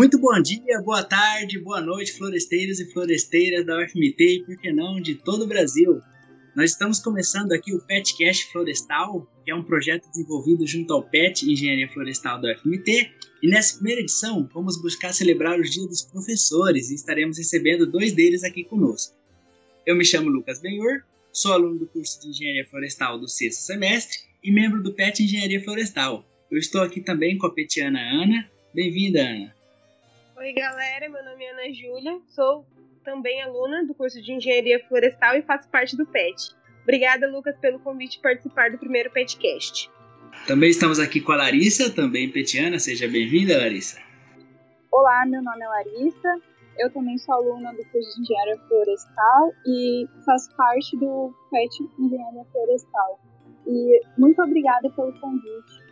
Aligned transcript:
Muito 0.00 0.18
bom 0.18 0.40
dia, 0.40 0.80
boa 0.82 1.04
tarde, 1.04 1.58
boa 1.58 1.78
noite, 1.78 2.14
floresteiros 2.14 2.80
e 2.80 2.90
floresteiras 2.90 3.66
da 3.66 3.78
UFMT 3.84 4.18
e, 4.18 4.44
por 4.46 4.56
que 4.56 4.72
não, 4.72 4.98
de 4.98 5.14
todo 5.14 5.42
o 5.42 5.46
Brasil. 5.46 6.00
Nós 6.56 6.70
estamos 6.70 6.98
começando 7.00 7.52
aqui 7.52 7.74
o 7.74 7.82
PetCast 7.82 8.50
Florestal, 8.50 9.30
que 9.44 9.50
é 9.50 9.54
um 9.54 9.62
projeto 9.62 10.08
desenvolvido 10.08 10.66
junto 10.66 10.94
ao 10.94 11.02
PET 11.02 11.42
Engenharia 11.42 11.86
Florestal 11.92 12.40
da 12.40 12.50
UFMT. 12.50 13.12
E 13.42 13.50
nessa 13.50 13.74
primeira 13.74 14.00
edição, 14.00 14.48
vamos 14.54 14.80
buscar 14.80 15.12
celebrar 15.12 15.60
os 15.60 15.70
dias 15.70 15.86
dos 15.86 16.00
professores 16.00 16.90
e 16.90 16.94
estaremos 16.94 17.36
recebendo 17.36 17.84
dois 17.86 18.14
deles 18.14 18.42
aqui 18.42 18.64
conosco. 18.64 19.14
Eu 19.84 19.94
me 19.94 20.04
chamo 20.06 20.30
Lucas 20.30 20.62
Benhur, 20.62 21.02
sou 21.30 21.52
aluno 21.52 21.78
do 21.78 21.86
curso 21.86 22.22
de 22.22 22.28
Engenharia 22.28 22.66
Florestal 22.66 23.18
do 23.18 23.28
sexto 23.28 23.60
semestre 23.60 24.16
e 24.42 24.50
membro 24.50 24.82
do 24.82 24.94
PET 24.94 25.22
Engenharia 25.22 25.62
Florestal. 25.62 26.24
Eu 26.50 26.56
estou 26.56 26.80
aqui 26.80 27.02
também 27.02 27.36
com 27.36 27.46
a 27.46 27.52
petiana 27.52 28.00
Ana. 28.00 28.50
Bem-vinda, 28.72 29.20
Ana. 29.20 29.59
Oi, 30.40 30.54
galera. 30.54 31.06
Meu 31.06 31.22
nome 31.22 31.44
é 31.44 31.50
Ana 31.50 31.70
Júlia. 31.70 32.18
Sou 32.28 32.64
também 33.04 33.42
aluna 33.42 33.84
do 33.84 33.94
curso 33.94 34.22
de 34.22 34.32
Engenharia 34.32 34.82
Florestal 34.88 35.36
e 35.36 35.42
faço 35.42 35.68
parte 35.68 35.94
do 35.98 36.06
PET. 36.06 36.56
Obrigada, 36.82 37.30
Lucas, 37.30 37.58
pelo 37.58 37.78
convite 37.80 38.12
de 38.12 38.22
participar 38.22 38.70
do 38.70 38.78
primeiro 38.78 39.10
PETcast. 39.10 39.90
Também 40.46 40.70
estamos 40.70 40.98
aqui 40.98 41.20
com 41.20 41.32
a 41.32 41.36
Larissa, 41.36 41.94
também 41.94 42.32
petiana. 42.32 42.78
Seja 42.78 43.06
bem-vinda, 43.06 43.58
Larissa. 43.58 44.00
Olá, 44.90 45.26
meu 45.26 45.42
nome 45.42 45.62
é 45.62 45.68
Larissa. 45.68 46.40
Eu 46.78 46.90
também 46.90 47.18
sou 47.18 47.34
aluna 47.34 47.74
do 47.74 47.84
curso 47.90 48.08
de 48.16 48.22
Engenharia 48.22 48.56
Florestal 48.66 49.52
e 49.66 50.08
faço 50.24 50.56
parte 50.56 50.96
do 50.96 51.34
PET 51.50 51.82
Engenharia 51.98 52.46
Florestal. 52.50 53.20
E 53.66 54.00
muito 54.16 54.40
obrigada 54.40 54.88
pelo 54.88 55.12
convite. 55.20 55.89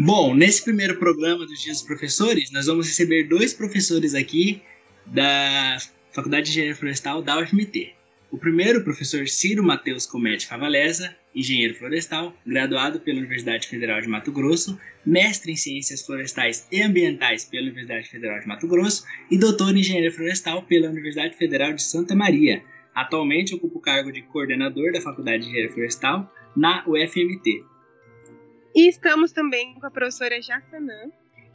Bom, 0.00 0.32
nesse 0.32 0.62
primeiro 0.62 0.96
programa 0.96 1.44
dos 1.44 1.60
Dias 1.60 1.78
dos 1.78 1.86
Professores, 1.86 2.52
nós 2.52 2.66
vamos 2.66 2.86
receber 2.86 3.24
dois 3.24 3.52
professores 3.52 4.14
aqui 4.14 4.62
da 5.04 5.76
Faculdade 6.12 6.44
de 6.44 6.52
Engenharia 6.52 6.76
Florestal 6.76 7.20
da 7.20 7.36
UFMT. 7.40 7.94
O 8.30 8.38
primeiro, 8.38 8.78
o 8.78 8.84
professor 8.84 9.26
Ciro 9.26 9.60
Matheus 9.64 10.06
Comete 10.06 10.46
Favalesa, 10.46 11.16
engenheiro 11.34 11.74
florestal, 11.74 12.32
graduado 12.46 13.00
pela 13.00 13.18
Universidade 13.18 13.66
Federal 13.66 14.00
de 14.00 14.06
Mato 14.06 14.30
Grosso, 14.30 14.78
mestre 15.04 15.50
em 15.50 15.56
Ciências 15.56 16.06
Florestais 16.06 16.68
e 16.70 16.80
Ambientais 16.80 17.44
pela 17.46 17.64
Universidade 17.64 18.08
Federal 18.08 18.38
de 18.38 18.46
Mato 18.46 18.68
Grosso 18.68 19.04
e 19.28 19.36
doutor 19.36 19.76
em 19.76 19.80
Engenharia 19.80 20.12
Florestal 20.12 20.62
pela 20.62 20.90
Universidade 20.90 21.36
Federal 21.36 21.72
de 21.72 21.82
Santa 21.82 22.14
Maria. 22.14 22.62
Atualmente 22.94 23.52
ocupa 23.52 23.78
o 23.78 23.82
cargo 23.82 24.12
de 24.12 24.22
coordenador 24.22 24.92
da 24.92 25.00
Faculdade 25.00 25.42
de 25.42 25.48
Engenharia 25.48 25.72
Florestal 25.72 26.32
na 26.56 26.84
UFMT. 26.86 27.64
E 28.74 28.88
estamos 28.88 29.32
também 29.32 29.74
com 29.74 29.86
a 29.86 29.90
professora 29.90 30.40
Jassanã 30.40 31.10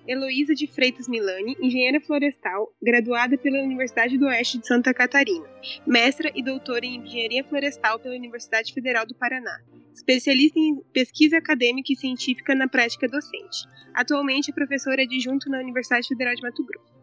Heloísa 0.07 0.53
de 0.53 0.67
Freitas 0.67 1.07
Milani, 1.07 1.55
engenheira 1.61 2.01
florestal, 2.01 2.75
graduada 2.81 3.37
pela 3.37 3.61
Universidade 3.61 4.17
do 4.17 4.25
Oeste 4.25 4.57
de 4.57 4.67
Santa 4.67 4.93
Catarina, 4.93 5.45
mestra 5.87 6.29
e 6.35 6.43
doutora 6.43 6.85
em 6.85 6.97
engenharia 6.97 7.43
florestal 7.43 7.99
pela 7.99 8.15
Universidade 8.15 8.73
Federal 8.73 9.05
do 9.05 9.15
Paraná, 9.15 9.61
especialista 9.93 10.59
em 10.59 10.81
pesquisa 10.91 11.37
acadêmica 11.37 11.93
e 11.93 11.95
científica 11.95 12.53
na 12.53 12.67
prática 12.67 13.07
docente. 13.07 13.65
Atualmente 13.93 14.51
é 14.51 14.53
professora 14.53 15.03
adjunto 15.03 15.49
na 15.49 15.59
Universidade 15.59 16.09
Federal 16.09 16.35
de 16.35 16.41
Mato 16.41 16.65
Grosso. 16.65 16.93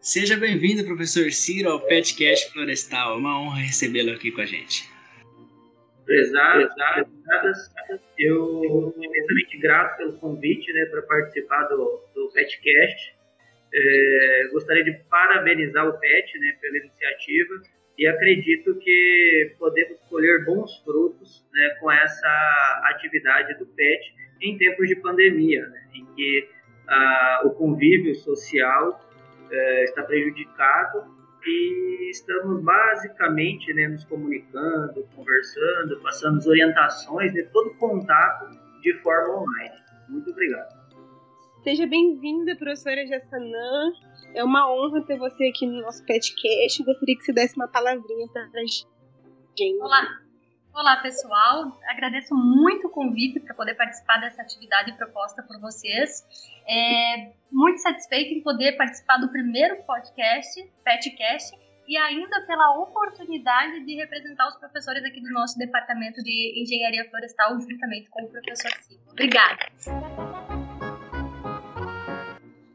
Seja 0.00 0.36
bem-vindo, 0.36 0.84
professor 0.84 1.32
Ciro, 1.32 1.70
ao 1.70 1.80
PetCast 1.80 2.52
Florestal. 2.52 3.14
É 3.14 3.16
uma 3.16 3.40
honra 3.40 3.60
recebê-lo 3.60 4.10
aqui 4.10 4.30
com 4.30 4.42
a 4.42 4.46
gente 4.46 4.93
prezados, 6.04 6.72
prezadas, 6.74 7.74
eu 8.18 8.36
sou 8.36 8.94
imensamente 8.96 9.58
grato 9.58 9.96
pelo 9.96 10.18
convite 10.18 10.72
né, 10.72 10.84
para 10.86 11.02
participar 11.02 11.64
do, 11.64 12.02
do 12.14 12.30
PetCast. 12.32 13.14
É, 13.76 14.48
gostaria 14.52 14.84
de 14.84 14.92
parabenizar 15.10 15.88
o 15.88 15.98
PET 15.98 16.38
né, 16.38 16.56
pela 16.60 16.78
iniciativa 16.78 17.54
e 17.98 18.06
acredito 18.06 18.76
que 18.78 19.54
podemos 19.58 20.00
colher 20.08 20.44
bons 20.44 20.78
frutos 20.84 21.44
né, 21.52 21.76
com 21.80 21.90
essa 21.90 22.82
atividade 22.90 23.58
do 23.58 23.66
PET 23.66 24.14
em 24.42 24.56
tempos 24.58 24.88
de 24.88 24.96
pandemia, 24.96 25.66
né, 25.66 25.88
em 25.94 26.06
que 26.14 26.48
ah, 26.86 27.42
o 27.44 27.50
convívio 27.50 28.14
social 28.14 29.00
é, 29.50 29.84
está 29.84 30.02
prejudicado 30.02 31.23
e 31.46 32.10
estamos 32.10 32.62
basicamente 32.62 33.72
né, 33.74 33.88
nos 33.88 34.04
comunicando, 34.04 35.06
conversando, 35.14 36.00
passando 36.02 36.38
as 36.38 36.46
orientações, 36.46 37.32
né, 37.34 37.42
todo 37.52 37.74
contato 37.76 38.50
de 38.80 38.94
forma 39.02 39.42
online. 39.42 39.74
Muito 40.08 40.30
obrigado. 40.30 40.84
Seja 41.62 41.86
bem-vinda, 41.86 42.56
professora 42.56 43.06
Jassanã. 43.06 43.92
É 44.34 44.44
uma 44.44 44.70
honra 44.70 45.02
ter 45.02 45.18
você 45.18 45.48
aqui 45.48 45.66
no 45.66 45.80
nosso 45.80 46.04
podcast. 46.04 46.82
Gostaria 46.84 47.16
que 47.16 47.24
você 47.24 47.32
desse 47.32 47.56
uma 47.56 47.68
palavrinha 47.68 48.28
para 48.28 48.42
a 48.42 48.60
gente. 48.60 48.86
Olá, 49.80 50.23
Olá, 50.74 50.96
pessoal. 50.96 51.80
Agradeço 51.86 52.34
muito 52.34 52.88
o 52.88 52.90
convite 52.90 53.38
para 53.38 53.54
poder 53.54 53.76
participar 53.76 54.18
dessa 54.18 54.42
atividade 54.42 54.92
proposta 54.96 55.40
por 55.40 55.60
vocês. 55.60 56.26
É, 56.66 57.30
muito 57.52 57.80
satisfeito 57.80 58.34
em 58.34 58.42
poder 58.42 58.72
participar 58.72 59.18
do 59.18 59.28
primeiro 59.28 59.84
podcast, 59.84 60.60
PetCast, 60.84 61.56
e 61.86 61.96
ainda 61.96 62.44
pela 62.44 62.76
oportunidade 62.82 63.86
de 63.86 63.94
representar 63.94 64.48
os 64.48 64.56
professores 64.56 65.04
aqui 65.04 65.20
do 65.20 65.30
nosso 65.30 65.56
departamento 65.56 66.20
de 66.24 66.60
Engenharia 66.60 67.08
Florestal, 67.08 67.60
juntamente 67.60 68.10
com 68.10 68.24
o 68.24 68.28
professor 68.28 68.72
Silvio. 68.82 69.06
Obrigada. 69.12 69.66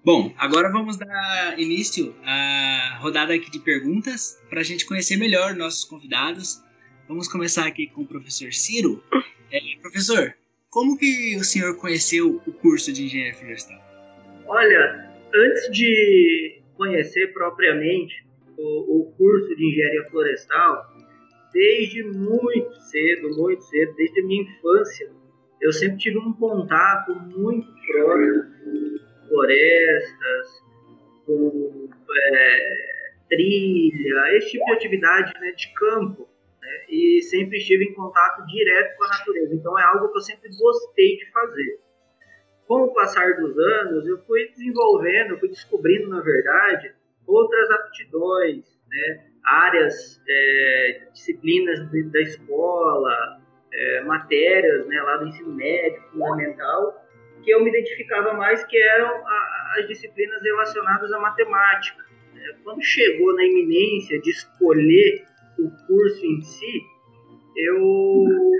Bom, 0.05 0.33
agora 0.37 0.71
vamos 0.71 0.97
dar 0.97 1.59
início 1.59 2.15
à 2.23 2.97
rodada 3.01 3.33
aqui 3.33 3.51
de 3.51 3.59
perguntas 3.59 4.41
para 4.49 4.61
a 4.61 4.63
gente 4.63 4.85
conhecer 4.85 5.17
melhor 5.17 5.53
nossos 5.53 5.83
convidados 5.83 6.63
Vamos 7.09 7.27
começar 7.27 7.65
aqui 7.65 7.87
com 7.87 8.03
o 8.03 8.07
professor 8.07 8.53
Ciro. 8.53 9.03
É, 9.51 9.57
professor, 9.81 10.31
como 10.69 10.95
que 10.95 11.35
o 11.37 11.43
senhor 11.43 11.75
conheceu 11.75 12.39
o 12.45 12.53
curso 12.53 12.93
de 12.93 13.05
engenharia 13.05 13.33
florestal? 13.33 13.81
Olha, 14.45 15.11
antes 15.33 15.71
de 15.71 16.61
conhecer 16.77 17.33
propriamente 17.33 18.23
o, 18.55 18.99
o 18.99 19.11
curso 19.13 19.55
de 19.55 19.69
engenharia 19.69 20.07
florestal, 20.11 20.85
desde 21.51 22.03
muito 22.03 22.75
cedo, 22.75 23.35
muito 23.35 23.63
cedo, 23.63 23.95
desde 23.95 24.21
a 24.21 24.25
minha 24.27 24.43
infância, 24.43 25.11
eu 25.61 25.73
sempre 25.73 25.97
tive 25.97 26.19
um 26.19 26.33
contato 26.33 27.15
muito 27.15 27.67
próximo 27.87 28.43
com 28.63 29.29
florestas, 29.29 30.63
com 31.25 31.89
é, 32.31 33.19
trilha, 33.29 34.37
esse 34.37 34.51
tipo 34.51 34.65
de 34.65 34.71
atividade 34.73 35.33
né, 35.39 35.51
de 35.53 35.73
campo 35.73 36.28
e 36.89 37.21
sempre 37.23 37.57
estive 37.57 37.85
em 37.85 37.93
contato 37.93 38.45
direto 38.47 38.97
com 38.97 39.03
a 39.05 39.09
natureza. 39.09 39.55
Então 39.55 39.79
é 39.79 39.83
algo 39.83 40.11
que 40.11 40.17
eu 40.17 40.21
sempre 40.21 40.49
gostei 40.57 41.17
de 41.17 41.31
fazer. 41.31 41.79
Com 42.67 42.83
o 42.83 42.93
passar 42.93 43.35
dos 43.39 43.57
anos, 43.57 44.07
eu 44.07 44.19
fui 44.25 44.47
desenvolvendo, 44.49 45.39
fui 45.39 45.49
descobrindo, 45.49 46.07
na 46.09 46.21
verdade, 46.21 46.93
outras 47.25 47.71
aptidões, 47.71 48.65
né? 48.87 49.25
áreas, 49.43 50.21
é, 50.27 51.07
disciplinas 51.13 51.79
da 52.11 52.21
escola, 52.21 53.39
é, 53.73 54.03
matérias 54.03 54.85
né, 54.87 55.01
lá 55.01 55.17
do 55.17 55.27
ensino 55.27 55.51
médio, 55.53 56.01
fundamental, 56.11 57.05
que 57.43 57.51
eu 57.51 57.63
me 57.63 57.69
identificava 57.69 58.33
mais 58.33 58.63
que 58.65 58.77
eram 58.77 59.07
a, 59.25 59.73
as 59.77 59.87
disciplinas 59.87 60.41
relacionadas 60.43 61.11
à 61.11 61.19
matemática. 61.19 62.03
É, 62.35 62.53
quando 62.63 62.81
chegou 62.83 63.35
na 63.35 63.43
iminência 63.43 64.19
de 64.21 64.29
escolher 64.29 65.25
o 65.59 65.87
curso 65.87 66.25
em 66.25 66.41
si, 66.41 66.81
eu 67.55 68.51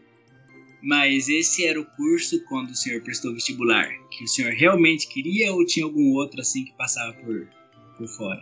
Mas 0.82 1.28
esse 1.28 1.66
era 1.66 1.80
o 1.80 1.84
curso 1.84 2.44
quando 2.46 2.70
o 2.70 2.74
senhor 2.74 3.00
prestou 3.02 3.32
vestibular? 3.32 3.88
Que 4.10 4.24
o 4.24 4.28
senhor 4.28 4.52
realmente 4.52 5.06
queria 5.08 5.52
ou 5.52 5.64
tinha 5.64 5.86
algum 5.86 6.14
outro 6.14 6.40
assim 6.40 6.64
que 6.64 6.76
passava 6.76 7.12
por, 7.12 7.46
por 7.96 8.08
fora? 8.08 8.40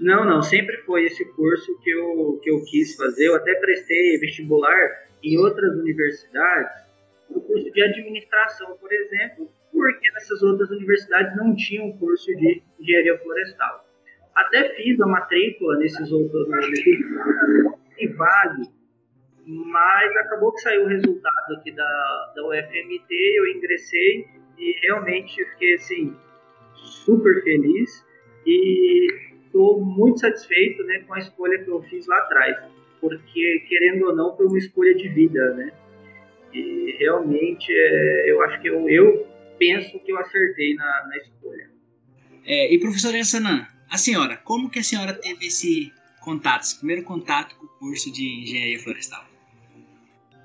Não, 0.00 0.24
não, 0.24 0.42
sempre 0.42 0.78
foi 0.78 1.04
esse 1.04 1.24
curso 1.32 1.78
que 1.82 1.90
eu, 1.90 2.40
que 2.42 2.50
eu 2.50 2.64
quis 2.64 2.96
fazer. 2.96 3.26
Eu 3.26 3.36
até 3.36 3.54
prestei 3.56 4.18
vestibular 4.18 5.08
em 5.22 5.36
outras 5.38 5.76
universidades, 5.76 6.82
o 7.28 7.40
curso 7.40 7.70
de 7.70 7.82
administração, 7.82 8.76
por 8.78 8.92
exemplo, 8.92 9.48
porque 9.72 10.10
nessas 10.12 10.42
outras 10.42 10.70
universidades 10.70 11.34
não 11.36 11.56
tinham 11.56 11.92
curso 11.92 12.26
de 12.26 12.62
engenharia 12.78 13.18
florestal. 13.18 13.84
Até 14.34 14.74
fiz 14.76 15.00
a 15.00 15.06
matrícula 15.06 15.78
nesses 15.78 16.12
outros 16.12 16.48
e 17.98 18.06
vale, 18.08 18.68
mas 19.46 20.16
acabou 20.16 20.52
que 20.52 20.60
saiu 20.60 20.84
o 20.84 20.88
resultado 20.88 21.54
aqui 21.58 21.72
da, 21.72 22.32
da 22.34 22.46
UFMT, 22.46 23.10
eu 23.10 23.46
ingressei 23.56 24.26
e 24.58 24.72
realmente 24.82 25.44
fiquei 25.52 25.74
assim 25.74 26.16
super 26.74 27.42
feliz 27.42 28.04
e 28.46 29.08
estou 29.44 29.80
muito 29.80 30.20
satisfeito 30.20 30.82
né, 30.84 31.04
com 31.06 31.14
a 31.14 31.18
escolha 31.18 31.62
que 31.62 31.70
eu 31.70 31.82
fiz 31.82 32.06
lá 32.06 32.18
atrás, 32.18 32.56
porque 33.00 33.64
querendo 33.68 34.06
ou 34.06 34.16
não 34.16 34.36
foi 34.36 34.46
uma 34.46 34.58
escolha 34.58 34.94
de 34.94 35.08
vida, 35.08 35.54
né? 35.54 35.72
E 36.52 36.96
realmente 36.98 37.72
é, 37.72 38.30
eu 38.30 38.42
acho 38.42 38.60
que 38.60 38.68
eu, 38.68 38.88
eu 38.88 39.31
penso 39.62 39.98
que 40.00 40.12
eu 40.12 40.18
acertei 40.18 40.74
na, 40.74 41.06
na 41.06 41.16
escolha. 41.16 41.70
É, 42.44 42.74
e 42.74 42.80
professora 42.80 43.16
Yansanã, 43.16 43.68
a 43.88 43.96
senhora, 43.96 44.36
como 44.38 44.68
que 44.68 44.80
a 44.80 44.82
senhora 44.82 45.12
teve 45.12 45.46
esse 45.46 45.92
contato, 46.20 46.62
esse 46.62 46.78
primeiro 46.78 47.04
contato 47.04 47.54
com 47.56 47.66
o 47.66 47.68
curso 47.78 48.12
de 48.12 48.42
engenharia 48.42 48.78
florestal? 48.80 49.24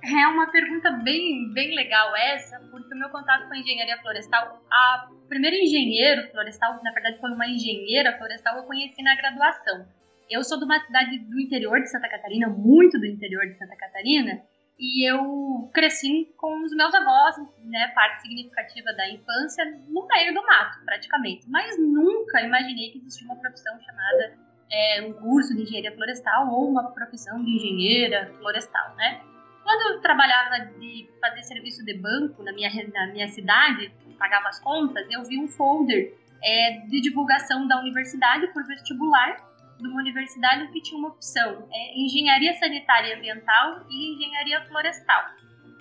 É 0.03 0.27
uma 0.27 0.49
pergunta 0.51 0.91
bem, 1.03 1.51
bem 1.53 1.75
legal 1.75 2.15
essa, 2.15 2.59
porque 2.71 2.93
o 2.93 2.97
meu 2.97 3.09
contato 3.09 3.47
com 3.47 3.53
a 3.53 3.57
engenharia 3.57 3.97
florestal, 3.99 4.63
a 4.71 5.09
primeira 5.27 5.57
engenheiro 5.57 6.29
florestal, 6.31 6.79
na 6.83 6.91
verdade 6.91 7.19
foi 7.19 7.31
uma 7.31 7.47
engenheira 7.47 8.15
florestal, 8.17 8.57
eu 8.57 8.63
conheci 8.63 9.01
na 9.01 9.15
graduação. 9.15 9.87
Eu 10.29 10.43
sou 10.43 10.59
de 10.59 10.65
uma 10.65 10.79
cidade 10.85 11.17
do 11.19 11.39
interior 11.39 11.79
de 11.79 11.89
Santa 11.89 12.09
Catarina, 12.09 12.47
muito 12.47 12.99
do 12.99 13.05
interior 13.05 13.45
de 13.47 13.57
Santa 13.57 13.75
Catarina, 13.75 14.41
e 14.79 15.09
eu 15.09 15.69
cresci 15.73 16.31
com 16.37 16.63
os 16.63 16.71
meus 16.75 16.93
avós, 16.93 17.35
né, 17.63 17.87
parte 17.95 18.21
significativa 18.21 18.93
da 18.93 19.09
infância, 19.09 19.65
no 19.87 20.07
meio 20.07 20.33
do 20.33 20.43
mato, 20.43 20.85
praticamente. 20.85 21.49
Mas 21.49 21.77
nunca 21.79 22.41
imaginei 22.41 22.91
que 22.91 22.99
existia 22.99 23.25
uma 23.25 23.37
profissão 23.37 23.79
chamada 23.81 24.37
é, 24.71 25.01
um 25.01 25.13
curso 25.13 25.55
de 25.55 25.63
engenharia 25.63 25.95
florestal 25.95 26.49
ou 26.51 26.69
uma 26.69 26.91
profissão 26.91 27.43
de 27.43 27.55
engenheira 27.55 28.31
florestal, 28.37 28.95
né? 28.95 29.21
Quando 29.63 29.95
eu 29.95 30.01
trabalhava 30.01 30.65
de 30.79 31.09
fazer 31.19 31.43
serviço 31.43 31.83
de 31.83 31.93
banco 31.95 32.43
na 32.43 32.53
minha, 32.53 32.69
na 32.93 33.07
minha 33.07 33.27
cidade, 33.27 33.91
pagava 34.17 34.47
as 34.47 34.59
contas, 34.59 35.05
eu 35.09 35.23
vi 35.23 35.39
um 35.39 35.47
folder 35.47 36.13
é, 36.43 36.81
de 36.87 37.01
divulgação 37.01 37.67
da 37.67 37.79
universidade 37.79 38.47
por 38.53 38.65
vestibular 38.65 39.37
de 39.79 39.87
uma 39.87 40.01
universidade 40.01 40.71
que 40.71 40.81
tinha 40.81 40.97
uma 40.97 41.09
opção, 41.09 41.67
é, 41.71 41.99
engenharia 41.99 42.53
sanitária 42.53 43.09
e 43.09 43.17
ambiental 43.17 43.85
e 43.89 44.15
engenharia 44.15 44.65
florestal. 44.65 45.23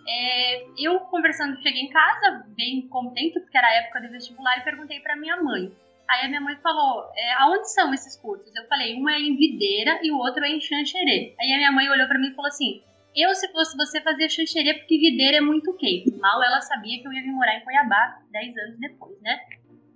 É, 0.08 0.66
eu 0.78 1.00
conversando, 1.00 1.60
cheguei 1.62 1.82
em 1.82 1.90
casa 1.90 2.44
bem 2.56 2.86
contente, 2.88 3.40
porque 3.40 3.58
era 3.58 3.66
a 3.66 3.74
época 3.74 4.00
do 4.00 4.10
vestibular, 4.10 4.58
e 4.58 4.64
perguntei 4.64 5.00
para 5.00 5.16
minha 5.16 5.36
mãe. 5.42 5.72
Aí 6.08 6.26
a 6.26 6.28
minha 6.28 6.40
mãe 6.40 6.56
falou, 6.56 7.10
é, 7.16 7.32
aonde 7.34 7.72
são 7.72 7.92
esses 7.92 8.16
cursos? 8.16 8.54
Eu 8.54 8.66
falei, 8.68 8.94
um 8.94 9.08
é 9.08 9.18
em 9.18 9.36
Videira 9.36 9.98
e 10.02 10.12
o 10.12 10.18
outro 10.18 10.44
é 10.44 10.48
em 10.48 10.60
Xanxerê. 10.60 11.34
Aí 11.40 11.52
a 11.52 11.56
minha 11.56 11.72
mãe 11.72 11.90
olhou 11.90 12.06
para 12.06 12.18
mim 12.18 12.28
e 12.28 12.34
falou 12.34 12.48
assim, 12.48 12.80
eu, 13.14 13.34
se 13.34 13.50
fosse 13.50 13.76
você, 13.76 14.00
fazia 14.00 14.28
Xanxerê 14.28 14.74
porque 14.74 14.98
Videira 14.98 15.38
é 15.38 15.40
muito 15.40 15.76
quente. 15.76 16.12
Mal 16.18 16.40
ela 16.42 16.60
sabia 16.60 17.00
que 17.00 17.08
eu 17.08 17.12
ia 17.12 17.22
vir 17.22 17.32
morar 17.32 17.56
em 17.56 17.64
Cuiabá 17.64 18.20
10 18.30 18.56
anos 18.56 18.78
depois, 18.78 19.20
né? 19.20 19.40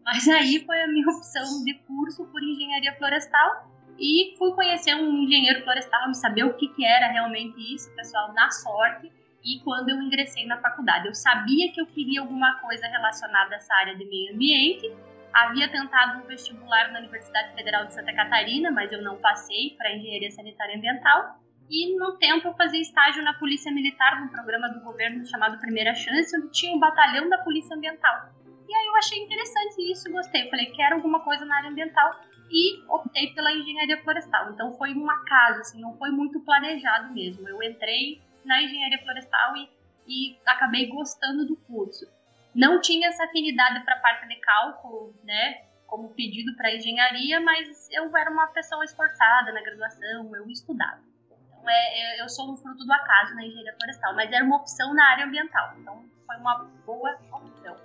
Mas 0.05 0.27
aí 0.27 0.59
foi 0.65 0.81
a 0.81 0.89
minha 0.89 1.07
opção 1.15 1.63
de 1.65 1.75
curso 1.87 2.25
por 2.27 2.43
engenharia 2.43 2.97
florestal 2.97 3.70
e 4.01 4.35
fui 4.39 4.51
conhecer 4.55 4.95
um 4.95 5.23
engenheiro 5.23 5.63
florestal, 5.63 6.09
me 6.09 6.15
saber 6.15 6.45
o 6.45 6.55
que, 6.55 6.69
que 6.69 6.85
era 6.87 7.09
realmente 7.09 7.75
isso, 7.75 7.95
pessoal, 7.95 8.33
na 8.33 8.51
sorte. 8.51 9.13
E 9.45 9.61
quando 9.63 9.91
eu 9.91 10.01
ingressei 10.01 10.47
na 10.47 10.57
faculdade, 10.57 11.07
eu 11.07 11.15
sabia 11.15 11.71
que 11.71 11.81
eu 11.81 11.87
queria 11.87 12.23
alguma 12.23 12.59
coisa 12.61 12.87
relacionada 12.87 13.55
a 13.55 13.59
essa 13.59 13.75
área 13.75 13.95
de 13.95 14.07
meio 14.07 14.35
ambiente. 14.35 14.91
Havia 15.33 15.69
tentado 15.69 16.19
um 16.19 16.27
vestibular 16.27 16.91
na 16.93 17.01
Universidade 17.01 17.55
Federal 17.55 17.85
de 17.87 17.95
Santa 17.95 18.13
Catarina, 18.15 18.71
mas 18.71 18.91
eu 18.91 19.03
não 19.03 19.19
passei 19.19 19.75
para 19.77 19.95
engenharia 19.95 20.31
sanitária 20.31 20.77
ambiental. 20.77 21.39
E 21.69 21.95
no 21.97 22.17
tempo 22.17 22.49
eu 22.49 22.55
fazia 22.55 22.81
estágio 22.81 23.23
na 23.23 23.35
Polícia 23.35 23.71
Militar, 23.71 24.19
num 24.19 24.29
programa 24.29 24.69
do 24.71 24.81
governo 24.81 25.27
chamado 25.27 25.61
Primeira 25.61 25.95
Chance, 25.95 26.37
onde 26.39 26.51
tinha 26.53 26.75
um 26.75 26.81
batalhão 26.81 27.29
da 27.29 27.39
Polícia 27.39 27.77
Ambiental. 27.77 28.31
E 28.67 28.75
aí 28.75 28.87
eu 28.87 28.97
achei 28.97 29.19
interessante 29.19 29.93
isso, 29.93 30.11
gostei. 30.11 30.47
Eu 30.47 30.51
falei, 30.51 30.67
quero 30.67 30.97
alguma 30.97 31.21
coisa 31.21 31.45
na 31.45 31.57
área 31.57 31.71
ambiental 31.71 32.21
e 32.51 32.83
optei 32.89 33.33
pela 33.33 33.53
engenharia 33.53 34.03
florestal. 34.03 34.51
Então 34.51 34.73
foi 34.77 34.93
um 34.93 35.09
acaso, 35.09 35.61
assim, 35.61 35.81
não 35.81 35.97
foi 35.97 36.11
muito 36.11 36.41
planejado 36.41 37.15
mesmo. 37.15 37.49
Eu 37.49 37.63
entrei 37.63 38.21
na 38.45 38.61
engenharia 38.63 38.99
florestal 38.99 39.57
e, 39.57 39.71
e 40.07 40.39
acabei 40.45 40.87
gostando 40.87 41.47
do 41.47 41.57
curso. 41.57 42.07
Não 42.55 42.81
tinha 42.81 43.09
essa 43.09 43.25
afinidade 43.25 43.85
para 43.85 43.95
a 43.95 44.01
parte 44.01 44.27
de 44.27 44.35
cálculo, 44.41 45.15
né, 45.23 45.63
como 45.87 46.09
pedido 46.11 46.55
para 46.57 46.75
engenharia, 46.75 47.41
mas 47.41 47.89
eu 47.91 48.15
era 48.17 48.31
uma 48.31 48.49
pessoa 48.49 48.85
esforçada 48.85 49.53
na 49.53 49.63
graduação, 49.63 50.35
eu 50.35 50.49
estudava. 50.51 51.01
Então 51.27 51.71
é, 51.71 52.19
é, 52.19 52.23
eu 52.23 52.29
sou 52.29 52.53
um 52.53 52.57
fruto 52.57 52.85
do 52.85 52.93
acaso 52.93 53.35
na 53.35 53.45
engenharia 53.45 53.75
florestal, 53.77 54.15
mas 54.17 54.33
era 54.33 54.45
uma 54.45 54.57
opção 54.57 54.93
na 54.95 55.09
área 55.11 55.27
ambiental. 55.27 55.77
Então 55.79 56.05
foi 56.27 56.37
uma 56.37 56.65
boa 56.85 57.17
opção. 57.33 57.77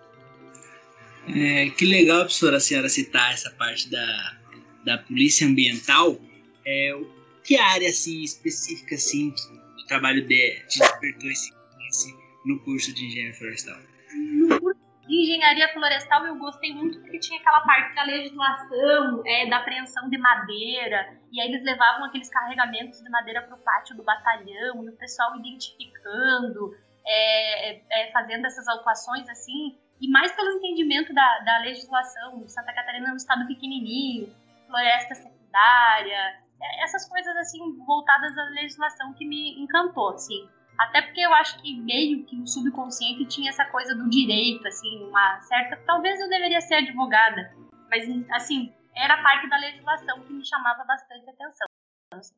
É, 1.27 1.69
que 1.72 1.86
legal, 1.86 2.19
professora, 2.19 2.57
a 2.57 2.60
senhora 2.60 2.88
citar 2.88 3.34
essa 3.34 3.50
parte 3.51 3.89
da, 3.89 4.38
da 4.86 5.00
polícia 5.00 5.48
ambiental, 5.48 6.18
é, 6.65 6.98
que 7.44 7.58
área 7.58 7.89
assim 7.89 8.24
específica 8.24 8.96
assim 8.96 9.32
do 9.32 9.86
trabalho 9.88 10.25
de, 10.25 10.60
te 10.68 10.80
despertou 10.80 11.30
esse 11.30 11.54
interesse 11.54 12.15
no 12.46 12.60
curso 12.60 12.94
de 12.94 13.06
engenharia 13.06 13.34
florestal? 13.34 13.80
No 14.13 14.60
curso 14.60 14.80
de 15.08 15.15
engenharia 15.15 15.74
florestal 15.74 16.25
eu 16.25 16.36
gostei 16.38 16.74
muito 16.74 17.00
porque 17.01 17.20
tinha 17.20 17.39
aquela 17.39 17.62
parte 17.62 17.96
da 17.96 18.04
legislação, 18.04 19.24
é, 19.25 19.48
da 19.48 19.58
apreensão 19.58 20.10
de 20.10 20.18
madeira, 20.18 21.20
e 21.32 21.42
aí 21.42 21.50
eles 21.50 21.63
levavam 21.63 22.06
aqueles 22.06 22.30
carregamentos 22.30 23.01
de 23.01 23.10
madeira 23.10 23.42
para 23.42 23.56
o 23.56 23.60
pátio 23.60 23.96
do 23.96 24.04
batalhão, 24.04 24.84
e 24.86 24.89
o 24.89 24.98
pessoal 24.98 25.36
identificando, 25.38 26.75
é, 27.06 27.72
é, 27.72 27.82
é, 27.92 28.12
fazendo 28.12 28.46
essas 28.46 28.68
autuações 28.68 29.30
assim, 29.30 29.77
e 30.01 30.10
mais 30.10 30.32
pelo 30.34 30.58
entendimento 30.58 31.13
da, 31.13 31.39
da 31.39 31.60
legislação. 31.60 32.48
Santa 32.48 32.74
Catarina 32.74 33.10
é 33.10 33.13
um 33.13 33.18
estado 33.18 33.48
pequenininho, 33.48 34.34
floresta 34.65 35.15
secundária, 35.15 36.39
é, 36.62 36.84
essas 36.84 37.07
coisas 37.07 37.36
assim 37.38 37.60
voltadas 37.86 38.38
à 38.38 38.43
legislação 38.51 39.13
que 39.13 39.25
me 39.27 39.62
encantou, 39.62 40.10
assim. 40.10 40.50
Até 40.77 41.01
porque 41.01 41.22
eu 41.22 41.34
acho 41.36 41.62
que 41.62 41.79
meio 41.81 42.25
que 42.25 42.36
no 42.36 42.48
subconsciente 42.48 43.25
tinha 43.25 43.50
essa 43.50 43.65
coisa 43.65 43.95
do 43.95 44.10
direito, 44.10 44.67
assim, 44.67 45.03
uma 45.05 45.39
certa. 45.41 45.77
Talvez 45.86 46.19
eu 46.19 46.29
deveria 46.29 46.60
ser 46.60 46.75
advogada, 46.75 47.55
mas 47.89 48.03
assim, 48.31 48.74
era 48.95 49.22
parte 49.22 49.50
da 49.50 49.57
legislação 49.57 50.22
que 50.24 50.34
me 50.34 50.45
chamava 50.45 50.84
bastante 50.84 51.29
atenção. 51.29 51.67
Assim. 52.12 52.36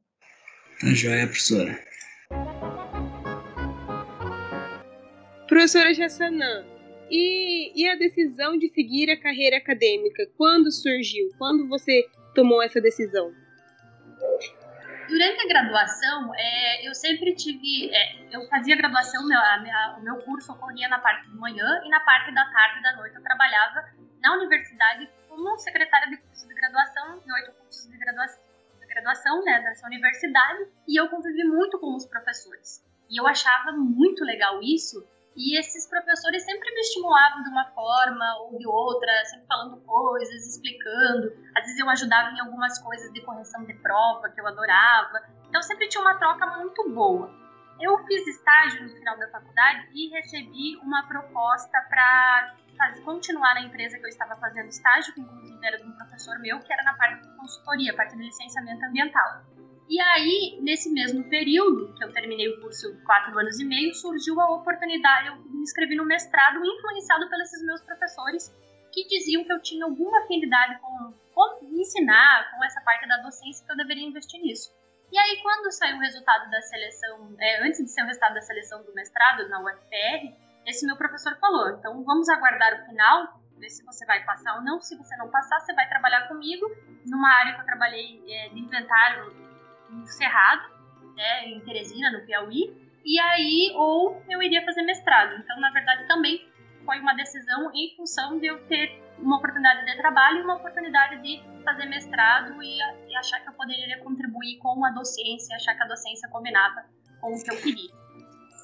Tá 0.79 0.87
joia, 0.93 1.25
professora. 1.25 1.83
Professora 5.47 5.93
Jassanã, 5.93 6.65
e, 7.09 7.71
e 7.75 7.89
a 7.89 7.95
decisão 7.95 8.57
de 8.57 8.69
seguir 8.69 9.09
a 9.09 9.19
carreira 9.19 9.57
acadêmica, 9.57 10.27
quando 10.37 10.71
surgiu? 10.71 11.29
Quando 11.37 11.67
você 11.67 12.03
tomou 12.33 12.61
essa 12.61 12.81
decisão? 12.81 13.33
Durante 15.07 15.41
a 15.41 15.47
graduação, 15.47 16.35
é, 16.35 16.87
eu 16.87 16.93
sempre 16.93 17.33
tive. 17.33 17.89
É, 17.95 18.35
eu 18.35 18.45
fazia 18.49 18.75
graduação, 18.75 19.25
meu, 19.25 19.39
o 19.97 20.01
meu 20.01 20.17
curso 20.23 20.51
ocorria 20.51 20.89
na 20.89 20.99
parte 20.99 21.29
da 21.29 21.35
manhã 21.35 21.81
e 21.85 21.89
na 21.89 21.99
parte 22.01 22.33
da 22.33 22.43
tarde 22.51 22.79
e 22.79 22.83
da 22.83 22.95
noite 22.97 23.15
eu 23.15 23.23
trabalhava 23.23 23.85
na 24.21 24.35
universidade 24.35 25.09
como 25.29 25.57
secretária 25.59 26.09
de 26.09 26.53
graduação, 26.53 27.21
em 27.25 27.31
oito 27.31 27.51
cursos 27.53 27.89
de 27.89 27.97
graduação, 27.97 28.43
de 28.79 28.87
graduação 28.87 29.43
né, 29.43 29.61
dessa 29.61 29.85
universidade, 29.87 30.67
e 30.87 30.99
eu 30.99 31.07
convivi 31.09 31.43
muito 31.45 31.79
com 31.79 31.95
os 31.95 32.05
professores. 32.05 32.83
E 33.09 33.17
eu 33.19 33.25
achava 33.25 33.71
muito 33.71 34.25
legal 34.25 34.59
isso, 34.61 35.07
e 35.37 35.57
esses 35.59 35.87
professores 35.87 36.43
sempre 36.43 36.73
me 36.73 36.81
estimulavam 36.81 37.43
de 37.43 37.49
uma 37.49 37.65
forma 37.65 38.25
ou 38.41 38.57
de 38.57 38.67
outra, 38.67 39.07
sempre 39.25 39.45
falando 39.45 39.77
coisas, 39.81 40.47
explicando. 40.47 41.31
Às 41.55 41.63
vezes 41.63 41.79
eu 41.79 41.87
ajudava 41.91 42.31
em 42.31 42.39
algumas 42.39 42.79
coisas 42.79 43.13
de 43.13 43.21
correção 43.21 43.63
de 43.63 43.75
prova, 43.75 44.29
que 44.29 44.41
eu 44.41 44.47
adorava. 44.47 45.21
Então 45.47 45.61
sempre 45.61 45.87
tinha 45.87 46.01
uma 46.01 46.17
troca 46.17 46.47
muito 46.57 46.89
boa. 46.89 47.31
Eu 47.79 48.03
fiz 48.05 48.25
estágio 48.25 48.83
no 48.83 48.89
final 48.89 49.15
da 49.19 49.29
faculdade 49.29 49.87
e 49.93 50.09
recebi 50.09 50.75
uma 50.77 51.07
proposta 51.07 51.79
para 51.87 52.55
continuar 53.05 53.53
na 53.53 53.61
empresa 53.61 53.99
que 53.99 54.05
eu 54.05 54.09
estava 54.09 54.35
fazendo 54.37 54.69
estágio, 54.69 55.13
que 55.13 55.21
inclusive 55.21 55.59
era 55.63 55.77
de 55.77 55.83
um 55.83 55.91
professor 55.91 56.39
meu, 56.39 56.59
que 56.61 56.73
era 56.73 56.81
na 56.81 56.95
parte 56.95 57.21
de 57.21 57.37
consultoria, 57.37 57.95
parte 57.95 58.17
de 58.17 58.23
licenciamento 58.23 58.83
ambiental. 58.83 59.43
E 59.89 60.01
aí, 60.01 60.59
nesse 60.61 60.91
mesmo 60.91 61.23
período, 61.29 61.93
que 61.93 62.03
eu 62.03 62.11
terminei 62.11 62.49
o 62.49 62.59
curso 62.59 62.93
quatro 63.05 63.37
anos 63.39 63.57
e 63.59 63.65
meio, 63.65 63.93
surgiu 63.93 64.39
a 64.41 64.55
oportunidade, 64.55 65.29
eu 65.29 65.35
me 65.37 65.61
inscrevi 65.61 65.95
no 65.95 66.05
mestrado, 66.05 66.59
influenciado 66.65 67.29
pelos 67.29 67.49
meus 67.65 67.81
professores, 67.81 68.53
que 68.91 69.07
diziam 69.07 69.45
que 69.45 69.53
eu 69.53 69.61
tinha 69.61 69.85
alguma 69.85 70.19
afinidade 70.19 70.79
com, 70.81 71.13
com 71.33 71.65
ensinar, 71.79 72.51
com 72.51 72.63
essa 72.65 72.81
parte 72.81 73.07
da 73.07 73.17
docência, 73.17 73.65
que 73.65 73.71
eu 73.71 73.77
deveria 73.77 74.05
investir 74.05 74.41
nisso. 74.41 74.75
E 75.09 75.17
aí, 75.17 75.39
quando 75.41 75.71
saiu 75.71 75.95
o 75.95 75.99
resultado 76.01 76.49
da 76.49 76.61
seleção, 76.61 77.33
é, 77.39 77.65
antes 77.65 77.81
de 77.81 77.89
ser 77.89 78.03
o 78.03 78.07
resultado 78.07 78.33
da 78.33 78.41
seleção 78.41 78.83
do 78.83 78.93
mestrado 78.93 79.47
na 79.47 79.61
UFPR, 79.61 80.35
esse 80.65 80.85
meu 80.85 80.97
professor 80.97 81.37
falou: 81.39 81.69
então 81.69 82.03
vamos 82.03 82.27
aguardar 82.27 82.81
o 82.81 82.85
final, 82.85 83.39
ver 83.57 83.69
se 83.69 83.85
você 83.85 84.05
vai 84.05 84.25
passar 84.25 84.55
ou 84.55 84.61
não. 84.63 84.81
Se 84.81 84.97
você 84.97 85.15
não 85.15 85.29
passar, 85.29 85.61
você 85.61 85.73
vai 85.73 85.87
trabalhar 85.87 86.27
comigo 86.27 86.65
numa 87.05 87.29
área 87.39 87.53
que 87.55 87.61
eu 87.61 87.65
trabalhei 87.65 88.21
é, 88.27 88.49
de 88.49 88.59
inventário 88.59 89.46
no 89.89 90.05
Cerrado, 90.07 90.69
né, 91.15 91.49
em 91.49 91.59
Teresina, 91.61 92.11
no 92.11 92.25
Piauí. 92.25 92.87
E 93.03 93.19
aí, 93.19 93.71
ou 93.75 94.21
eu 94.29 94.41
iria 94.41 94.63
fazer 94.65 94.81
mestrado. 94.83 95.39
Então, 95.39 95.59
na 95.59 95.71
verdade, 95.71 96.07
também 96.07 96.47
foi 96.85 96.99
uma 96.99 97.13
decisão 97.13 97.71
em 97.73 97.95
função 97.95 98.39
de 98.39 98.47
eu 98.47 98.65
ter 98.67 99.01
uma 99.19 99.37
oportunidade 99.37 99.85
de 99.85 99.97
trabalho 99.97 100.39
e 100.39 100.41
uma 100.43 100.55
oportunidade 100.55 101.21
de 101.21 101.41
fazer 101.63 101.85
mestrado 101.85 102.61
e, 102.61 102.77
e 103.09 103.15
achar 103.15 103.39
que 103.41 103.49
eu 103.49 103.53
poderia 103.53 103.97
contribuir 103.99 104.57
com 104.59 104.85
a 104.85 104.91
docência, 104.91 105.55
achar 105.55 105.75
que 105.75 105.83
a 105.83 105.87
docência 105.87 106.29
combinava 106.29 106.85
com 107.19 107.33
o 107.33 107.43
que 107.43 107.51
eu 107.51 107.57
queria. 107.57 107.91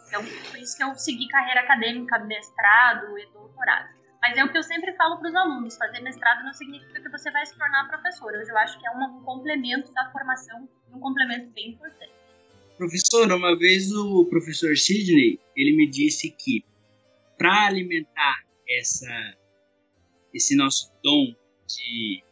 Então, 0.08 0.24
por 0.24 0.60
isso 0.60 0.77
que 0.77 0.84
eu 0.84 0.94
segui 0.96 1.27
carreira 1.27 1.62
acadêmica, 1.62 2.20
mestrado 2.20 3.18
e 3.18 3.25
doutorado. 3.34 3.89
Mas 4.24 4.38
é 4.38 4.44
o 4.46 4.50
que 4.50 4.58
eu 4.58 4.63
sempre 4.63 4.94
falo 4.94 5.20
para 5.20 5.30
os 5.30 5.36
alunos: 5.36 5.75
fazer 5.75 6.00
mestrado 6.00 6.46
não 6.46 6.53
significa 6.53 7.01
que 7.01 7.10
você 7.10 7.30
vai 7.30 7.46
se 7.46 7.58
tornar 7.58 7.89
professor. 7.89 8.32
Hoje 8.34 8.50
eu 8.50 8.58
acho 8.58 8.80
que 8.80 8.88
é 8.88 8.92
um 8.92 9.22
complemento 9.24 9.92
da 9.92 10.10
formação 10.12 10.68
um 10.94 11.00
complemento 11.00 11.50
bem 11.53 11.72
importante. 11.72 12.13
Professor, 12.77 13.32
uma 13.32 13.58
vez 13.58 13.92
o 13.92 14.25
professor 14.25 14.77
Sidney 14.77 15.39
ele 15.56 15.75
me 15.75 15.89
disse 15.89 16.30
que 16.32 16.63
para 17.38 17.68
alimentar 17.68 18.44
essa 18.70 19.36
esse 20.34 20.56
nosso 20.56 20.92
dom 21.03 21.36
de 21.68 22.24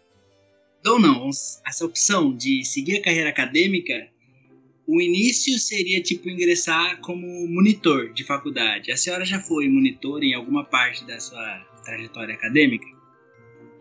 dom 0.84 0.98
não, 0.98 1.30
essa 1.66 1.86
opção 1.86 2.36
de 2.36 2.64
seguir 2.64 3.00
a 3.00 3.04
carreira 3.04 3.30
acadêmica, 3.30 4.10
o 4.88 5.00
início 5.02 5.60
seria 5.60 6.02
tipo 6.02 6.30
ingressar 6.30 7.00
como 7.02 7.28
monitor 7.48 8.14
de 8.14 8.24
faculdade. 8.24 8.92
A 8.92 8.98
senhora 8.98 9.26
já 9.26 9.40
foi 9.40 9.68
monitor 9.68 10.24
em 10.24 10.34
alguma 10.34 10.64
parte 10.66 11.06
da 11.06 11.20
sua 11.20 11.71
trajetória 11.84 12.36
acadêmica? 12.36 12.86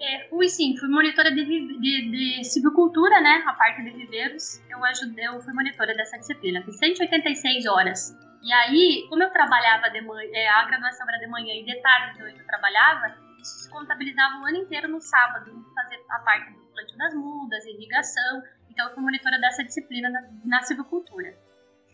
É, 0.01 0.29
fui 0.31 0.49
sim, 0.49 0.77
fui 0.79 0.89
monitora 0.89 1.31
de, 1.31 1.45
de, 1.45 2.11
de 2.11 2.45
silvicultura, 2.45 3.21
né? 3.21 3.43
A 3.47 3.53
parte 3.53 3.83
de 3.83 3.91
viveiros. 3.91 4.63
Eu 4.71 4.83
ajudei, 4.85 5.27
eu 5.27 5.41
fui 5.41 5.53
monitora 5.53 5.95
dessa 5.95 6.17
disciplina. 6.19 6.63
Fiz 6.65 6.79
186 6.79 7.67
horas. 7.67 8.17
E 8.43 8.51
aí, 8.51 9.07
como 9.11 9.23
eu 9.23 9.31
trabalhava 9.31 9.91
de 9.91 10.01
manhã, 10.01 10.31
é, 10.33 10.49
a 10.49 10.65
graduação 10.65 11.07
era 11.07 11.19
de 11.19 11.27
manhã 11.27 11.53
e 11.55 11.65
de 11.65 11.83
tarde 11.83 12.17
de 12.17 12.41
eu 12.41 12.47
trabalhava, 12.47 13.15
isso 13.39 13.65
se 13.65 13.71
contabilizava 13.71 14.41
o 14.41 14.47
ano 14.47 14.57
inteiro 14.57 14.89
no 14.89 15.01
sábado, 15.01 15.53
fazer 15.75 16.03
a 16.09 16.19
parte 16.21 16.51
do 16.55 16.67
plantio 16.73 16.97
das 16.97 17.15
mudas, 17.15 17.67
irrigação. 17.67 18.43
Então, 18.71 18.89
eu 18.89 18.95
fui 18.95 19.03
monitora 19.03 19.39
dessa 19.39 19.63
disciplina 19.63 20.09
na, 20.09 20.23
na 20.47 20.63
silvicultura. 20.63 21.37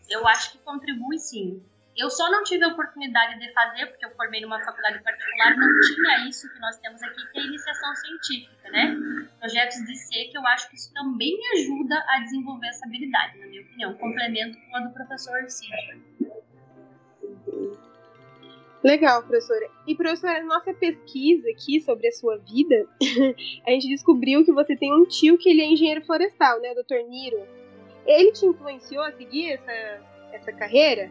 Eu 0.09 0.25
acho 0.25 0.53
que 0.53 0.59
contribui 0.59 1.17
sim. 1.17 1.61
Eu 1.97 2.11
só 2.11 2.29
não 2.29 2.43
tive 2.43 2.63
a 2.63 2.67
oportunidade 2.67 3.39
de 3.39 3.51
fazer, 3.53 3.87
porque 3.87 4.05
eu 4.05 4.11
formei 4.11 4.39
numa 4.41 4.63
faculdade 4.63 5.01
particular, 5.03 5.57
não 5.57 5.67
tinha 5.81 6.29
isso 6.29 6.47
que 6.53 6.59
nós 6.59 6.77
temos 6.77 7.01
aqui, 7.01 7.25
que 7.31 7.39
é 7.39 7.41
a 7.41 7.45
iniciação 7.45 7.95
científica, 7.95 8.69
né? 8.69 8.95
Projetos 9.39 9.77
de 9.83 9.95
C, 9.95 10.25
que 10.25 10.37
eu 10.37 10.45
acho 10.45 10.69
que 10.69 10.75
isso 10.75 10.93
também 10.93 11.35
ajuda 11.53 11.95
a 12.07 12.19
desenvolver 12.19 12.67
essa 12.67 12.85
habilidade, 12.85 13.39
na 13.39 13.47
minha 13.47 13.61
opinião. 13.63 13.93
Complemento 13.95 14.59
com 14.69 14.77
a 14.77 14.79
do 14.81 14.93
professor 14.93 15.49
Cid. 15.49 15.71
Legal, 18.83 19.23
professora. 19.23 19.67
E, 19.87 19.95
professora, 19.95 20.43
nossa 20.43 20.71
pesquisa 20.75 21.49
aqui 21.49 21.81
sobre 21.81 22.09
a 22.09 22.11
sua 22.11 22.37
vida, 22.37 22.87
a 23.65 23.71
gente 23.71 23.87
descobriu 23.87 24.45
que 24.45 24.51
você 24.51 24.75
tem 24.75 24.93
um 24.93 25.05
tio 25.05 25.35
que 25.35 25.49
ele 25.49 25.61
é 25.61 25.65
engenheiro 25.65 26.05
florestal, 26.05 26.61
né, 26.61 26.73
o 26.73 26.75
Dr. 26.75 27.09
Niro. 27.09 27.41
Ele 28.05 28.31
te 28.31 28.45
influenciou 28.45 29.03
a 29.03 29.11
seguir 29.13 29.53
essa, 29.53 30.01
essa 30.31 30.53
carreira? 30.53 31.09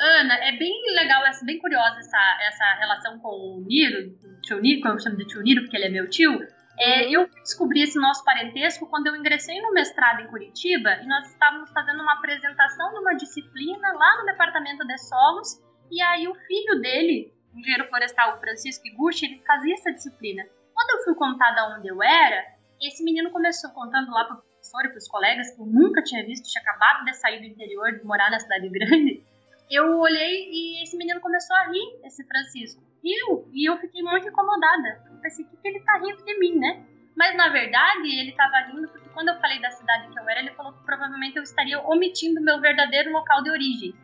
Ana, 0.00 0.34
é 0.34 0.52
bem 0.52 0.72
legal, 0.94 1.24
é 1.26 1.30
bem 1.44 1.58
curiosa 1.58 1.98
essa, 1.98 2.38
essa 2.42 2.64
relação 2.78 3.18
com 3.18 3.28
o 3.28 3.64
Niro, 3.66 4.16
o 4.24 4.40
tio 4.42 4.60
Niro, 4.60 4.80
como 4.82 4.94
eu 4.94 5.00
chamo 5.00 5.16
de 5.16 5.26
tio 5.26 5.42
Niro, 5.42 5.62
porque 5.62 5.76
ele 5.76 5.86
é 5.86 5.90
meu 5.90 6.08
tio. 6.08 6.38
É, 6.78 7.10
eu 7.10 7.28
descobri 7.42 7.82
esse 7.82 7.98
nosso 7.98 8.24
parentesco 8.24 8.88
quando 8.88 9.08
eu 9.08 9.16
ingressei 9.16 9.60
no 9.60 9.72
mestrado 9.72 10.20
em 10.20 10.28
Curitiba 10.28 10.90
e 11.02 11.06
nós 11.06 11.28
estávamos 11.28 11.70
fazendo 11.72 12.00
uma 12.00 12.12
apresentação 12.12 12.92
de 12.92 13.00
uma 13.00 13.14
disciplina 13.14 13.92
lá 13.92 14.18
no 14.20 14.26
departamento 14.26 14.86
de 14.86 14.98
solos 14.98 15.60
e 15.90 16.00
aí 16.00 16.28
o 16.28 16.34
filho 16.34 16.80
dele, 16.80 17.32
o 17.52 17.58
engenheiro 17.58 17.88
florestal 17.88 18.38
Francisco 18.38 18.86
Iguchi, 18.86 19.26
ele 19.26 19.42
fazia 19.44 19.74
essa 19.74 19.92
disciplina. 19.92 20.44
Quando 20.72 20.90
eu 20.90 21.04
fui 21.04 21.14
contar 21.16 21.50
de 21.50 21.60
onde 21.76 21.88
eu 21.88 22.00
era, 22.00 22.44
esse 22.80 23.02
menino 23.02 23.32
começou 23.32 23.70
contando 23.70 24.12
lá 24.12 24.24
pro 24.24 24.36
professor 24.36 24.84
e 24.84 24.90
pros 24.90 25.08
colegas 25.08 25.50
que 25.50 25.60
eu 25.60 25.66
nunca 25.66 26.00
tinha 26.02 26.24
visto, 26.24 26.48
tinha 26.48 26.62
acabado 26.62 27.04
de 27.04 27.12
sair 27.14 27.40
do 27.40 27.46
interior, 27.46 27.98
de 27.98 28.04
morar 28.04 28.30
na 28.30 28.38
cidade 28.38 28.68
grande. 28.68 29.24
Eu 29.70 29.98
olhei 29.98 30.48
e 30.50 30.82
esse 30.82 30.96
menino 30.96 31.20
começou 31.20 31.54
a 31.56 31.68
rir, 31.68 32.00
esse 32.04 32.26
Francisco. 32.26 32.82
Riu, 33.04 33.48
e 33.52 33.68
eu 33.68 33.76
fiquei 33.78 34.02
muito 34.02 34.28
incomodada. 34.28 35.04
Eu 35.10 35.20
pensei, 35.20 35.44
o 35.44 35.48
que, 35.48 35.56
que 35.56 35.68
ele 35.68 35.80
tá 35.80 35.98
rindo 35.98 36.24
de 36.24 36.38
mim, 36.38 36.58
né? 36.58 36.84
Mas 37.16 37.36
na 37.36 37.48
verdade, 37.48 38.08
ele 38.08 38.32
tava 38.32 38.58
rindo 38.66 38.88
porque 38.88 39.08
quando 39.10 39.28
eu 39.28 39.40
falei 39.40 39.60
da 39.60 39.70
cidade 39.70 40.08
que 40.12 40.18
eu 40.18 40.28
era, 40.28 40.40
ele 40.40 40.52
falou 40.52 40.72
que 40.72 40.84
provavelmente 40.84 41.36
eu 41.36 41.42
estaria 41.42 41.80
omitindo 41.80 42.40
meu 42.40 42.60
verdadeiro 42.60 43.12
local 43.12 43.42
de 43.42 43.50
origem 43.50 43.94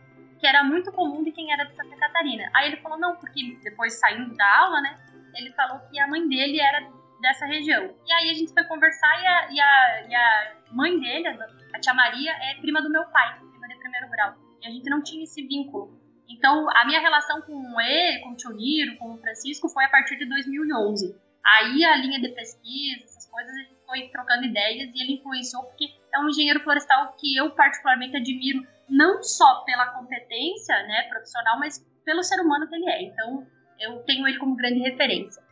que 0.45 0.47
era 0.47 0.63
muito 0.63 0.93
comum 0.93 1.25
de 1.25 1.33
quem 1.33 1.51
era 1.51 1.65
de 1.65 1.75
Santa 1.75 1.97
Catarina. 1.97 2.51
Aí 2.53 2.69
ele 2.69 2.77
falou, 2.83 2.99
não, 2.99 3.17
porque 3.17 3.57
depois 3.63 3.99
saindo 3.99 4.37
da 4.37 4.59
aula, 4.59 4.79
né, 4.83 4.99
ele 5.35 5.51
falou 5.55 5.81
que 5.89 5.99
a 5.99 6.07
mãe 6.07 6.29
dele 6.29 6.61
era 6.61 6.87
dessa 7.23 7.47
região. 7.47 7.95
E 8.07 8.13
aí 8.13 8.31
a 8.31 8.35
gente 8.35 8.53
foi 8.53 8.63
conversar 8.65 9.23
e 9.23 9.27
a, 9.27 9.51
e 9.51 9.59
a, 9.59 10.07
e 10.07 10.15
a 10.15 10.55
mãe 10.71 11.01
dele, 11.01 11.29
a 11.73 11.81
tia 11.81 11.95
Maria, 11.95 12.31
é 12.31 12.61
prima 12.61 12.83
do 12.83 12.91
meu 12.91 13.05
pai, 13.07 13.39
prima 13.39 13.69
de 13.69 13.77
primeiro 13.77 14.11
grau. 14.11 14.35
E 14.65 14.69
a 14.69 14.71
gente 14.71 14.89
não 14.89 15.03
tinha 15.03 15.23
esse 15.23 15.47
vínculo. 15.47 16.01
Então, 16.29 16.67
a 16.75 16.87
minha 16.87 17.01
relação 17.01 17.43
com 17.43 17.81
ele, 17.81 18.21
com 18.21 18.31
o 18.31 18.37
tio 18.37 18.51
Niro, 18.53 18.97
com 18.97 19.13
o 19.13 19.19
Francisco, 19.19 19.69
foi 19.69 19.85
a 19.85 19.91
partir 19.91 20.17
de 20.17 20.27
2011. 20.27 21.15
Aí 21.45 21.85
a 21.85 21.97
linha 21.97 22.19
de 22.19 22.31
pesquisa, 22.31 23.05
essas 23.05 23.27
coisas, 23.27 23.55
a 23.55 23.59
gente 23.59 23.77
foi 23.87 24.09
trocando 24.09 24.47
ideias 24.47 24.91
e 24.95 25.03
ele 25.03 25.21
influenciou 25.21 25.65
porque 25.65 25.93
é 26.15 26.19
um 26.19 26.29
engenheiro 26.29 26.61
florestal 26.61 27.15
que 27.19 27.37
eu 27.37 27.51
particularmente 27.51 28.17
admiro 28.17 28.67
não 28.89 29.23
só 29.23 29.63
pela 29.65 29.89
competência 29.89 30.75
né, 30.85 31.03
profissional, 31.11 31.59
mas 31.59 31.85
pelo 32.05 32.23
ser 32.23 32.41
humano 32.41 32.67
que 32.67 32.75
ele 32.75 32.89
é. 32.89 33.03
Então, 33.03 33.47
eu 33.79 34.03
tenho 34.05 34.27
ele 34.27 34.39
como 34.39 34.57
grande 34.57 34.81
referência. 34.81 35.43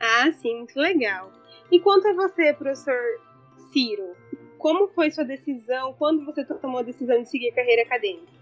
Ah, 0.00 0.32
sim, 0.32 0.56
muito 0.56 0.78
legal. 0.78 1.30
E 1.70 1.78
quanto 1.80 2.08
a 2.08 2.14
você, 2.14 2.54
professor 2.54 2.98
Ciro, 3.72 4.16
como 4.62 4.86
foi 4.94 5.10
sua 5.10 5.24
decisão? 5.24 5.92
Quando 5.94 6.24
você 6.24 6.44
tomou 6.44 6.78
a 6.78 6.84
decisão 6.84 7.20
de 7.20 7.28
seguir 7.28 7.50
a 7.50 7.54
carreira 7.54 7.82
acadêmica? 7.82 8.32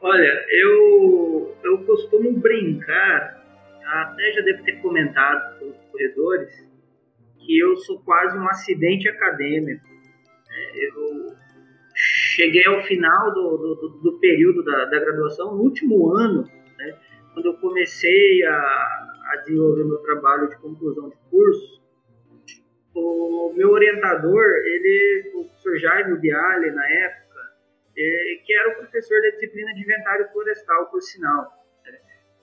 Olha, 0.00 0.46
eu, 0.50 1.54
eu 1.62 1.84
costumo 1.84 2.32
brincar, 2.40 3.44
até 3.84 4.32
já 4.32 4.40
devo 4.40 4.64
ter 4.64 4.80
comentado 4.80 5.58
pelos 5.58 5.76
corredores, 5.92 6.66
que 7.38 7.58
eu 7.58 7.76
sou 7.76 8.00
quase 8.00 8.38
um 8.38 8.48
acidente 8.48 9.06
acadêmico. 9.06 9.86
É, 10.50 10.86
eu 10.86 11.36
cheguei 11.94 12.64
ao 12.64 12.82
final 12.84 13.34
do, 13.34 13.56
do, 13.58 13.88
do 14.02 14.18
período 14.18 14.64
da, 14.64 14.86
da, 14.86 14.98
graduação, 14.98 15.54
no 15.54 15.62
último 15.62 16.10
ano, 16.16 16.48
né, 16.78 16.98
quando 17.34 17.46
eu 17.46 17.54
comecei 17.58 18.44
a, 18.46 18.52
a 18.52 19.36
desenvolver 19.44 19.84
meu 19.84 19.98
trabalho 19.98 20.48
de 20.48 20.56
conclusão 20.56 21.10
de 21.10 21.16
curso, 21.30 21.83
o 22.94 23.52
meu 23.56 23.70
orientador, 23.70 24.44
ele, 24.64 25.32
o 25.34 25.44
professor 25.44 25.78
Jaime 25.78 26.18
Bialy, 26.18 26.70
na 26.70 26.88
época, 26.88 27.40
é, 27.96 28.40
que 28.44 28.54
era 28.54 28.70
o 28.70 28.76
professor 28.76 29.20
da 29.22 29.30
disciplina 29.30 29.72
de 29.74 29.82
inventário 29.82 30.28
florestal, 30.32 30.86
por 30.90 31.00
sinal, 31.00 31.52
né, 31.84 31.98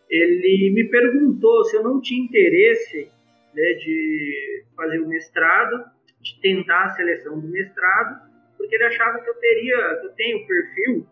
ele 0.09 0.71
me 0.73 0.89
perguntou 0.89 1.63
se 1.65 1.77
eu 1.77 1.83
não 1.83 2.01
tinha 2.01 2.23
interesse 2.23 3.09
né, 3.53 3.73
de 3.73 4.63
fazer 4.75 4.99
o 4.99 5.07
mestrado, 5.07 5.85
de 6.21 6.39
tentar 6.41 6.83
a 6.83 6.89
seleção 6.89 7.39
do 7.39 7.47
mestrado, 7.47 8.29
porque 8.57 8.75
ele 8.75 8.83
achava 8.83 9.19
que 9.19 9.29
eu 9.29 9.35
teria, 9.35 9.97
que 10.01 10.07
eu 10.07 10.11
tenho 10.11 10.47
perfil 10.47 11.07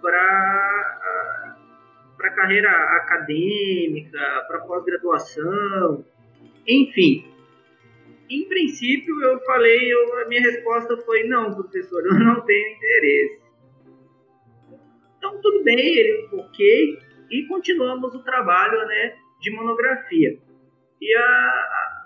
para 0.00 1.56
para 2.16 2.30
carreira 2.32 2.70
acadêmica, 2.70 4.18
para 4.46 4.60
pós-graduação, 4.60 6.04
enfim. 6.68 7.29
Em 8.30 8.46
princípio, 8.46 9.20
eu 9.24 9.40
falei, 9.40 9.92
eu, 9.92 10.18
a 10.20 10.28
minha 10.28 10.40
resposta 10.40 10.96
foi 10.98 11.24
não, 11.24 11.52
professor, 11.52 12.00
eu 12.06 12.14
não 12.14 12.40
tenho 12.42 12.76
interesse. 12.76 13.40
Então, 15.18 15.40
tudo 15.40 15.64
bem, 15.64 15.98
ele 15.98 16.28
ok, 16.32 16.98
e 17.28 17.46
continuamos 17.46 18.14
o 18.14 18.22
trabalho 18.22 18.86
né, 18.86 19.16
de 19.40 19.50
monografia. 19.50 20.38
E 21.00 21.14
a, 21.14 22.00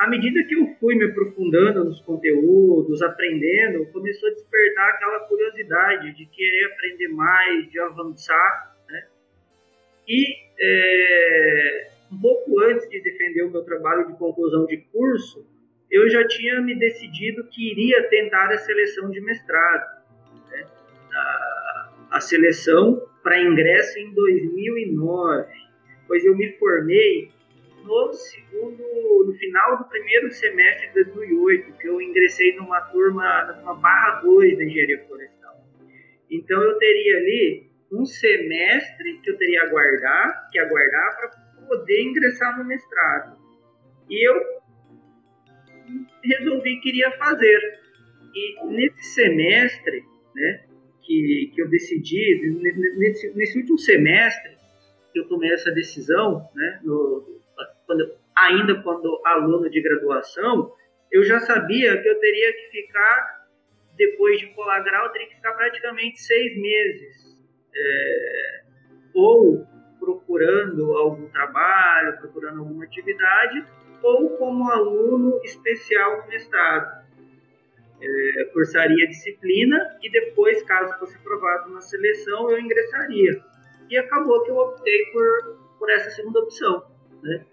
à 0.00 0.06
medida 0.06 0.44
que 0.44 0.54
eu 0.54 0.66
fui 0.78 0.96
me 0.96 1.04
aprofundando 1.04 1.84
nos 1.84 2.00
conteúdos, 2.02 3.00
aprendendo, 3.00 3.86
começou 3.92 4.28
a 4.28 4.32
despertar 4.32 4.90
aquela 4.90 5.20
curiosidade 5.20 6.14
de 6.14 6.26
querer 6.26 6.64
aprender 6.72 7.08
mais, 7.08 7.70
de 7.70 7.80
avançar. 7.80 8.76
Né? 8.86 9.06
E 10.06 10.26
é, 10.60 11.90
um 12.12 12.20
pouco 12.20 12.60
antes 12.60 12.88
de 12.90 13.00
defender 13.00 13.44
o 13.44 13.50
meu 13.50 13.64
trabalho 13.64 14.06
de 14.08 14.18
conclusão 14.18 14.66
de 14.66 14.76
curso, 14.92 15.46
eu 15.90 16.08
já 16.08 16.26
tinha 16.28 16.60
me 16.60 16.78
decidido 16.78 17.44
que 17.48 17.72
iria 17.72 18.08
tentar 18.08 18.50
a 18.50 18.58
seleção 18.58 19.10
de 19.10 19.20
mestrado. 19.20 20.00
Né? 20.50 20.66
A, 21.12 21.92
a 22.12 22.20
seleção 22.20 23.06
para 23.22 23.40
ingresso 23.40 23.98
em 23.98 24.12
2009, 24.14 25.52
pois 26.06 26.24
eu 26.24 26.36
me 26.36 26.52
formei 26.58 27.30
no 27.84 28.12
segundo, 28.12 29.24
no 29.26 29.32
final 29.34 29.78
do 29.78 29.84
primeiro 29.84 30.30
semestre 30.30 30.88
de 30.88 31.04
2008, 31.04 31.72
que 31.78 31.88
eu 31.88 32.00
ingressei 32.00 32.54
numa 32.56 32.80
turma, 32.82 33.56
numa 33.58 33.74
barra 33.74 34.20
2 34.20 34.58
da 34.58 34.64
engenharia 34.64 35.04
florestal. 35.06 35.64
Então 36.30 36.62
eu 36.62 36.78
teria 36.78 37.16
ali 37.16 37.70
um 37.92 38.04
semestre 38.04 39.18
que 39.22 39.30
eu 39.30 39.36
teria 39.36 39.64
aguardar, 39.64 40.48
que 40.52 40.58
aguardar 40.58 41.16
para 41.16 41.28
poder 41.66 42.02
ingressar 42.02 42.56
no 42.58 42.64
mestrado. 42.64 43.36
E 44.08 44.28
eu 44.28 44.59
resolvi 46.22 46.80
que 46.80 46.88
iria 46.88 47.10
fazer. 47.12 47.80
E 48.34 48.66
nesse 48.66 49.02
semestre, 49.14 50.04
né, 50.34 50.64
que, 51.02 51.52
que 51.54 51.62
eu 51.62 51.68
decidi, 51.68 52.40
nesse, 52.96 53.36
nesse 53.36 53.58
último 53.58 53.78
semestre 53.78 54.56
que 55.12 55.18
eu 55.18 55.28
tomei 55.28 55.52
essa 55.52 55.72
decisão, 55.72 56.48
né, 56.54 56.80
no, 56.84 57.40
quando, 57.86 58.14
ainda 58.36 58.82
quando 58.82 59.20
aluno 59.24 59.68
de 59.68 59.80
graduação, 59.82 60.72
eu 61.10 61.24
já 61.24 61.40
sabia 61.40 62.00
que 62.00 62.08
eu 62.08 62.20
teria 62.20 62.52
que 62.52 62.70
ficar, 62.70 63.46
depois 63.96 64.38
de 64.38 64.46
colar 64.54 64.80
grau, 64.80 65.06
eu 65.06 65.12
teria 65.12 65.28
que 65.28 65.34
ficar 65.34 65.52
praticamente 65.54 66.22
seis 66.22 66.56
meses. 66.60 67.30
É, 67.74 68.60
ou 69.14 69.66
procurando 69.98 70.92
algum 70.96 71.28
trabalho, 71.28 72.18
procurando 72.18 72.60
alguma 72.60 72.84
atividade, 72.84 73.64
ou 74.02 74.36
como 74.36 74.70
aluno 74.70 75.40
especial 75.44 76.22
no 76.22 76.28
mestrado. 76.28 77.00
É, 78.02 78.44
cursaria 78.52 79.06
disciplina 79.08 79.98
e 80.02 80.10
depois, 80.10 80.62
caso 80.62 80.98
fosse 80.98 81.16
aprovado 81.16 81.70
na 81.70 81.80
seleção, 81.80 82.50
eu 82.50 82.58
ingressaria. 82.58 83.42
E 83.90 83.98
acabou 83.98 84.42
que 84.42 84.50
eu 84.50 84.56
optei 84.56 85.04
por, 85.12 85.58
por 85.78 85.90
essa 85.90 86.10
segunda 86.10 86.40
opção. 86.40 86.84
Né? 87.22 87.44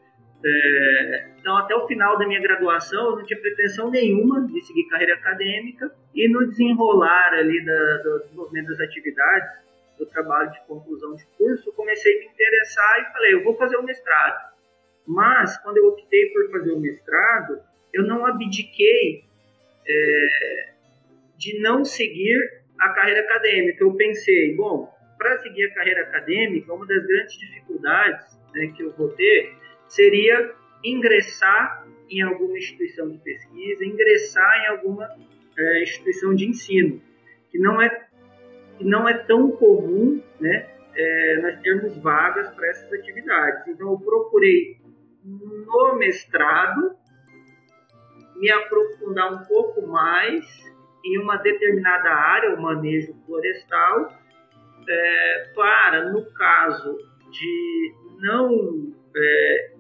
É, 0.46 1.30
então, 1.40 1.58
até 1.58 1.76
o 1.76 1.88
final 1.88 2.18
da 2.18 2.28
minha 2.28 2.42
graduação, 2.42 3.12
eu 3.12 3.16
não 3.18 3.26
tinha 3.26 3.40
pretensão 3.40 3.90
nenhuma 3.90 4.46
de 4.48 4.62
seguir 4.62 4.88
carreira 4.88 5.16
acadêmica 5.16 5.92
e 6.14 6.30
no 6.30 6.48
desenrolar 6.48 7.34
ali 7.34 7.66
da, 7.66 7.98
do 7.98 8.20
desenvolvimento 8.20 8.68
das 8.68 8.80
atividades, 8.80 9.68
do 9.98 10.06
trabalho 10.06 10.52
de 10.52 10.62
conclusão 10.68 11.16
de 11.16 11.26
curso, 11.38 11.74
comecei 11.74 12.16
a 12.16 12.20
me 12.20 12.26
interessar 12.28 13.00
e 13.02 13.14
falei, 13.14 13.34
eu 13.34 13.44
vou 13.44 13.58
fazer 13.58 13.78
o 13.78 13.84
mestrado. 13.84 14.57
Mas, 15.08 15.58
quando 15.60 15.78
eu 15.78 15.88
optei 15.88 16.28
por 16.32 16.52
fazer 16.52 16.72
o 16.72 16.80
mestrado, 16.80 17.62
eu 17.94 18.04
não 18.04 18.26
abdiquei 18.26 19.24
é, 19.88 20.74
de 21.38 21.60
não 21.62 21.86
seguir 21.86 22.38
a 22.78 22.90
carreira 22.90 23.22
acadêmica. 23.22 23.84
Eu 23.84 23.94
pensei, 23.94 24.56
bom, 24.56 24.94
para 25.18 25.38
seguir 25.40 25.66
a 25.66 25.74
carreira 25.74 26.02
acadêmica, 26.02 26.74
uma 26.74 26.86
das 26.86 27.06
grandes 27.06 27.38
dificuldades 27.40 28.38
né, 28.54 28.68
que 28.76 28.84
eu 28.84 28.92
vou 28.92 29.10
ter 29.10 29.56
seria 29.88 30.54
ingressar 30.84 31.88
em 32.10 32.22
alguma 32.22 32.58
instituição 32.58 33.10
de 33.10 33.18
pesquisa, 33.20 33.86
ingressar 33.86 34.64
em 34.64 34.68
alguma 34.68 35.10
é, 35.58 35.84
instituição 35.84 36.36
de 36.36 36.48
ensino, 36.48 37.02
que 37.50 37.58
não 37.58 37.82
é 37.82 38.08
que 38.78 38.84
não 38.84 39.10
é 39.10 39.18
tão 39.18 39.50
comum, 39.52 40.22
né, 40.40 40.70
é, 40.96 41.38
nós 41.42 41.60
termos 41.62 41.98
vagas 41.98 42.48
para 42.54 42.68
essas 42.68 42.94
atividades. 42.94 43.68
Então 43.68 43.92
eu 43.94 44.00
procurei 44.00 44.78
no 45.28 45.96
mestrado 45.98 46.96
me 48.36 48.50
aprofundar 48.50 49.34
um 49.34 49.46
pouco 49.46 49.86
mais 49.88 50.46
em 51.04 51.18
uma 51.20 51.38
determinada 51.38 52.10
área, 52.10 52.56
o 52.56 52.62
manejo 52.62 53.14
florestal, 53.26 54.14
é, 54.88 55.52
para, 55.56 56.12
no 56.12 56.26
caso 56.34 56.98
de 57.32 57.94
não 58.20 58.94
é, 59.16 59.72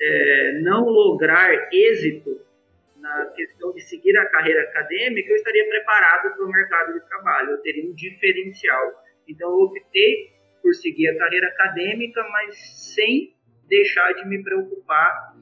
é, 0.00 0.60
não 0.62 0.84
lograr 0.84 1.50
êxito 1.72 2.40
na 2.96 3.26
questão 3.34 3.72
de 3.72 3.80
seguir 3.82 4.16
a 4.16 4.26
carreira 4.26 4.62
acadêmica, 4.62 5.30
eu 5.30 5.36
estaria 5.36 5.68
preparado 5.68 6.34
para 6.34 6.44
o 6.44 6.48
mercado 6.48 6.92
de 6.94 7.00
trabalho, 7.08 7.50
eu 7.50 7.62
teria 7.62 7.90
um 7.90 7.94
diferencial. 7.94 8.92
Então, 9.28 9.50
eu 9.50 9.66
optei 9.66 10.32
por 10.62 10.72
seguir 10.74 11.08
a 11.08 11.18
carreira 11.18 11.48
acadêmica, 11.48 12.22
mas 12.30 12.56
sem 12.94 13.34
deixar 13.72 14.12
de 14.12 14.28
me 14.28 14.42
preocupar 14.42 15.34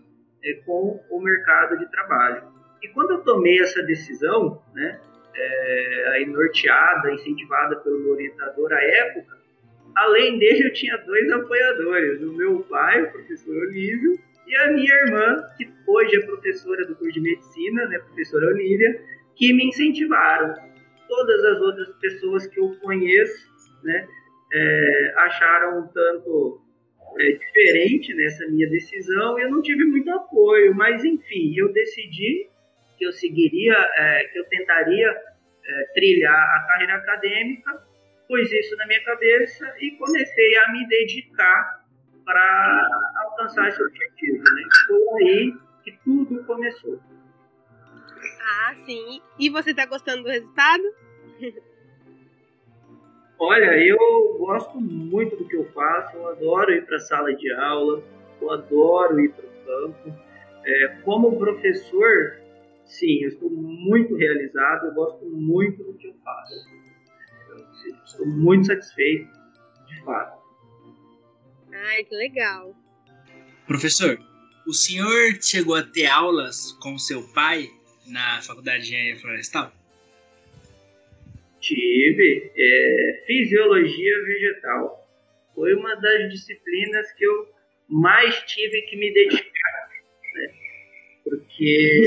é, 0.45 0.53
com 0.65 1.03
o 1.11 1.21
mercado 1.21 1.77
de 1.77 1.91
trabalho. 1.91 2.45
E 2.81 2.89
quando 2.89 3.11
eu 3.11 3.25
tomei 3.25 3.61
essa 3.61 3.83
decisão, 3.83 4.63
né, 4.73 5.01
é, 5.35 6.09
aí 6.15 6.27
norteada, 6.27 7.13
incentivada 7.13 7.77
pelo 7.77 7.99
meu 7.99 8.13
orientador 8.13 8.73
à 8.73 8.81
época, 8.81 9.37
além 9.97 10.39
dele 10.39 10.69
eu 10.69 10.73
tinha 10.73 10.97
dois 10.99 11.31
apoiadores, 11.33 12.23
o 12.23 12.33
meu 12.33 12.61
pai, 12.71 13.03
o 13.03 13.11
professor 13.11 13.55
Olívio, 13.57 14.17
e 14.47 14.57
a 14.57 14.73
minha 14.73 14.95
irmã, 15.07 15.45
que 15.57 15.69
hoje 15.87 16.17
é 16.17 16.27
professora 16.27 16.87
do 16.87 16.95
curso 16.95 17.13
de 17.13 17.21
medicina, 17.21 17.87
né, 17.87 17.99
professora 17.99 18.47
Olivia, 18.47 19.03
que 19.35 19.53
me 19.53 19.67
incentivaram. 19.67 20.55
Todas 21.09 21.45
as 21.45 21.61
outras 21.61 21.89
pessoas 22.01 22.47
que 22.47 22.61
eu 22.61 22.77
conheço, 22.81 23.49
né, 23.83 24.09
é, 24.53 25.15
acharam 25.17 25.81
um 25.81 25.87
tanto 25.89 26.61
é, 27.19 27.33
diferente 27.33 28.15
nessa 28.15 28.47
minha 28.49 28.69
decisão 28.69 29.39
e 29.39 29.43
eu 29.43 29.51
não 29.51 29.63
tive 29.63 29.85
muito 29.85 30.11
apoio, 30.11 30.75
mas 30.75 31.05
enfim, 31.05 31.55
eu 31.57 31.73
decidi 31.73 32.49
que 32.97 33.05
eu 33.05 33.13
seguiria, 33.13 33.75
é, 33.75 34.25
que 34.33 34.39
eu 34.39 34.45
tentaria 34.45 35.09
é, 35.09 35.85
trilhar 35.95 36.35
a 36.35 36.67
carreira 36.67 36.95
acadêmica, 36.97 37.83
pus 38.29 38.53
isso 38.53 38.77
na 38.77 38.87
minha 38.87 39.03
cabeça 39.05 39.75
e 39.81 39.93
comecei 39.93 40.57
a 40.59 40.73
me 40.73 40.87
dedicar 40.87 41.81
para 42.25 42.89
alcançar 43.25 43.69
esse 43.69 43.83
objetivo. 43.83 44.43
Né? 44.55 44.63
Foi 44.87 45.25
aí 45.25 45.55
que 45.83 45.93
tudo 46.05 46.45
começou. 46.45 47.01
Ah, 48.41 48.75
sim. 48.85 49.23
E 49.39 49.49
você 49.49 49.71
está 49.71 49.87
gostando 49.87 50.23
do 50.25 50.29
resultado? 50.29 50.83
Olha, 53.43 53.75
eu 53.83 53.97
gosto 54.37 54.79
muito 54.79 55.35
do 55.35 55.49
que 55.49 55.57
eu 55.57 55.65
faço, 55.73 56.15
eu 56.15 56.29
adoro 56.29 56.73
ir 56.75 56.85
para 56.85 56.97
a 56.97 57.01
sala 57.01 57.35
de 57.35 57.51
aula, 57.55 58.05
eu 58.39 58.51
adoro 58.51 59.19
ir 59.19 59.33
para 59.33 59.47
o 59.47 59.65
campo. 59.65 60.15
É, 60.63 60.89
como 61.03 61.39
professor, 61.39 62.39
sim, 62.85 63.23
eu 63.23 63.29
estou 63.29 63.49
muito 63.49 64.15
realizado, 64.15 64.89
eu 64.89 64.93
gosto 64.93 65.25
muito 65.25 65.83
do 65.83 65.95
que 65.95 66.09
eu 66.09 66.15
faço. 66.23 66.69
Eu 67.49 67.95
estou 68.05 68.27
muito 68.27 68.67
satisfeito, 68.67 69.31
de 69.89 70.05
fato. 70.05 70.39
Ai, 71.73 72.05
que 72.05 72.15
legal. 72.15 72.77
Professor, 73.67 74.19
o 74.67 74.75
senhor 74.75 75.33
chegou 75.41 75.77
a 75.77 75.83
ter 75.83 76.05
aulas 76.05 76.73
com 76.73 76.99
seu 76.99 77.23
pai 77.33 77.71
na 78.07 78.43
Faculdade 78.43 78.83
de 78.83 78.89
Engenharia 78.89 79.19
Florestal? 79.19 79.80
Tive. 81.61 82.53
É, 82.57 83.25
fisiologia 83.27 84.23
vegetal. 84.25 85.09
Foi 85.55 85.75
uma 85.75 85.95
das 85.97 86.31
disciplinas 86.31 87.13
que 87.13 87.25
eu 87.25 87.49
mais 87.89 88.41
tive 88.45 88.83
que 88.83 88.97
me 88.97 89.13
dedicar. 89.13 89.89
Né? 90.35 90.53
Porque 91.25 92.03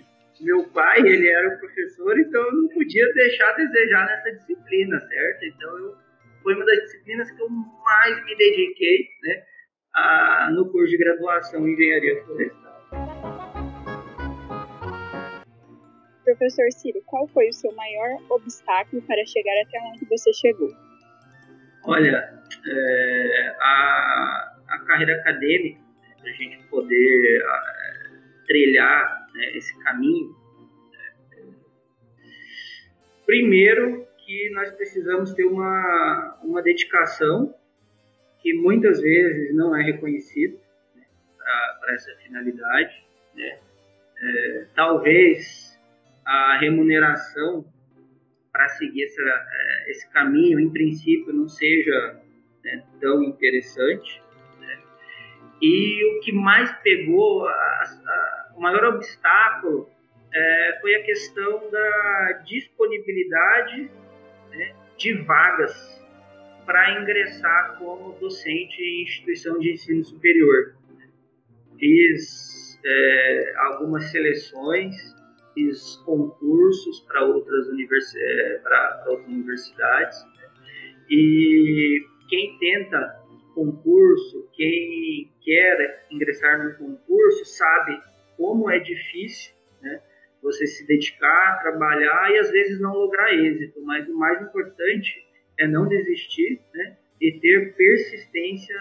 meu 0.40 0.68
pai, 0.70 1.00
ele 1.00 1.28
era 1.28 1.48
o 1.48 1.58
professor, 1.58 2.18
então 2.18 2.42
eu 2.42 2.52
não 2.52 2.68
podia 2.68 3.12
deixar 3.14 3.50
a 3.50 3.56
desejar 3.56 4.06
nessa 4.06 4.36
disciplina, 4.36 5.00
certo? 5.00 5.44
Então 5.44 5.78
eu 5.78 5.96
foi 6.42 6.54
uma 6.54 6.64
das 6.64 6.78
disciplinas 6.84 7.30
que 7.30 7.42
eu 7.42 7.48
mais 7.48 8.24
me 8.24 8.36
dediquei 8.36 9.08
né, 9.22 9.42
a, 9.94 10.50
no 10.52 10.70
curso 10.70 10.90
de 10.90 10.98
graduação 10.98 11.68
em 11.68 11.74
engenharia 11.74 12.24
florestal. 12.24 12.67
Professor 16.28 16.70
Ciro, 16.72 17.02
qual 17.06 17.26
foi 17.28 17.48
o 17.48 17.52
seu 17.54 17.72
maior 17.72 18.18
obstáculo 18.28 19.00
para 19.02 19.24
chegar 19.24 19.62
até 19.62 19.78
onde 19.80 20.04
você 20.04 20.30
chegou? 20.34 20.68
Olha, 21.84 22.38
é, 22.66 23.56
a, 23.58 24.56
a 24.68 24.78
carreira 24.86 25.14
acadêmica, 25.14 25.80
né, 25.80 26.16
para 26.20 26.30
a 26.30 26.34
gente 26.34 26.58
poder 26.64 27.42
a, 27.42 27.74
trilhar 28.46 29.26
né, 29.32 29.56
esse 29.56 29.78
caminho, 29.82 30.36
né, 30.92 31.46
primeiro 33.24 34.06
que 34.18 34.50
nós 34.50 34.70
precisamos 34.72 35.32
ter 35.32 35.46
uma, 35.46 36.38
uma 36.42 36.60
dedicação 36.60 37.54
que 38.42 38.52
muitas 38.52 39.00
vezes 39.00 39.54
não 39.56 39.74
é 39.74 39.82
reconhecida 39.82 40.58
né, 40.94 41.06
para 41.80 41.94
essa 41.94 42.14
finalidade. 42.16 43.02
Né? 43.34 43.58
É, 44.20 44.66
talvez 44.74 45.67
a 46.28 46.58
remuneração 46.58 47.64
para 48.52 48.68
seguir 48.68 49.04
essa, 49.04 49.22
é, 49.22 49.90
esse 49.90 50.10
caminho, 50.10 50.60
em 50.60 50.70
princípio, 50.70 51.32
não 51.32 51.48
seja 51.48 52.20
né, 52.62 52.84
tão 53.00 53.24
interessante. 53.24 54.22
Né? 54.60 54.78
E 55.62 56.04
o 56.04 56.20
que 56.20 56.32
mais 56.32 56.70
pegou, 56.82 57.46
a, 57.46 57.52
a, 57.52 58.52
o 58.54 58.60
maior 58.60 58.84
obstáculo, 58.96 59.88
é, 60.34 60.78
foi 60.82 60.96
a 60.96 61.02
questão 61.02 61.70
da 61.70 62.42
disponibilidade 62.44 63.90
né, 64.50 64.74
de 64.98 65.14
vagas 65.22 65.98
para 66.66 67.00
ingressar 67.00 67.78
como 67.78 68.12
docente 68.18 68.82
em 68.82 69.02
instituição 69.04 69.58
de 69.58 69.72
ensino 69.72 70.04
superior. 70.04 70.74
Fiz 71.78 72.78
é, 72.84 73.54
algumas 73.56 74.04
seleções, 74.10 75.16
fiz 75.58 75.96
concursos 76.04 77.00
para 77.00 77.24
outras, 77.24 77.68
universi 77.68 78.18
é, 78.20 78.62
outras 79.06 79.26
universidades 79.26 80.18
e 81.10 82.00
quem 82.28 82.58
tenta 82.58 83.18
concurso, 83.54 84.48
quem 84.52 85.32
quer 85.42 86.06
ingressar 86.10 86.64
no 86.64 86.74
concurso, 86.76 87.44
sabe 87.44 88.00
como 88.36 88.70
é 88.70 88.78
difícil, 88.78 89.52
né? 89.82 90.00
Você 90.42 90.66
se 90.66 90.86
dedicar, 90.86 91.58
trabalhar 91.60 92.30
e 92.30 92.38
às 92.38 92.50
vezes 92.52 92.80
não 92.80 92.92
lograr 92.92 93.34
êxito, 93.34 93.80
mas 93.82 94.08
o 94.08 94.16
mais 94.16 94.40
importante 94.40 95.26
é 95.58 95.66
não 95.66 95.88
desistir, 95.88 96.60
né? 96.72 96.96
E 97.20 97.32
ter 97.40 97.74
persistência 97.74 98.76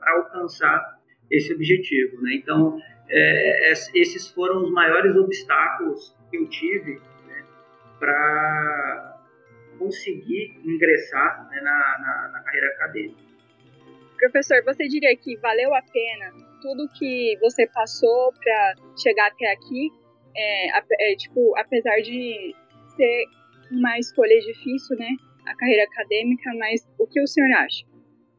para 0.00 0.12
alcançar 0.14 0.98
esse 1.30 1.52
objetivo, 1.52 2.22
né? 2.22 2.36
Então, 2.36 2.78
é, 3.08 3.72
esses 3.72 4.30
foram 4.30 4.64
os 4.64 4.72
maiores 4.72 5.16
obstáculos 5.16 6.14
que 6.30 6.36
eu 6.36 6.48
tive 6.48 7.00
né, 7.26 7.44
para 7.98 9.20
conseguir 9.78 10.58
ingressar 10.64 11.48
né, 11.50 11.60
na, 11.60 11.98
na, 11.98 12.30
na 12.32 12.40
carreira 12.40 12.68
acadêmica. 12.68 13.22
Professor, 14.16 14.62
você 14.64 14.86
diria 14.86 15.16
que 15.16 15.36
valeu 15.38 15.74
a 15.74 15.82
pena 15.82 16.32
tudo 16.60 16.88
que 16.96 17.36
você 17.40 17.66
passou 17.66 18.32
para 18.32 18.74
chegar 18.96 19.26
até 19.26 19.52
aqui? 19.52 19.90
É, 20.34 20.78
é, 21.12 21.16
tipo, 21.16 21.56
apesar 21.58 21.96
de 21.96 22.54
ser 22.96 23.24
uma 23.70 23.98
escolha 23.98 24.38
difícil, 24.40 24.96
né? 24.96 25.08
a 25.46 25.56
carreira 25.56 25.84
acadêmica, 25.84 26.50
mas 26.54 26.86
o 26.98 27.06
que 27.06 27.20
o 27.20 27.26
senhor 27.26 27.50
acha? 27.58 27.84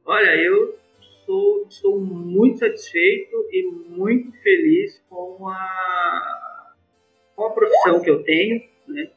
Olha, 0.06 0.36
eu 0.36 0.78
sou, 1.26 1.70
sou 1.70 2.00
muito 2.00 2.60
satisfeito 2.60 3.36
e 3.52 3.72
muito 3.72 4.32
feliz 4.42 5.04
com 5.10 5.48
a, 5.48 6.74
com 7.36 7.46
a 7.46 7.50
profissão 7.52 8.02
que 8.02 8.10
eu 8.10 8.24
tenho. 8.24 8.62
Né? 8.88 9.12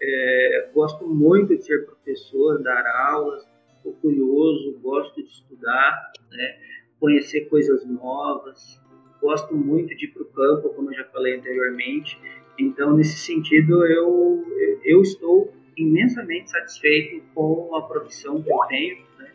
É, 0.00 0.70
gosto 0.74 1.06
muito 1.06 1.56
de 1.56 1.64
ser 1.64 1.86
professor, 1.86 2.62
dar 2.62 2.84
aulas, 3.08 3.46
sou 3.82 3.92
curioso, 3.94 4.78
gosto 4.80 5.22
de 5.22 5.28
estudar, 5.28 6.12
né? 6.30 6.58
conhecer 7.00 7.48
coisas 7.48 7.86
novas, 7.86 8.80
gosto 9.20 9.54
muito 9.54 9.94
de 9.96 10.06
ir 10.06 10.08
para 10.08 10.22
o 10.22 10.26
campo, 10.26 10.70
como 10.70 10.90
eu 10.90 10.96
já 10.96 11.04
falei 11.04 11.36
anteriormente. 11.36 12.18
Então, 12.58 12.96
nesse 12.96 13.18
sentido, 13.18 13.84
eu, 13.86 14.44
eu 14.84 15.02
estou 15.02 15.52
imensamente 15.76 16.50
satisfeito 16.50 17.22
com 17.34 17.74
a 17.74 17.82
profissão 17.82 18.42
que 18.42 18.50
eu 18.50 18.58
tenho 18.68 18.96
né, 19.18 19.30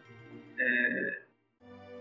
é, 0.59 1.21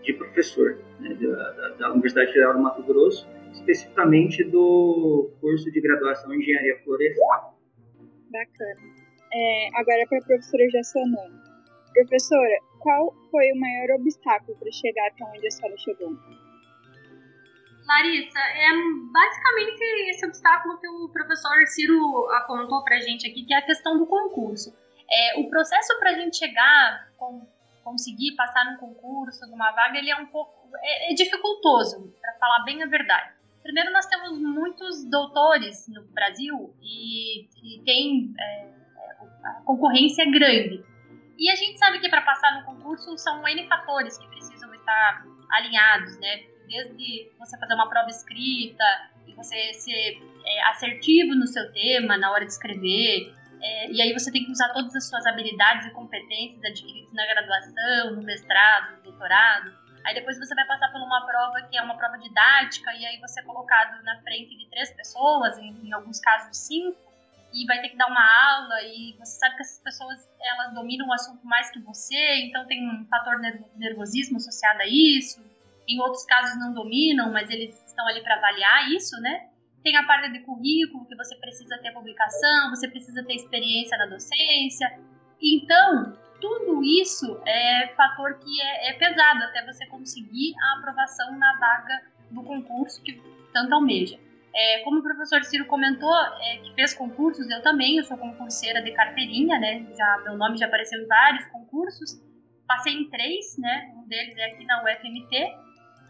de 0.03 0.13
professor 0.13 0.79
né, 0.99 1.13
da, 1.13 1.69
da, 1.69 1.91
Universidade 1.91 2.31
Federal 2.31 2.53
do 2.53 2.59
Mato 2.59 2.83
Grosso, 2.83 3.27
especificamente 3.53 4.43
do 4.43 5.31
curso 5.39 5.71
de 5.71 5.81
graduação 5.81 6.33
em 6.33 6.39
Engenharia 6.39 6.77
Florestal. 6.83 7.57
Bacana. 8.31 8.81
É, 9.33 9.69
agora 9.75 10.05
para 10.09 10.17
a 10.17 10.21
professora 10.21 10.69
Jassanã. 10.69 11.41
Professora, 11.93 12.57
qual 12.79 13.13
foi 13.29 13.51
o 13.51 13.59
maior 13.59 13.95
obstáculo 13.99 14.57
para 14.57 14.71
chegar 14.71 15.07
até 15.07 15.23
onde 15.25 15.47
a 15.47 15.51
senhora 15.51 15.77
chegou? 15.77 16.17
Larissa, 17.85 18.39
é 18.39 18.69
basicamente 19.11 19.81
esse 20.09 20.25
obstáculo 20.25 20.79
que 20.79 20.87
o 20.87 21.09
professor 21.09 21.65
Ciro 21.67 22.29
apontou 22.31 22.83
para 22.83 22.97
a 22.97 23.01
gente 23.01 23.29
aqui, 23.29 23.43
que 23.43 23.53
é 23.53 23.57
a 23.57 23.65
questão 23.65 23.97
do 23.97 24.05
concurso. 24.05 24.73
É, 25.11 25.39
o 25.39 25.49
processo 25.49 25.97
para 25.99 26.11
a 26.11 26.13
gente 26.13 26.37
chegar, 26.37 27.11
com, 27.17 27.45
conseguir 27.83 28.35
passar 28.35 28.65
num 28.65 28.77
concurso, 28.77 29.45
numa 29.47 29.71
vaga, 29.71 29.97
ele 29.97 30.09
é 30.09 30.15
um 30.17 30.27
pouco 30.27 30.69
é, 30.81 31.11
é 31.11 31.13
dificultoso, 31.13 32.13
para 32.21 32.33
falar 32.33 32.63
bem 32.63 32.81
a 32.83 32.87
verdade. 32.87 33.33
Primeiro, 33.61 33.91
nós 33.91 34.05
temos 34.07 34.39
muitos 34.39 35.05
doutores 35.09 35.87
no 35.87 36.03
Brasil 36.13 36.73
e, 36.81 37.47
e 37.63 37.81
tem 37.83 38.33
é, 38.39 38.67
a 39.43 39.61
concorrência 39.65 40.23
é 40.23 40.31
grande. 40.31 40.83
E 41.37 41.49
a 41.49 41.55
gente 41.55 41.77
sabe 41.77 41.99
que 41.99 42.09
para 42.09 42.21
passar 42.21 42.59
no 42.59 42.65
concurso 42.65 43.17
são 43.17 43.47
N 43.47 43.67
fatores 43.67 44.17
que 44.17 44.27
precisam 44.27 44.73
estar 44.73 45.25
alinhados, 45.51 46.17
né? 46.19 46.51
desde 46.71 47.29
você 47.37 47.57
fazer 47.59 47.73
uma 47.73 47.89
prova 47.89 48.09
escrita 48.09 48.83
e 49.27 49.33
você 49.33 49.73
ser 49.73 50.21
é, 50.45 50.63
assertivo 50.69 51.35
no 51.35 51.45
seu 51.45 51.71
tema 51.73 52.17
na 52.17 52.31
hora 52.31 52.45
de 52.45 52.51
escrever. 52.51 53.33
É, 53.61 53.91
e 53.91 54.01
aí 54.01 54.11
você 54.13 54.31
tem 54.31 54.43
que 54.43 54.51
usar 54.51 54.69
todas 54.69 54.95
as 54.95 55.07
suas 55.07 55.25
habilidades 55.27 55.85
e 55.87 55.91
competências 55.91 56.63
adquiridas 56.63 57.13
na 57.13 57.25
graduação, 57.27 58.15
no 58.15 58.23
mestrado, 58.23 58.97
no 58.97 59.03
doutorado. 59.03 59.71
Aí 60.03 60.15
depois 60.15 60.39
você 60.39 60.55
vai 60.55 60.65
passar 60.65 60.91
por 60.91 60.99
uma 60.99 61.25
prova 61.25 61.61
que 61.69 61.77
é 61.77 61.81
uma 61.81 61.95
prova 61.95 62.17
didática, 62.17 62.91
e 62.95 63.05
aí 63.05 63.19
você 63.19 63.39
é 63.39 63.43
colocado 63.43 64.01
na 64.03 64.19
frente 64.21 64.57
de 64.57 64.67
três 64.69 64.91
pessoas, 64.95 65.57
em, 65.59 65.87
em 65.87 65.93
alguns 65.93 66.19
casos 66.19 66.57
cinco, 66.57 66.97
e 67.53 67.65
vai 67.67 67.79
ter 67.81 67.89
que 67.89 67.97
dar 67.97 68.07
uma 68.07 68.55
aula, 68.55 68.81
e 68.81 69.15
você 69.19 69.37
sabe 69.37 69.55
que 69.57 69.61
essas 69.61 69.83
pessoas 69.83 70.17
elas 70.41 70.73
dominam 70.73 71.07
o 71.07 71.13
assunto 71.13 71.45
mais 71.45 71.69
que 71.69 71.79
você, 71.81 72.45
então 72.45 72.65
tem 72.65 72.89
um 72.89 73.05
fator 73.07 73.39
nervosismo 73.75 74.37
associado 74.37 74.81
a 74.81 74.87
isso, 74.87 75.43
em 75.87 75.99
outros 75.99 76.25
casos 76.25 76.57
não 76.59 76.73
dominam, 76.73 77.31
mas 77.31 77.49
eles 77.49 77.75
estão 77.85 78.07
ali 78.07 78.23
para 78.23 78.37
avaliar 78.37 78.89
isso, 78.91 79.19
né? 79.21 79.50
Tem 79.83 79.95
a 79.97 80.03
parte 80.03 80.31
de 80.31 80.39
currículo, 80.39 81.05
que 81.05 81.15
você 81.15 81.35
precisa 81.37 81.77
ter 81.79 81.91
publicação, 81.91 82.69
você 82.69 82.87
precisa 82.87 83.23
ter 83.23 83.35
experiência 83.35 83.97
na 83.97 84.05
docência. 84.05 84.99
Então, 85.41 86.15
tudo 86.39 86.83
isso 86.83 87.41
é 87.45 87.87
fator 87.95 88.37
que 88.39 88.61
é, 88.61 88.89
é 88.89 88.93
pesado 88.93 89.43
até 89.43 89.65
você 89.65 89.85
conseguir 89.87 90.53
a 90.59 90.79
aprovação 90.79 91.37
na 91.37 91.57
vaga 91.57 92.01
do 92.29 92.43
concurso 92.43 93.01
que 93.03 93.21
tanto 93.53 93.73
almeja. 93.73 94.19
É, 94.53 94.79
como 94.83 94.99
o 94.99 95.03
professor 95.03 95.43
Ciro 95.43 95.65
comentou, 95.65 96.13
é, 96.13 96.57
que 96.57 96.73
fez 96.73 96.93
concursos, 96.93 97.49
eu 97.49 97.61
também, 97.61 97.97
eu 97.97 98.03
sou 98.03 98.17
concurseira 98.17 98.81
de 98.81 98.91
carteirinha, 98.91 99.57
né? 99.59 99.85
Já, 99.97 100.21
meu 100.25 100.37
nome 100.37 100.57
já 100.57 100.65
apareceu 100.65 101.01
em 101.01 101.07
vários 101.07 101.45
concursos. 101.45 102.21
Passei 102.67 102.93
em 102.93 103.09
três, 103.09 103.57
né? 103.57 103.93
Um 103.95 104.07
deles 104.07 104.35
é 104.37 104.45
aqui 104.45 104.65
na 104.65 104.83
UFMT. 104.83 105.55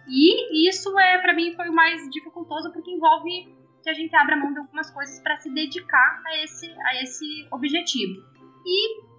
E 0.08 0.68
isso 0.68 0.98
é 1.00 1.20
para 1.20 1.34
mim 1.34 1.54
foi 1.56 1.70
o 1.70 1.74
mais 1.74 2.02
dificultoso 2.10 2.72
porque 2.74 2.90
envolve 2.90 3.56
que 3.82 3.90
a 3.90 3.94
gente 3.94 4.16
abra 4.16 4.36
mão 4.36 4.54
de 4.54 4.60
algumas 4.60 4.90
coisas 4.92 5.20
para 5.20 5.38
se 5.38 5.54
dedicar 5.54 6.22
a 6.26 6.44
esse 6.44 6.72
a 6.86 7.02
esse 7.02 7.48
objetivo. 7.52 8.22
E 8.66 9.12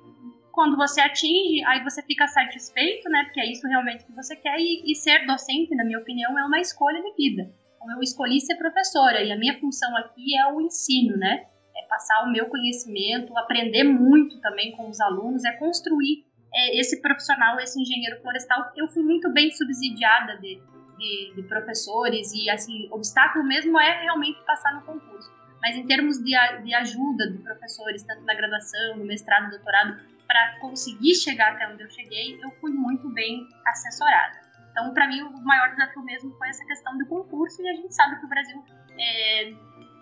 quando 0.53 0.77
você 0.77 1.01
atinge, 1.01 1.65
aí 1.65 1.83
você 1.83 2.03
fica 2.03 2.27
satisfeito, 2.29 3.09
né? 3.09 3.25
Porque 3.25 3.41
é 3.41 3.51
isso 3.51 3.67
realmente 3.67 4.05
que 4.05 4.13
você 4.13 4.37
quer. 4.37 4.59
E, 4.59 4.91
e 4.91 4.95
ser 4.95 5.27
docente, 5.27 5.75
na 5.75 5.85
minha 5.85 5.99
opinião, 5.99 6.39
é 6.39 6.45
uma 6.45 6.61
escolha 6.61 7.03
de 7.03 7.15
vida. 7.15 7.51
Então, 7.77 7.97
eu 7.97 8.01
escolhi 8.01 8.41
ser 8.41 8.57
professora 8.57 9.23
e 9.23 9.33
a 9.33 9.37
minha 9.37 9.59
função 9.59 9.97
aqui 9.97 10.37
é 10.37 10.53
o 10.53 10.61
ensino, 10.61 11.17
né? 11.17 11.47
É 11.77 11.87
passar 11.89 12.23
o 12.25 12.31
meu 12.31 12.47
conhecimento, 12.47 13.37
aprender 13.37 13.83
muito 13.83 14.41
também 14.41 14.73
com 14.73 14.89
os 14.89 15.01
alunos, 15.01 15.43
é 15.45 15.53
construir 15.53 16.25
é, 16.55 16.79
esse 16.79 17.01
profissional, 17.01 17.59
esse 17.59 17.81
engenheiro 17.81 18.21
florestal. 18.21 18.71
Eu 18.77 18.87
fui 18.89 19.03
muito 19.03 19.33
bem 19.33 19.51
subsidiada 19.51 20.39
de, 20.39 20.63
de, 20.97 21.33
de, 21.35 21.43
professores 21.45 22.33
e 22.33 22.49
assim 22.51 22.89
obstáculo 22.91 23.45
mesmo 23.45 23.79
é 23.81 24.03
realmente 24.03 24.41
passar 24.45 24.75
no 24.75 24.83
concurso. 24.83 25.31
Mas 25.61 25.77
em 25.77 25.87
termos 25.87 26.19
de, 26.19 26.33
de 26.65 26.75
ajuda 26.75 27.31
de 27.31 27.39
professores, 27.39 28.03
tanto 28.03 28.23
na 28.25 28.35
graduação, 28.35 28.97
no 28.97 29.05
mestrado, 29.05 29.51
doutorado, 29.51 30.01
para 30.27 30.59
conseguir 30.61 31.15
chegar 31.15 31.53
até 31.53 31.69
onde 31.69 31.83
eu 31.83 31.91
cheguei, 31.91 32.39
eu 32.43 32.51
fui 32.61 32.73
muito 32.73 33.09
bem 33.11 33.47
assessorada. 33.67 34.41
Então, 34.71 34.93
para 34.95 35.07
mim, 35.07 35.21
o 35.23 35.45
maior 35.45 35.71
desafio 35.71 36.03
mesmo 36.03 36.33
foi 36.39 36.49
essa 36.49 36.65
questão 36.65 36.97
do 36.97 37.07
concurso, 37.07 37.63
e 37.63 37.69
a 37.69 37.75
gente 37.75 37.95
sabe 37.95 38.19
que 38.19 38.25
o 38.25 38.29
Brasil 38.29 38.65
é, 38.99 39.53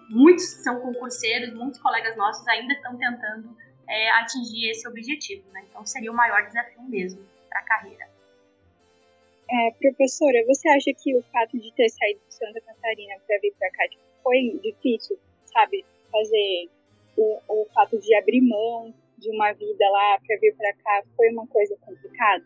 muitos 0.09 0.45
são 0.63 0.81
concurseiros, 0.81 1.53
muitos 1.55 1.81
colegas 1.81 2.17
nossos 2.17 2.47
ainda 2.49 2.73
estão 2.73 2.97
tentando 2.97 3.57
é, 3.89 4.11
atingir 4.13 4.71
esse 4.71 4.87
objetivo, 4.89 5.51
né? 5.51 5.65
Então 5.69 5.85
seria 5.85 6.13
o 6.13 6.15
maior 6.15 6.47
desafio 6.47 6.83
mesmo 6.83 7.27
para 7.49 7.61
a 7.61 7.65
carreira. 7.65 8.09
É, 9.53 9.71
professora, 9.73 10.39
você 10.47 10.69
acha 10.69 10.93
que 10.97 11.17
o 11.17 11.23
fato 11.25 11.59
de 11.59 11.73
ter 11.75 11.89
saído 11.89 12.21
de 12.29 12.35
Santa 12.35 12.61
Catarina 12.61 13.15
para 13.27 13.39
vir 13.41 13.53
para 13.59 13.71
cá 13.73 13.89
tipo, 13.89 14.03
foi 14.23 14.61
difícil, 14.63 15.19
sabe? 15.47 15.85
Fazer 16.13 16.69
o, 17.17 17.39
o 17.49 17.67
fato 17.75 17.99
de 17.99 18.15
abrir 18.15 18.43
mão 18.43 18.95
de 19.19 19.29
uma 19.31 19.53
vida 19.53 19.91
lá 19.91 20.19
para 20.25 20.37
vir 20.39 20.55
para 20.57 20.73
cá 20.75 21.03
foi 21.17 21.31
uma 21.31 21.47
coisa 21.49 21.77
complicada? 21.81 22.45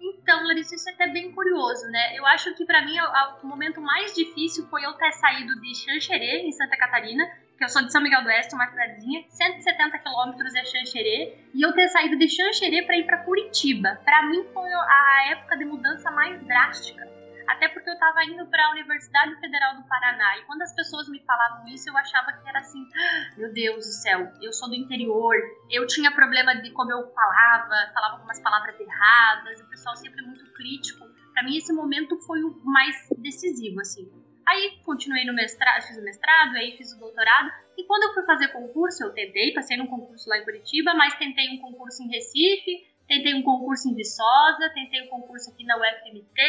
Então, 0.00 0.46
Larissa, 0.46 0.74
isso 0.74 0.88
é 0.90 0.92
até 0.92 1.06
bem 1.08 1.32
curioso, 1.32 1.86
né? 1.88 2.18
Eu 2.18 2.26
acho 2.26 2.54
que 2.54 2.64
para 2.64 2.84
mim 2.84 2.98
o, 2.98 3.44
o, 3.44 3.46
momento 3.46 3.80
mais 3.80 4.14
difícil 4.14 4.66
foi 4.68 4.84
eu 4.84 4.92
ter 4.94 5.12
saído 5.12 5.58
de 5.60 5.74
Xanxerê, 5.74 6.42
em 6.42 6.52
Santa 6.52 6.76
Catarina, 6.76 7.24
que 7.60 7.64
eu 7.64 7.68
sou 7.68 7.82
de 7.82 7.92
São 7.92 8.00
Miguel 8.00 8.22
do 8.22 8.28
Oeste, 8.28 8.54
uma 8.54 8.66
cidadezinha, 8.70 9.22
170 9.28 9.98
quilômetros 9.98 10.54
é 10.54 10.64
Xanxerê, 10.64 11.44
e 11.52 11.60
eu 11.60 11.74
ter 11.74 11.88
saído 11.88 12.16
de 12.16 12.26
Xanxerê 12.26 12.80
para 12.86 12.96
ir 12.96 13.04
para 13.04 13.18
Curitiba. 13.18 14.00
Para 14.02 14.22
mim 14.30 14.46
foi 14.54 14.72
a 14.72 15.28
época 15.32 15.58
de 15.58 15.66
mudança 15.66 16.10
mais 16.10 16.42
drástica. 16.46 17.06
Até 17.46 17.68
porque 17.68 17.90
eu 17.90 17.92
estava 17.92 18.24
indo 18.24 18.46
para 18.46 18.64
a 18.64 18.70
Universidade 18.70 19.38
Federal 19.40 19.76
do 19.76 19.86
Paraná 19.86 20.38
e 20.38 20.44
quando 20.46 20.62
as 20.62 20.74
pessoas 20.74 21.06
me 21.10 21.22
falavam 21.26 21.68
isso, 21.68 21.90
eu 21.90 21.96
achava 21.98 22.32
que 22.32 22.48
era 22.48 22.60
assim: 22.60 22.82
ah, 22.96 23.36
meu 23.36 23.52
Deus 23.52 23.84
do 23.84 23.92
céu, 23.92 24.32
eu 24.40 24.54
sou 24.54 24.70
do 24.70 24.74
interior, 24.74 25.34
eu 25.68 25.86
tinha 25.86 26.10
problema 26.12 26.54
de 26.62 26.70
como 26.70 26.90
eu 26.92 27.12
falava, 27.12 27.92
falava 27.92 28.14
algumas 28.14 28.40
palavras 28.40 28.80
erradas, 28.80 29.60
o 29.60 29.68
pessoal 29.68 29.94
sempre 29.96 30.22
muito 30.22 30.50
crítico. 30.54 31.04
Para 31.34 31.42
mim, 31.42 31.58
esse 31.58 31.74
momento 31.74 32.16
foi 32.20 32.42
o 32.42 32.58
mais 32.64 32.96
decisivo, 33.18 33.80
assim. 33.80 34.29
Aí 34.50 34.80
continuei 34.84 35.24
no 35.24 35.32
mestrado, 35.32 35.86
fiz 35.86 35.96
o 35.96 36.02
mestrado, 36.02 36.56
aí 36.56 36.76
fiz 36.76 36.92
o 36.92 36.98
doutorado. 36.98 37.52
E 37.78 37.84
quando 37.84 38.02
eu 38.02 38.14
fui 38.14 38.24
fazer 38.24 38.48
concurso, 38.48 39.04
eu 39.04 39.12
tentei, 39.12 39.54
passei 39.54 39.76
num 39.76 39.86
concurso 39.86 40.28
lá 40.28 40.38
em 40.38 40.44
Curitiba, 40.44 40.92
mas 40.92 41.14
tentei 41.14 41.50
um 41.50 41.58
concurso 41.58 42.02
em 42.02 42.08
Recife, 42.08 42.84
tentei 43.06 43.32
um 43.32 43.44
concurso 43.44 43.88
em 43.88 43.94
Viçosa, 43.94 44.68
tentei 44.74 45.02
um 45.02 45.06
concurso 45.06 45.50
aqui 45.50 45.64
na 45.64 45.76
UFMT. 45.76 46.42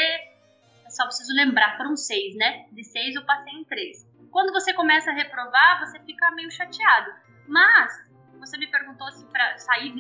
Só 0.89 1.05
preciso 1.05 1.31
lembrar, 1.35 1.77
foram 1.77 1.95
seis, 1.95 2.35
né? 2.35 2.65
De 2.71 2.83
seis 2.83 3.13
eu 3.13 3.23
passei 3.23 3.53
em 3.53 3.63
três. 3.65 4.03
Quando 4.31 4.51
você 4.51 4.73
começa 4.73 5.11
a 5.11 5.13
reprovar, 5.13 5.85
você 5.85 5.99
fica 5.99 6.31
meio 6.31 6.49
chateado. 6.49 7.13
Mas, 7.47 7.93
você 8.39 8.57
me 8.57 8.65
perguntou 8.65 9.11
se 9.11 9.23
para 9.25 9.59
sair 9.59 9.93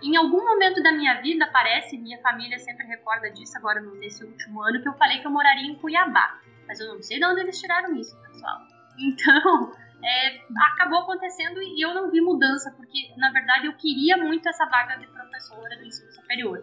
em 0.00 0.14
algum 0.14 0.44
momento 0.44 0.80
da 0.82 0.92
minha 0.92 1.20
vida, 1.20 1.48
parece, 1.52 1.98
minha 1.98 2.20
família 2.20 2.58
sempre 2.58 2.86
recorda 2.86 3.30
disso 3.30 3.56
agora 3.56 3.80
nesse 3.80 4.24
último 4.24 4.62
ano, 4.62 4.80
que 4.80 4.88
eu 4.88 4.94
falei 4.94 5.18
que 5.20 5.26
eu 5.26 5.30
moraria 5.30 5.66
em 5.66 5.74
Cuiabá. 5.74 6.40
Mas 6.66 6.80
eu 6.80 6.88
não 6.88 7.02
sei 7.02 7.18
de 7.18 7.24
onde 7.24 7.40
eles 7.40 7.60
tiraram 7.60 7.94
isso, 7.96 8.16
pessoal. 8.22 8.58
Então, 8.98 9.72
é, 10.02 10.40
acabou 10.72 11.00
acontecendo 11.00 11.60
e 11.62 11.84
eu 11.84 11.94
não 11.94 12.10
vi 12.10 12.20
mudança, 12.20 12.70
porque 12.76 13.12
na 13.16 13.30
verdade 13.30 13.66
eu 13.66 13.76
queria 13.76 14.16
muito 14.16 14.48
essa 14.48 14.64
vaga 14.66 14.96
de 14.96 15.06
professora 15.06 15.76
do 15.76 15.84
ensino 15.84 16.10
superior. 16.12 16.62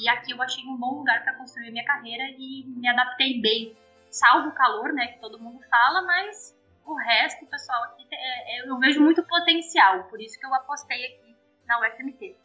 E 0.00 0.08
aqui 0.08 0.32
eu 0.32 0.42
achei 0.42 0.64
um 0.64 0.76
bom 0.76 0.98
lugar 0.98 1.22
para 1.22 1.34
construir 1.34 1.70
minha 1.70 1.84
carreira 1.84 2.24
e 2.38 2.64
me 2.66 2.88
adaptei 2.88 3.40
bem. 3.40 3.76
Salvo 4.10 4.48
o 4.48 4.54
calor, 4.54 4.92
né, 4.92 5.08
que 5.08 5.20
todo 5.20 5.38
mundo 5.38 5.60
fala, 5.68 6.02
mas 6.02 6.56
o 6.84 6.94
resto, 6.94 7.46
pessoal, 7.46 7.84
aqui 7.84 8.06
é, 8.10 8.58
é, 8.58 8.68
eu 8.68 8.78
vejo 8.78 9.00
muito 9.00 9.22
potencial, 9.22 10.04
por 10.04 10.20
isso 10.20 10.38
que 10.38 10.46
eu 10.46 10.54
apostei 10.54 11.04
aqui 11.06 11.36
na 11.66 11.80
UFMT. 11.80 12.36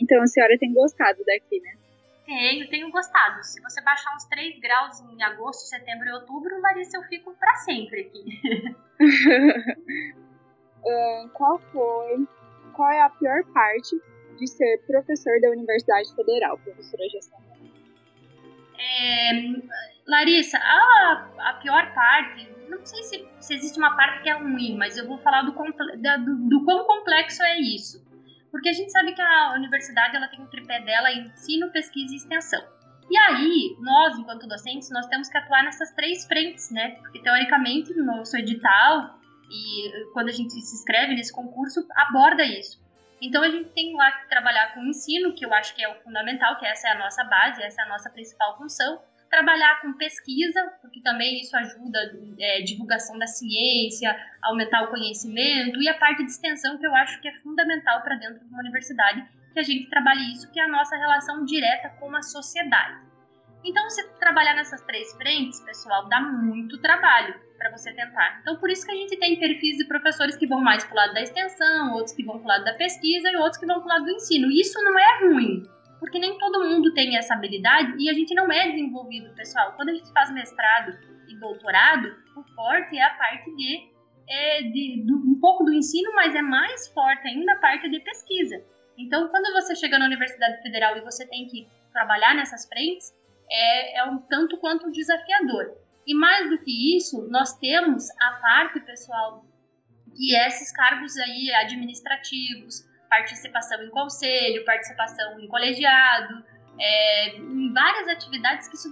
Então 0.00 0.22
a 0.22 0.26
senhora 0.26 0.56
tem 0.58 0.72
gostado 0.72 1.22
daqui, 1.24 1.60
né? 1.60 1.79
Tenho, 2.30 2.68
tenho 2.68 2.90
gostado. 2.92 3.42
Se 3.42 3.60
você 3.60 3.80
baixar 3.80 4.14
uns 4.14 4.24
3 4.26 4.60
graus 4.60 5.00
em 5.00 5.20
agosto, 5.20 5.68
setembro 5.68 6.06
e 6.06 6.12
outubro, 6.12 6.60
Larissa, 6.60 6.96
eu 6.96 7.02
fico 7.02 7.34
para 7.34 7.56
sempre 7.56 8.02
aqui. 8.02 8.72
uh, 10.84 11.28
qual 11.34 11.58
foi, 11.58 12.28
qual 12.72 12.88
é 12.88 13.02
a 13.02 13.10
pior 13.10 13.42
parte 13.52 14.00
de 14.38 14.46
ser 14.46 14.80
professor 14.86 15.40
da 15.40 15.50
Universidade 15.50 16.14
Federal, 16.14 16.56
professora 16.58 17.02
Gestão? 17.08 17.40
É, 18.78 19.32
Larissa, 20.06 20.56
a, 20.56 21.30
a 21.36 21.54
pior 21.54 21.92
parte, 21.92 22.48
não 22.68 22.86
sei 22.86 23.02
se, 23.02 23.28
se 23.40 23.54
existe 23.54 23.76
uma 23.76 23.96
parte 23.96 24.22
que 24.22 24.30
é 24.30 24.34
ruim, 24.34 24.76
mas 24.76 24.96
eu 24.96 25.08
vou 25.08 25.18
falar 25.18 25.42
do, 25.42 25.50
do, 25.50 26.48
do 26.48 26.64
quão 26.64 26.84
complexo 26.84 27.42
é 27.42 27.58
isso. 27.58 28.08
Porque 28.50 28.68
a 28.68 28.72
gente 28.72 28.90
sabe 28.90 29.12
que 29.12 29.20
a 29.20 29.54
universidade 29.54 30.16
ela 30.16 30.28
tem 30.28 30.40
um 30.40 30.46
tripé 30.46 30.80
dela 30.80 31.12
ensino, 31.12 31.70
pesquisa 31.70 32.12
e 32.12 32.16
extensão. 32.16 32.62
E 33.10 33.16
aí, 33.16 33.76
nós, 33.80 34.18
enquanto 34.18 34.46
docentes, 34.46 34.90
nós 34.90 35.06
temos 35.06 35.28
que 35.28 35.36
atuar 35.36 35.64
nessas 35.64 35.90
três 35.92 36.26
frentes, 36.26 36.70
né? 36.70 36.90
Porque, 37.00 37.20
teoricamente, 37.20 37.92
no 37.94 38.04
nosso 38.04 38.36
edital 38.36 39.18
e 39.50 40.12
quando 40.12 40.28
a 40.28 40.32
gente 40.32 40.52
se 40.52 40.74
inscreve 40.76 41.14
nesse 41.14 41.32
concurso, 41.32 41.84
aborda 41.96 42.44
isso. 42.44 42.80
Então, 43.20 43.42
a 43.42 43.48
gente 43.50 43.68
tem 43.70 43.96
lá 43.96 44.12
que 44.12 44.28
trabalhar 44.28 44.74
com 44.74 44.80
o 44.80 44.86
ensino, 44.86 45.34
que 45.34 45.44
eu 45.44 45.52
acho 45.52 45.74
que 45.74 45.82
é 45.82 45.88
o 45.88 46.00
fundamental, 46.02 46.56
que 46.58 46.66
essa 46.66 46.88
é 46.88 46.92
a 46.92 46.98
nossa 46.98 47.24
base, 47.24 47.62
essa 47.62 47.82
é 47.82 47.84
a 47.84 47.88
nossa 47.88 48.08
principal 48.10 48.56
função 48.56 49.00
trabalhar 49.30 49.80
com 49.80 49.92
pesquisa, 49.92 50.60
porque 50.82 51.00
também 51.00 51.40
isso 51.40 51.56
ajuda 51.56 51.98
é, 52.38 52.62
divulgação 52.62 53.16
da 53.16 53.26
ciência, 53.26 54.14
aumentar 54.42 54.82
o 54.82 54.88
conhecimento, 54.88 55.80
e 55.80 55.88
a 55.88 55.96
parte 55.96 56.24
de 56.24 56.30
extensão, 56.30 56.76
que 56.76 56.86
eu 56.86 56.94
acho 56.96 57.20
que 57.20 57.28
é 57.28 57.34
fundamental 57.40 58.02
para 58.02 58.16
dentro 58.16 58.40
de 58.40 58.46
uma 58.46 58.58
universidade, 58.58 59.24
que 59.54 59.60
a 59.60 59.62
gente 59.62 59.88
trabalhe 59.88 60.32
isso, 60.32 60.50
que 60.50 60.60
é 60.60 60.64
a 60.64 60.68
nossa 60.68 60.96
relação 60.96 61.44
direta 61.44 61.90
com 62.00 62.14
a 62.14 62.22
sociedade. 62.22 63.08
Então, 63.64 63.88
você 63.88 64.02
trabalhar 64.18 64.54
nessas 64.54 64.80
três 64.82 65.12
frentes, 65.14 65.60
pessoal, 65.60 66.08
dá 66.08 66.20
muito 66.20 66.78
trabalho 66.78 67.34
para 67.58 67.70
você 67.70 67.92
tentar. 67.92 68.38
Então, 68.40 68.56
por 68.56 68.70
isso 68.70 68.86
que 68.86 68.92
a 68.92 68.96
gente 68.96 69.18
tem 69.18 69.38
perfis 69.38 69.76
de 69.76 69.84
professores 69.84 70.34
que 70.36 70.46
vão 70.46 70.60
mais 70.60 70.82
para 70.82 70.92
o 70.92 70.96
lado 70.96 71.14
da 71.14 71.20
extensão, 71.20 71.92
outros 71.92 72.14
que 72.16 72.24
vão 72.24 72.38
para 72.38 72.44
o 72.44 72.48
lado 72.48 72.64
da 72.64 72.74
pesquisa 72.74 73.30
e 73.30 73.36
outros 73.36 73.58
que 73.58 73.66
vão 73.66 73.80
para 73.80 73.84
o 73.84 73.88
lado 73.88 74.04
do 74.06 74.12
ensino. 74.12 74.50
Isso 74.50 74.82
não 74.82 74.98
é 74.98 75.20
ruim 75.20 75.79
porque 76.00 76.18
nem 76.18 76.38
todo 76.38 76.64
mundo 76.64 76.92
tem 76.94 77.16
essa 77.16 77.34
habilidade 77.34 77.94
e 77.98 78.08
a 78.08 78.14
gente 78.14 78.34
não 78.34 78.50
é 78.50 78.70
desenvolvido, 78.70 79.34
pessoal. 79.34 79.74
Quando 79.76 79.90
a 79.90 79.94
gente 79.94 80.10
faz 80.12 80.32
mestrado 80.32 80.98
e 81.28 81.38
doutorado, 81.38 82.08
o 82.34 82.42
forte 82.54 82.96
é 82.96 83.02
a 83.02 83.14
parte 83.14 83.54
de, 83.54 83.90
é, 84.26 84.62
de 84.62 85.04
do, 85.06 85.14
um 85.14 85.38
pouco 85.38 85.62
do 85.62 85.72
ensino, 85.72 86.10
mas 86.14 86.34
é 86.34 86.40
mais 86.40 86.88
forte 86.88 87.28
ainda 87.28 87.52
a 87.52 87.58
parte 87.58 87.88
de 87.90 88.00
pesquisa. 88.00 88.64
Então, 88.96 89.28
quando 89.28 89.52
você 89.52 89.76
chega 89.76 89.98
na 89.98 90.06
Universidade 90.06 90.62
Federal 90.62 90.96
e 90.96 91.02
você 91.02 91.26
tem 91.28 91.46
que 91.46 91.68
trabalhar 91.92 92.34
nessas 92.34 92.66
frentes, 92.66 93.14
é, 93.50 93.98
é 93.98 94.04
um 94.04 94.18
tanto 94.18 94.56
quanto 94.56 94.90
desafiador. 94.90 95.76
E 96.06 96.14
mais 96.14 96.48
do 96.48 96.58
que 96.58 96.96
isso, 96.96 97.28
nós 97.30 97.58
temos 97.58 98.08
a 98.18 98.32
parte, 98.40 98.80
pessoal, 98.80 99.44
que 100.16 100.34
é 100.34 100.48
esses 100.48 100.72
cargos 100.72 101.16
aí 101.18 101.52
administrativos, 101.52 102.88
participação 103.10 103.82
em 103.82 103.90
conselho, 103.90 104.64
participação 104.64 105.38
em 105.40 105.48
colegiado, 105.48 106.44
é, 106.78 107.36
em 107.36 107.72
várias 107.74 108.08
atividades 108.08 108.68
que 108.68 108.76
isso 108.76 108.88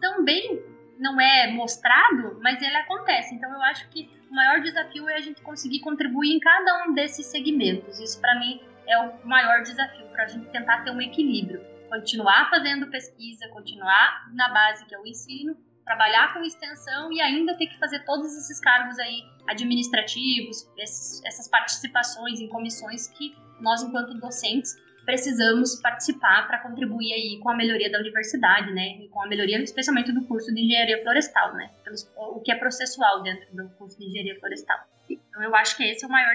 também 0.00 0.62
não 0.98 1.20
é 1.20 1.50
mostrado, 1.50 2.38
mas 2.42 2.60
ele 2.62 2.76
acontece. 2.76 3.34
Então 3.34 3.50
eu 3.50 3.62
acho 3.62 3.88
que 3.88 4.08
o 4.30 4.34
maior 4.34 4.60
desafio 4.60 5.08
é 5.08 5.16
a 5.16 5.20
gente 5.20 5.40
conseguir 5.42 5.80
contribuir 5.80 6.36
em 6.36 6.38
cada 6.38 6.84
um 6.84 6.94
desses 6.94 7.26
segmentos. 7.26 7.98
Isso 7.98 8.20
para 8.20 8.38
mim 8.38 8.60
é 8.86 8.98
o 8.98 9.26
maior 9.26 9.62
desafio 9.62 10.06
para 10.08 10.24
a 10.24 10.26
gente 10.26 10.46
tentar 10.50 10.84
ter 10.84 10.90
um 10.90 11.00
equilíbrio, 11.00 11.64
continuar 11.88 12.50
fazendo 12.50 12.88
pesquisa, 12.88 13.48
continuar 13.48 14.30
na 14.34 14.48
base 14.50 14.84
que 14.86 14.94
é 14.94 14.98
o 14.98 15.06
ensino, 15.06 15.56
trabalhar 15.84 16.32
com 16.34 16.44
extensão 16.44 17.12
e 17.12 17.20
ainda 17.20 17.56
ter 17.56 17.66
que 17.66 17.78
fazer 17.78 18.04
todos 18.04 18.36
esses 18.36 18.60
cargos 18.60 18.98
aí 18.98 19.24
administrativos, 19.48 20.68
esses, 20.78 21.24
essas 21.24 21.48
participações 21.48 22.40
em 22.40 22.48
comissões 22.48 23.08
que 23.08 23.34
nós, 23.62 23.82
enquanto 23.82 24.14
docentes, 24.14 24.76
precisamos 25.04 25.80
participar 25.80 26.46
para 26.46 26.58
contribuir 26.60 27.12
aí 27.12 27.40
com 27.40 27.50
a 27.50 27.56
melhoria 27.56 27.90
da 27.90 27.98
universidade, 27.98 28.72
né, 28.72 28.98
e 29.00 29.08
com 29.08 29.22
a 29.22 29.26
melhoria 29.26 29.60
especialmente 29.62 30.12
do 30.12 30.24
curso 30.26 30.52
de 30.54 30.60
engenharia 30.60 31.02
florestal, 31.02 31.54
né, 31.54 31.70
pelos, 31.84 32.10
o 32.16 32.40
que 32.40 32.52
é 32.52 32.54
processual 32.56 33.22
dentro 33.22 33.46
do 33.54 33.68
curso 33.70 33.98
de 33.98 34.06
engenharia 34.06 34.38
florestal. 34.38 34.78
Então 35.08 35.42
eu 35.42 35.54
acho 35.56 35.76
que 35.76 35.84
esse 35.84 36.04
é 36.04 36.08
o 36.08 36.10
maior, 36.10 36.34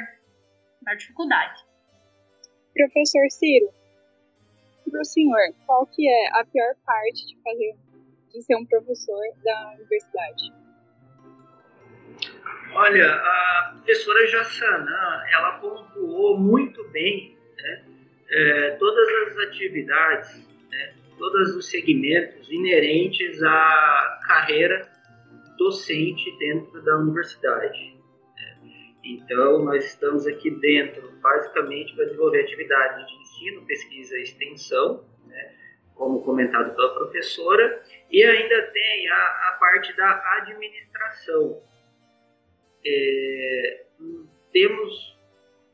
maior 0.84 0.98
dificuldade. 0.98 1.66
Professor 2.74 3.30
Ciro, 3.32 3.70
para 4.90 5.02
o 5.02 5.06
senhor, 5.06 5.54
qual 5.66 5.86
que 5.88 6.08
é 6.08 6.40
a 6.40 6.46
pior 6.46 6.76
parte 6.86 7.26
de 7.26 7.38
fazer 7.42 7.76
de 8.32 8.42
ser 8.44 8.56
um 8.56 8.66
professor 8.66 9.24
da 9.44 9.74
universidade? 9.76 10.54
Olha, 12.80 13.12
a 13.12 13.74
professora 13.74 14.28
Jassanã, 14.28 15.24
ela 15.34 15.54
pontuou 15.54 16.38
muito 16.38 16.88
bem 16.90 17.36
né, 17.58 17.84
é, 18.30 18.72
todas 18.78 19.08
as 19.10 19.38
atividades, 19.48 20.48
né, 20.70 20.94
todos 21.18 21.56
os 21.56 21.72
segmentos 21.72 22.48
inerentes 22.52 23.42
à 23.42 24.20
carreira 24.28 24.88
docente 25.58 26.30
dentro 26.38 26.80
da 26.84 27.00
universidade. 27.00 27.98
Né. 28.36 28.94
Então, 29.04 29.66
nós 29.66 29.84
estamos 29.84 30.28
aqui 30.28 30.52
dentro, 30.52 31.12
basicamente, 31.20 31.96
para 31.96 32.06
desenvolver 32.06 32.42
atividades 32.42 33.08
de 33.08 33.16
ensino, 33.16 33.66
pesquisa 33.66 34.20
e 34.20 34.22
extensão, 34.22 35.04
né, 35.26 35.52
como 35.96 36.22
comentado 36.22 36.76
pela 36.76 36.94
professora, 36.94 37.82
e 38.12 38.24
ainda 38.24 38.62
tem 38.68 39.10
a, 39.10 39.16
a 39.16 39.58
parte 39.60 39.98
da 39.98 40.38
administração, 40.38 41.60
é, 42.86 43.86
temos, 44.52 45.18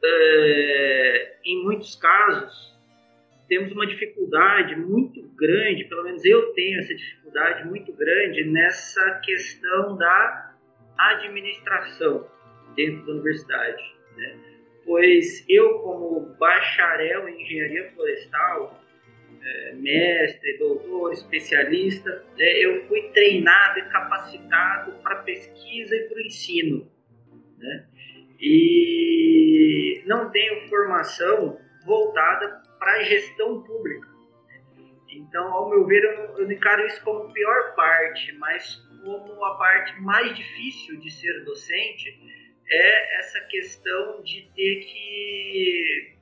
é, 0.04 1.38
em 1.46 1.63
muitos 1.63 1.96
casos, 1.96 2.74
temos 3.48 3.72
uma 3.72 3.86
dificuldade 3.86 4.76
muito 4.76 5.22
grande, 5.36 5.86
pelo 5.86 6.04
menos 6.04 6.24
eu 6.26 6.54
tenho 6.54 6.80
essa 6.80 6.96
dificuldade 6.96 7.68
muito 7.68 7.94
grande 7.94 8.44
nessa 8.46 9.20
questão 9.24 9.98
da 9.98 10.56
administração 10.98 12.28
dentro 12.76 13.06
da 13.06 13.12
universidade. 13.13 13.84
Né? 14.16 14.38
Pois 14.86 15.46
eu, 15.50 15.80
como 15.80 16.36
bacharel 16.38 17.28
em 17.30 17.42
engenharia 17.42 17.92
florestal, 17.92 18.83
é, 19.43 19.73
mestre, 19.73 20.58
doutor, 20.58 21.12
especialista, 21.13 22.23
é, 22.38 22.65
eu 22.65 22.88
fui 22.88 23.01
treinado 23.10 23.79
e 23.79 23.89
capacitado 23.89 24.93
para 25.03 25.17
pesquisa 25.23 25.95
e 25.95 26.08
para 26.08 26.17
o 26.17 26.21
ensino. 26.21 26.91
Né? 27.58 27.86
E 28.39 30.03
não 30.06 30.32
tenho 30.32 30.67
formação 30.69 31.60
voltada 31.86 32.62
para 32.79 32.93
a 32.93 33.03
gestão 33.03 33.63
pública. 33.63 34.08
Então, 35.10 35.53
ao 35.53 35.69
meu 35.69 35.86
ver, 35.86 36.03
eu, 36.03 36.38
eu 36.39 36.51
encaro 36.51 36.86
isso 36.88 37.03
como 37.03 37.29
a 37.29 37.34
pior 37.34 37.75
parte, 37.75 38.32
mas 38.38 38.75
como 39.03 39.43
a 39.43 39.58
parte 39.58 39.99
mais 40.01 40.36
difícil 40.36 40.99
de 40.99 41.12
ser 41.12 41.43
docente 41.43 42.19
é 42.69 43.19
essa 43.19 43.41
questão 43.41 44.23
de 44.23 44.49
ter 44.56 44.75
que 44.79 46.15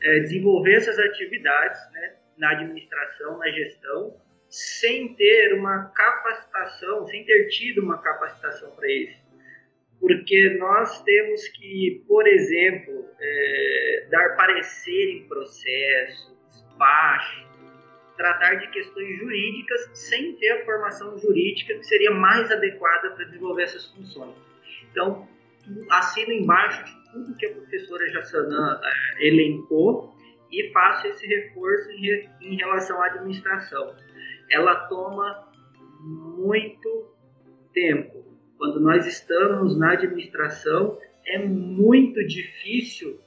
é, 0.00 0.20
desenvolver 0.20 0.74
essas 0.74 0.98
atividades 0.98 1.80
né, 1.92 2.16
na 2.38 2.50
administração, 2.50 3.38
na 3.38 3.50
gestão, 3.50 4.16
sem 4.48 5.14
ter 5.14 5.54
uma 5.54 5.90
capacitação, 5.90 7.06
sem 7.06 7.24
ter 7.24 7.48
tido 7.48 7.82
uma 7.82 7.98
capacitação 7.98 8.70
para 8.72 8.90
isso. 8.90 9.26
Porque 9.98 10.56
nós 10.58 11.02
temos 11.02 11.48
que, 11.48 12.04
por 12.06 12.26
exemplo, 12.26 13.06
é, 13.18 14.06
dar 14.10 14.36
parecer 14.36 15.16
em 15.16 15.26
processo, 15.26 16.36
despacho, 16.50 17.46
tratar 18.16 18.54
de 18.54 18.70
questões 18.70 19.18
jurídicas 19.18 19.90
sem 19.94 20.36
ter 20.36 20.50
a 20.50 20.64
formação 20.64 21.18
jurídica 21.18 21.74
que 21.74 21.84
seria 21.84 22.10
mais 22.10 22.50
adequada 22.50 23.10
para 23.10 23.24
desenvolver 23.24 23.64
essas 23.64 23.86
funções. 23.86 24.34
Então, 24.90 25.28
assino 25.90 26.32
embaixo 26.32 26.84
de 26.84 27.12
tudo 27.12 27.36
que 27.36 27.46
a 27.46 27.52
professora 27.52 28.08
Jassanã 28.10 28.80
é, 28.82 29.26
elencou 29.26 30.15
e 30.50 30.70
faço 30.72 31.06
esse 31.08 31.26
reforço 31.26 31.90
em, 31.90 32.30
em 32.40 32.56
relação 32.56 33.02
à 33.02 33.06
administração. 33.06 33.94
Ela 34.50 34.86
toma 34.86 35.50
muito 36.00 37.14
tempo. 37.72 38.24
Quando 38.58 38.80
nós 38.80 39.06
estamos 39.06 39.78
na 39.78 39.92
administração, 39.92 40.98
é 41.26 41.38
muito 41.38 42.24
difícil 42.26 43.20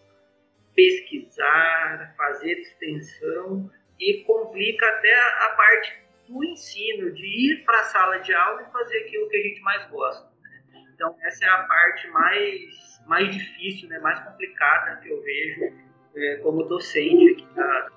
pesquisar, 0.75 2.15
fazer 2.17 2.53
extensão 2.53 3.69
e 3.99 4.23
complica 4.23 4.87
até 4.87 5.13
a 5.45 5.53
parte 5.57 5.99
do 6.27 6.43
ensino, 6.43 7.11
de 7.11 7.25
ir 7.25 7.65
para 7.65 7.81
a 7.81 7.83
sala 7.83 8.17
de 8.19 8.33
aula 8.33 8.61
e 8.61 8.71
fazer 8.71 8.97
aquilo 8.99 9.27
que 9.29 9.37
a 9.37 9.43
gente 9.43 9.61
mais 9.61 9.89
gosta. 9.89 10.29
Né? 10.41 10.85
Então, 10.93 11.15
essa 11.23 11.45
é 11.45 11.49
a 11.49 11.63
parte 11.63 12.07
mais, 12.09 13.03
mais 13.07 13.35
difícil, 13.35 13.89
né, 13.89 13.99
mais 13.99 14.19
complicada 14.21 15.01
que 15.01 15.09
eu 15.09 15.21
vejo 15.21 15.88
é, 16.19 16.35
como 16.37 16.63
docente 16.63 17.31
aqui 17.31 17.47
da. 17.55 17.89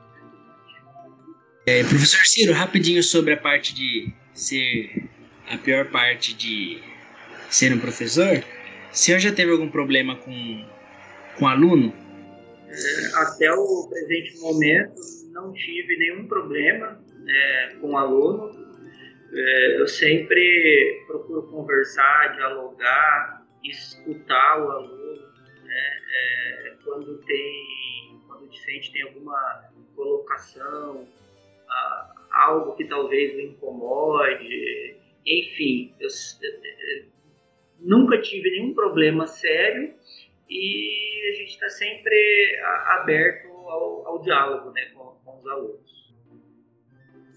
É, 1.67 1.85
professor 1.85 2.25
Ciro, 2.25 2.53
rapidinho 2.53 3.03
sobre 3.03 3.35
a 3.35 3.37
parte 3.37 3.75
de 3.75 4.13
ser 4.35 5.09
a 5.49 5.59
pior 5.59 5.91
parte 5.91 6.35
de 6.35 6.83
ser 7.51 7.73
um 7.73 7.79
professor. 7.79 8.43
O 8.91 8.97
senhor 8.97 9.19
já 9.19 9.33
teve 9.33 9.53
algum 9.53 9.69
problema 9.69 10.17
com, 10.17 10.67
com 11.39 11.47
aluno? 11.47 11.95
É, 12.69 13.17
até 13.17 13.53
o 13.53 13.89
presente 13.89 14.39
momento, 14.39 15.01
não 15.33 15.53
tive 15.53 15.97
nenhum 15.99 16.27
problema 16.27 17.03
é, 17.29 17.75
com 17.81 17.97
aluno. 17.97 18.51
É, 19.35 19.81
eu 19.81 19.87
sempre 19.87 21.05
procuro 21.07 21.43
conversar, 21.49 22.35
dialogar, 22.35 23.47
escutar 23.65 24.63
o 24.63 24.71
aluno. 24.71 25.23
Né? 25.65 25.99
É, 26.15 26.75
quando 26.85 27.19
tem, 27.25 27.65
discente 28.63 28.93
tem 28.93 29.03
alguma 29.03 29.71
colocação, 29.95 31.07
a, 31.69 32.15
algo 32.31 32.77
que 32.77 32.85
talvez 32.85 33.35
o 33.35 33.41
incomode, 33.41 34.97
enfim, 35.27 35.95
eu, 36.01 36.09
eu, 36.09 37.07
nunca 37.81 38.21
tive 38.21 38.51
nenhum 38.51 38.75
problema 38.75 39.27
sério 39.27 39.95
e 40.49 41.31
a 41.31 41.37
gente 41.37 41.51
está 41.51 41.69
sempre 41.69 42.61
aberto 42.87 43.49
ao, 43.49 44.07
ao 44.07 44.23
diálogo 44.23 44.71
né, 44.71 44.87
com, 44.95 45.17
com 45.25 45.39
os 45.39 45.47
alunos. 45.47 45.93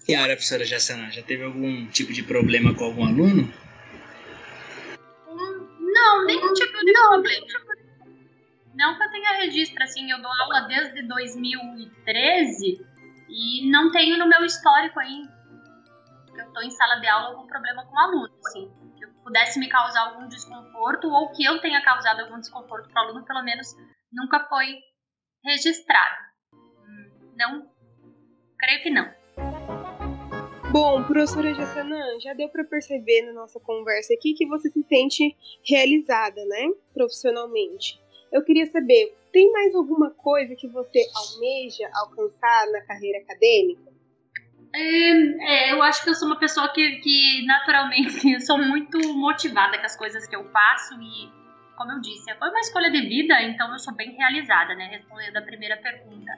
E 0.08 0.14
a 0.14 0.24
professora 0.24 0.64
Jassana, 0.64 1.10
já 1.10 1.22
teve 1.22 1.42
algum 1.42 1.86
tipo 1.88 2.12
de 2.12 2.22
problema 2.22 2.72
com 2.74 2.84
algum 2.84 3.04
aluno? 3.04 3.52
Não, 5.80 6.24
nenhum 6.24 6.52
tipo 6.52 6.84
de 6.84 6.92
problema. 6.92 7.65
Não 8.76 8.94
que 8.94 9.02
eu 9.02 9.10
tenha 9.10 9.38
registro, 9.38 9.82
assim, 9.82 10.10
eu 10.10 10.20
dou 10.20 10.30
aula 10.30 10.68
desde 10.68 11.02
2013 11.02 12.86
e 13.28 13.70
não 13.70 13.90
tenho 13.90 14.18
no 14.18 14.28
meu 14.28 14.44
histórico 14.44 15.00
que 15.00 16.40
eu 16.40 16.46
estou 16.46 16.62
em 16.62 16.70
sala 16.70 17.00
de 17.00 17.06
aula 17.06 17.28
algum 17.28 17.46
problema 17.46 17.86
com 17.86 17.98
aluno, 17.98 18.30
assim. 18.46 18.70
Que 18.98 19.06
pudesse 19.24 19.58
me 19.58 19.68
causar 19.68 20.08
algum 20.08 20.28
desconforto 20.28 21.08
ou 21.08 21.32
que 21.32 21.42
eu 21.42 21.58
tenha 21.62 21.82
causado 21.82 22.20
algum 22.20 22.38
desconforto 22.38 22.90
para 22.90 23.02
o 23.02 23.04
aluno, 23.06 23.24
pelo 23.24 23.42
menos 23.42 23.74
nunca 24.12 24.40
foi 24.46 24.78
registrado. 25.42 26.26
Não, 27.34 27.70
creio 28.58 28.82
que 28.82 28.90
não. 28.90 29.10
Bom, 30.70 31.02
professora 31.04 31.54
Jassanã, 31.54 32.20
já 32.20 32.34
deu 32.34 32.50
para 32.50 32.64
perceber 32.64 33.22
na 33.22 33.32
nossa 33.32 33.58
conversa 33.58 34.12
aqui 34.12 34.34
que 34.34 34.46
você 34.46 34.68
se 34.68 34.82
sente 34.82 35.34
realizada, 35.66 36.44
né, 36.44 36.68
profissionalmente. 36.92 37.98
Eu 38.32 38.42
queria 38.44 38.66
saber, 38.66 39.16
tem 39.32 39.50
mais 39.52 39.74
alguma 39.74 40.10
coisa 40.10 40.54
que 40.56 40.68
você 40.68 41.00
almeja 41.14 41.88
alcançar 41.94 42.66
na 42.72 42.80
carreira 42.82 43.18
acadêmica? 43.18 43.92
É, 44.74 45.70
é, 45.70 45.72
eu 45.72 45.82
acho 45.82 46.02
que 46.04 46.10
eu 46.10 46.14
sou 46.14 46.28
uma 46.28 46.38
pessoa 46.38 46.72
que, 46.72 46.96
que 46.96 47.46
naturalmente 47.46 48.28
eu 48.32 48.40
sou 48.40 48.58
muito 48.58 48.98
motivada 49.14 49.78
com 49.78 49.84
as 49.84 49.96
coisas 49.96 50.26
que 50.26 50.36
eu 50.36 50.44
faço 50.50 50.94
e 51.00 51.46
como 51.76 51.92
eu 51.92 52.00
disse, 52.00 52.34
foi 52.36 52.48
uma 52.48 52.60
escolha 52.60 52.90
de 52.90 53.02
vida, 53.02 53.40
então 53.42 53.70
eu 53.70 53.78
sou 53.78 53.94
bem 53.94 54.10
realizada, 54.16 54.74
né? 54.74 54.86
Respondendo 54.86 55.36
a 55.36 55.42
primeira 55.42 55.76
pergunta. 55.76 56.32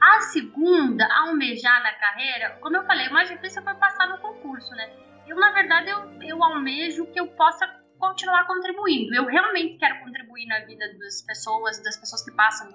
A 0.00 0.20
segunda, 0.20 1.06
almejar 1.12 1.82
na 1.82 1.92
carreira, 1.94 2.58
como 2.60 2.76
eu 2.76 2.84
falei, 2.84 3.08
o 3.08 3.12
mais 3.12 3.28
difícil 3.28 3.62
foi 3.62 3.74
passar 3.74 4.06
no 4.08 4.18
concurso, 4.18 4.70
né? 4.74 4.88
Eu, 5.26 5.36
na 5.36 5.50
verdade, 5.50 5.90
eu, 5.90 6.22
eu 6.22 6.44
almejo 6.44 7.06
que 7.06 7.18
eu 7.18 7.26
possa 7.26 7.66
continuar 7.98 8.46
contribuindo. 8.46 9.14
Eu 9.14 9.26
realmente 9.26 9.78
quero 9.78 10.00
contribuir 10.00 10.46
na 10.46 10.60
vida 10.60 10.86
das 10.98 11.22
pessoas, 11.22 11.82
das 11.82 11.96
pessoas 11.96 12.24
que 12.24 12.32
passam 12.32 12.68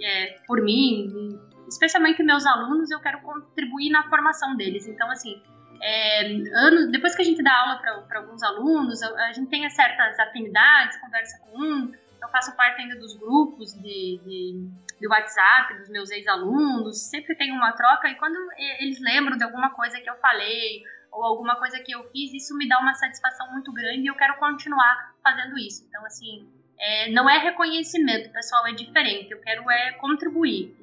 é, 0.00 0.38
por 0.46 0.62
mim, 0.62 1.38
especialmente 1.68 2.22
meus 2.22 2.46
alunos, 2.46 2.90
eu 2.90 3.00
quero 3.00 3.20
contribuir 3.20 3.90
na 3.90 4.08
formação 4.08 4.56
deles. 4.56 4.86
Então, 4.86 5.10
assim, 5.10 5.42
é, 5.80 6.26
anos, 6.54 6.90
depois 6.90 7.14
que 7.14 7.22
a 7.22 7.24
gente 7.24 7.42
dá 7.42 7.52
aula 7.52 8.04
para 8.06 8.18
alguns 8.18 8.42
alunos, 8.42 9.02
a 9.02 9.32
gente 9.32 9.48
tem 9.48 9.68
certas 9.70 10.18
afinidades, 10.18 11.00
conversa 11.00 11.38
com 11.40 11.58
um, 11.58 11.92
eu 12.20 12.28
faço 12.30 12.54
parte 12.56 12.80
ainda 12.80 12.96
dos 12.96 13.16
grupos 13.16 13.74
de, 13.74 14.20
de, 14.24 14.68
de 15.00 15.08
WhatsApp 15.08 15.78
dos 15.78 15.88
meus 15.88 16.10
ex-alunos, 16.10 17.08
sempre 17.08 17.34
tem 17.36 17.52
uma 17.52 17.72
troca 17.72 18.08
e 18.08 18.16
quando 18.16 18.36
eles 18.80 19.00
lembram 19.00 19.36
de 19.36 19.44
alguma 19.44 19.70
coisa 19.70 20.00
que 20.00 20.10
eu 20.10 20.16
falei 20.16 20.82
ou 21.12 21.24
alguma 21.24 21.56
coisa 21.56 21.78
que 21.80 21.92
eu 21.92 22.02
fiz, 22.10 22.32
isso 22.32 22.56
me 22.56 22.68
dá 22.68 22.78
uma 22.78 22.94
satisfação 22.94 23.50
muito 23.52 23.72
grande 23.72 24.02
e 24.02 24.06
eu 24.06 24.14
quero 24.14 24.36
continuar 24.38 25.14
fazendo 25.22 25.58
isso. 25.58 25.84
Então, 25.88 26.04
assim, 26.04 26.48
é, 26.78 27.10
não 27.10 27.28
é 27.28 27.38
reconhecimento, 27.38 28.30
pessoal, 28.32 28.66
é 28.66 28.72
diferente. 28.72 29.30
Eu 29.30 29.40
quero 29.40 29.68
é 29.70 29.92
contribuir 29.92 30.76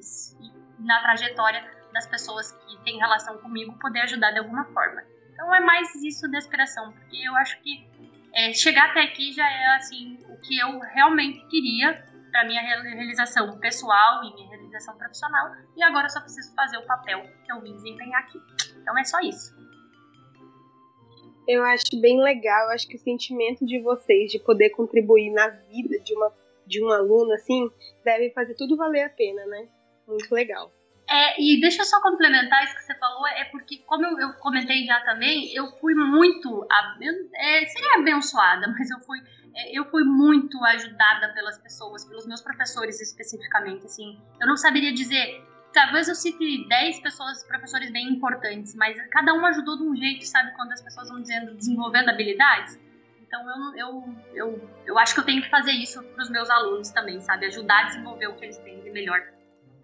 na 0.78 1.00
trajetória 1.00 1.64
das 1.92 2.06
pessoas 2.06 2.52
que 2.52 2.78
têm 2.84 2.98
relação 2.98 3.38
comigo 3.38 3.78
poder 3.78 4.00
ajudar 4.00 4.30
de 4.32 4.38
alguma 4.38 4.64
forma. 4.66 5.02
Então 5.32 5.54
é 5.54 5.60
mais 5.60 5.94
isso 5.96 6.30
da 6.30 6.38
inspiração, 6.38 6.92
porque 6.92 7.16
eu 7.16 7.34
acho 7.36 7.60
que 7.62 7.88
é, 8.34 8.52
chegar 8.52 8.90
até 8.90 9.02
aqui 9.02 9.32
já 9.32 9.48
é 9.48 9.76
assim 9.76 10.18
o 10.28 10.36
que 10.40 10.58
eu 10.58 10.78
realmente 10.80 11.46
queria 11.48 12.04
para 12.30 12.44
minha 12.44 12.60
realização 12.60 13.58
pessoal 13.58 14.24
e 14.24 14.34
minha 14.34 14.48
realização 14.48 14.96
profissional, 14.98 15.52
e 15.74 15.82
agora 15.82 16.04
eu 16.04 16.10
só 16.10 16.20
preciso 16.20 16.54
fazer 16.54 16.76
o 16.76 16.86
papel 16.86 17.22
que 17.44 17.52
eu 17.52 17.60
vim 17.62 17.72
desempenhar 17.72 18.22
aqui. 18.22 18.38
Então 18.76 18.96
é 18.98 19.04
só 19.04 19.18
isso. 19.20 19.55
Eu 21.46 21.62
acho 21.62 22.00
bem 22.00 22.20
legal, 22.20 22.68
acho 22.70 22.88
que 22.88 22.96
o 22.96 23.00
sentimento 23.00 23.64
de 23.64 23.78
vocês 23.80 24.30
de 24.30 24.38
poder 24.38 24.70
contribuir 24.70 25.30
na 25.30 25.48
vida 25.48 25.98
de 26.00 26.14
uma 26.14 26.32
de 26.66 26.82
um 26.82 26.90
aluno 26.90 27.32
assim, 27.32 27.70
deve 28.04 28.30
fazer 28.30 28.54
tudo 28.54 28.76
valer 28.76 29.04
a 29.04 29.08
pena, 29.08 29.46
né? 29.46 29.68
Muito 30.04 30.34
legal. 30.34 30.72
É, 31.08 31.40
e 31.40 31.60
deixa 31.60 31.82
eu 31.82 31.86
só 31.86 32.02
complementar 32.02 32.64
isso 32.64 32.74
que 32.74 32.82
você 32.82 32.94
falou, 32.98 33.24
é 33.28 33.44
porque, 33.44 33.78
como 33.86 34.04
eu, 34.04 34.18
eu 34.18 34.32
comentei 34.40 34.84
já 34.84 35.00
também, 35.02 35.54
eu 35.54 35.70
fui 35.78 35.94
muito. 35.94 36.66
É, 37.36 37.66
seria 37.66 38.00
abençoada, 38.00 38.66
mas 38.76 38.90
eu 38.90 38.98
fui 38.98 39.20
é, 39.56 39.78
eu 39.78 39.86
fui 39.86 40.04
muito 40.04 40.62
ajudada 40.64 41.32
pelas 41.32 41.58
pessoas, 41.58 42.04
pelos 42.04 42.26
meus 42.26 42.42
professores 42.42 43.00
especificamente, 43.00 43.86
assim. 43.86 44.18
Eu 44.38 44.46
não 44.46 44.56
saberia 44.56 44.92
dizer, 44.92 45.42
talvez 45.76 46.08
eu 46.08 46.14
cite 46.14 46.66
10 46.68 47.00
pessoas, 47.00 47.44
professores 47.44 47.92
bem 47.92 48.08
importantes, 48.08 48.74
mas 48.74 48.98
cada 49.10 49.34
um 49.34 49.44
ajudou 49.44 49.76
de 49.76 49.82
um 49.82 49.94
jeito, 49.94 50.24
sabe? 50.24 50.56
Quando 50.56 50.72
as 50.72 50.80
pessoas 50.80 51.10
vão 51.10 51.20
dizendo, 51.20 51.54
desenvolvendo 51.54 52.08
habilidades. 52.08 52.80
Então 53.20 53.42
eu, 53.50 53.76
eu, 53.76 54.14
eu, 54.32 54.70
eu 54.86 54.98
acho 54.98 55.12
que 55.12 55.20
eu 55.20 55.24
tenho 55.24 55.42
que 55.42 55.50
fazer 55.50 55.72
isso 55.72 56.02
para 56.02 56.22
os 56.22 56.30
meus 56.30 56.48
alunos 56.48 56.90
também, 56.90 57.20
sabe? 57.20 57.44
Ajudar 57.44 57.80
a 57.80 57.82
desenvolver 57.88 58.26
o 58.26 58.36
que 58.36 58.46
eles 58.46 58.56
têm 58.58 58.80
de 58.80 58.90
melhor. 58.90 59.20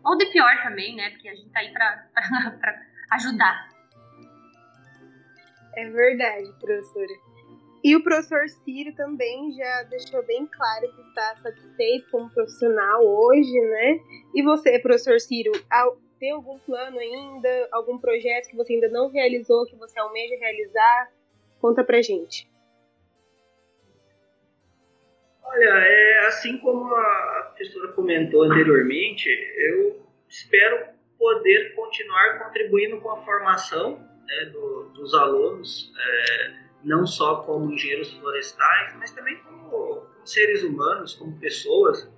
Ou 0.03 0.16
de 0.16 0.24
pior 0.32 0.62
também, 0.62 0.97
né? 0.97 1.11
Porque 1.11 1.28
a 1.28 1.34
gente 1.34 1.51
tá 1.51 1.61
aí 1.61 1.70
para 1.70 2.09
ajudar. 3.12 3.68
É 5.76 5.90
verdade, 5.90 6.53
professora. 6.59 7.32
E 7.85 7.97
o 7.97 8.03
professor 8.03 8.49
Ciro 8.49 8.95
também 8.95 9.53
já 9.53 9.83
deixou 9.85 10.24
bem 10.24 10.47
claro 10.47 10.93
que 10.95 11.01
está 11.01 11.37
satisfeito 11.43 12.09
como 12.11 12.30
profissional 12.30 13.05
hoje, 13.05 13.61
né? 13.61 13.99
E 14.35 14.43
você, 14.43 14.78
professor 14.78 15.18
Ciro, 15.20 15.51
tem 16.20 16.30
algum 16.30 16.59
plano 16.61 16.99
ainda, 16.99 17.68
algum 17.72 17.99
projeto 17.99 18.49
que 18.49 18.57
você 18.57 18.74
ainda 18.74 18.89
não 18.89 19.11
realizou, 19.11 19.66
que 19.66 19.74
você 19.74 19.99
almeja 19.99 20.37
realizar? 20.39 21.11
Conta 21.61 21.83
pra 21.83 22.01
gente. 22.01 22.49
Olha, 25.43 25.68
é, 25.68 26.26
assim 26.28 26.59
como 26.59 26.95
a 26.95 27.43
professora 27.49 27.93
comentou 27.93 28.45
anteriormente, 28.45 29.28
eu 29.28 30.07
espero 30.28 30.87
poder 31.18 31.74
continuar 31.74 32.39
contribuindo 32.45 33.01
com 33.01 33.11
a 33.11 33.24
formação 33.24 33.99
né, 34.24 34.45
do, 34.53 34.85
dos 34.95 35.12
alunos, 35.14 35.93
é, 35.99 36.62
não 36.85 37.07
só 37.07 37.43
como 37.43 37.72
engenheiros 37.72 38.12
florestais, 38.12 38.95
mas 38.99 39.11
também 39.12 39.37
como, 39.37 40.07
seres 40.24 40.62
humanos, 40.62 41.14
como 41.14 41.39
pessoas, 41.39 42.11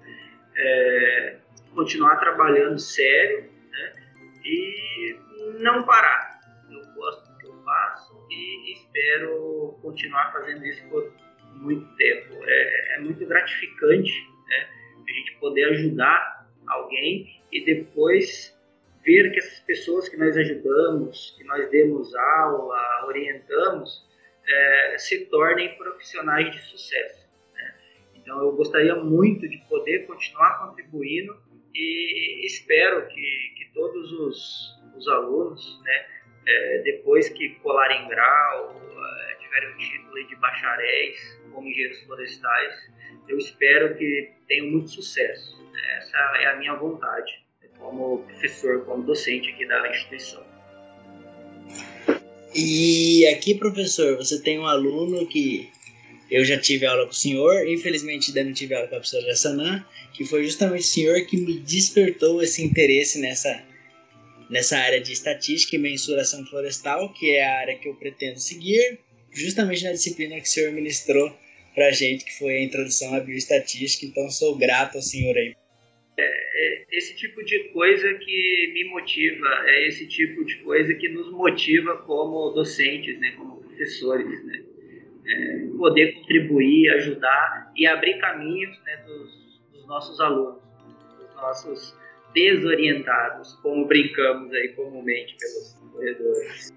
é, 0.57 1.39
continuar 1.75 2.17
trabalhando 2.17 2.79
sério 2.79 3.51
né, 3.71 3.93
e 4.45 5.17
não 5.59 5.85
parar. 5.85 6.41
Eu 6.71 6.81
gosto 6.95 7.31
do 7.31 7.39
que 7.39 7.47
eu 7.47 7.63
faço 7.65 8.27
e 8.31 8.73
espero 8.73 9.79
continuar 9.83 10.33
fazendo 10.33 10.65
isso 10.65 10.83
por 10.89 11.13
muito 11.53 11.87
tempo. 11.97 12.35
É, 12.45 12.97
é 12.97 13.01
muito 13.01 13.25
gratificante 13.27 14.13
né, 14.49 14.69
a 15.07 15.13
gente 15.13 15.37
poder 15.39 15.65
ajudar 15.71 16.49
alguém 16.67 17.43
e 17.53 17.65
depois 17.65 18.55
ver 19.05 19.31
que 19.33 19.39
essas 19.39 19.61
pessoas 19.61 20.09
que 20.09 20.17
nós 20.17 20.37
ajudamos, 20.37 21.35
que 21.37 21.45
nós 21.45 21.71
demos 21.71 22.15
aula, 22.15 23.05
orientamos, 23.07 24.09
é, 24.47 24.97
se 24.99 25.27
tornem 25.27 25.77
profissionais 25.77 26.51
de 26.51 26.61
sucesso. 26.63 27.29
Né? 27.55 27.75
Então 28.15 28.39
eu 28.41 28.53
gostaria 28.53 28.95
muito 28.97 29.49
de 29.49 29.59
poder 29.69 30.07
continuar 30.07 30.59
contribuindo 30.61 31.37
e 31.75 32.47
espero 32.47 33.07
que, 33.09 33.55
que 33.57 33.71
todos 33.75 34.13
os, 34.13 34.83
os 34.97 35.09
alunos, 35.09 35.83
né, 35.83 36.07
é, 36.47 36.79
depois 36.85 37.29
que 37.29 37.51
colarem 37.57 38.07
grau, 38.09 38.81
é, 39.31 39.35
tiverem 39.37 39.71
o 39.71 39.79
título 39.79 40.27
de 40.29 40.37
bacharéis 40.37 41.41
como 41.53 41.69
engenheiros 41.69 42.01
florestais, 42.03 42.93
eu 43.29 43.39
espero 43.39 43.97
que 43.97 44.33
tenham 44.47 44.67
muito 44.67 44.91
sucesso. 44.91 45.65
Essa 45.97 46.17
é 46.41 46.47
a 46.47 46.57
minha 46.57 46.75
vontade, 46.75 47.45
como 47.79 48.25
professor, 48.25 48.85
como 48.85 49.03
docente 49.03 49.51
aqui 49.51 49.67
da 49.67 49.89
instituição. 49.89 50.54
E 52.55 53.27
aqui, 53.27 53.57
professor, 53.57 54.17
você 54.17 54.41
tem 54.41 54.61
um 54.61 54.67
aluno 54.67 55.27
que 55.27 55.69
eu 56.31 56.45
já 56.45 56.57
tive 56.57 56.87
aula 56.87 57.05
com 57.05 57.11
o 57.11 57.15
senhor, 57.15 57.67
infelizmente 57.67 58.29
ainda 58.29 58.45
não 58.45 58.53
tive 58.53 58.75
aula 58.75 58.87
com 58.87 58.95
a 58.95 58.99
professora 58.99 59.27
Jassanã, 59.27 59.85
que 60.13 60.25
foi 60.25 60.45
justamente 60.45 60.83
o 60.83 60.87
senhor 60.87 61.27
que 61.27 61.37
me 61.37 61.59
despertou 61.59 62.41
esse 62.41 62.63
interesse 62.63 63.19
nessa, 63.19 63.61
nessa 64.49 64.79
área 64.79 65.01
de 65.01 65.13
estatística 65.13 65.75
e 65.75 65.79
mensuração 65.81 66.47
florestal, 66.47 67.13
que 67.13 67.35
é 67.35 67.45
a 67.45 67.59
área 67.59 67.77
que 67.77 67.89
eu 67.89 67.95
pretendo 67.97 68.39
seguir, 68.39 69.01
justamente 69.33 69.83
na 69.83 69.93
disciplina 69.93 70.37
que 70.37 70.47
o 70.47 70.51
senhor 70.51 70.73
ministrou 70.73 71.37
para 71.75 71.91
gente, 71.91 72.25
que 72.25 72.39
foi 72.39 72.59
a 72.59 72.63
introdução 72.63 73.15
à 73.15 73.21
bioestatística. 73.21 74.07
Então, 74.07 74.31
sou 74.31 74.57
grato 74.57 74.95
ao 74.95 75.03
senhor 75.03 75.37
aí. 75.37 75.57
É, 76.17 76.23
é 76.25 76.87
esse 76.93 77.17
tipo 77.17 77.45
de 77.45 77.71
coisa 77.71 78.15
que 78.15 78.71
me 78.73 78.85
motiva, 78.91 79.49
é 79.67 79.89
esse 79.89 80.07
tipo 80.07 80.45
de 80.45 80.57
coisa 80.59 80.95
que 80.95 81.09
nos 81.09 81.31
motiva 81.33 81.97
como 81.99 82.51
docentes, 82.51 83.19
né, 83.19 83.33
como 83.37 83.61
professores, 83.63 84.45
né, 84.45 84.63
é, 85.27 85.67
poder 85.77 86.13
contribuir, 86.13 86.91
ajudar 86.91 87.73
e 87.77 87.87
abrir 87.87 88.19
caminhos 88.19 88.79
né, 88.85 88.97
dos, 89.07 89.61
dos 89.73 89.87
nossos 89.87 90.21
alunos, 90.21 90.63
dos 91.19 91.35
nossos 91.35 91.97
desorientados, 92.35 93.55
como 93.63 93.87
brincamos 93.87 94.53
aí 94.53 94.69
comumente 94.71 95.37
pelos 95.39 95.93
corredores. 95.93 96.73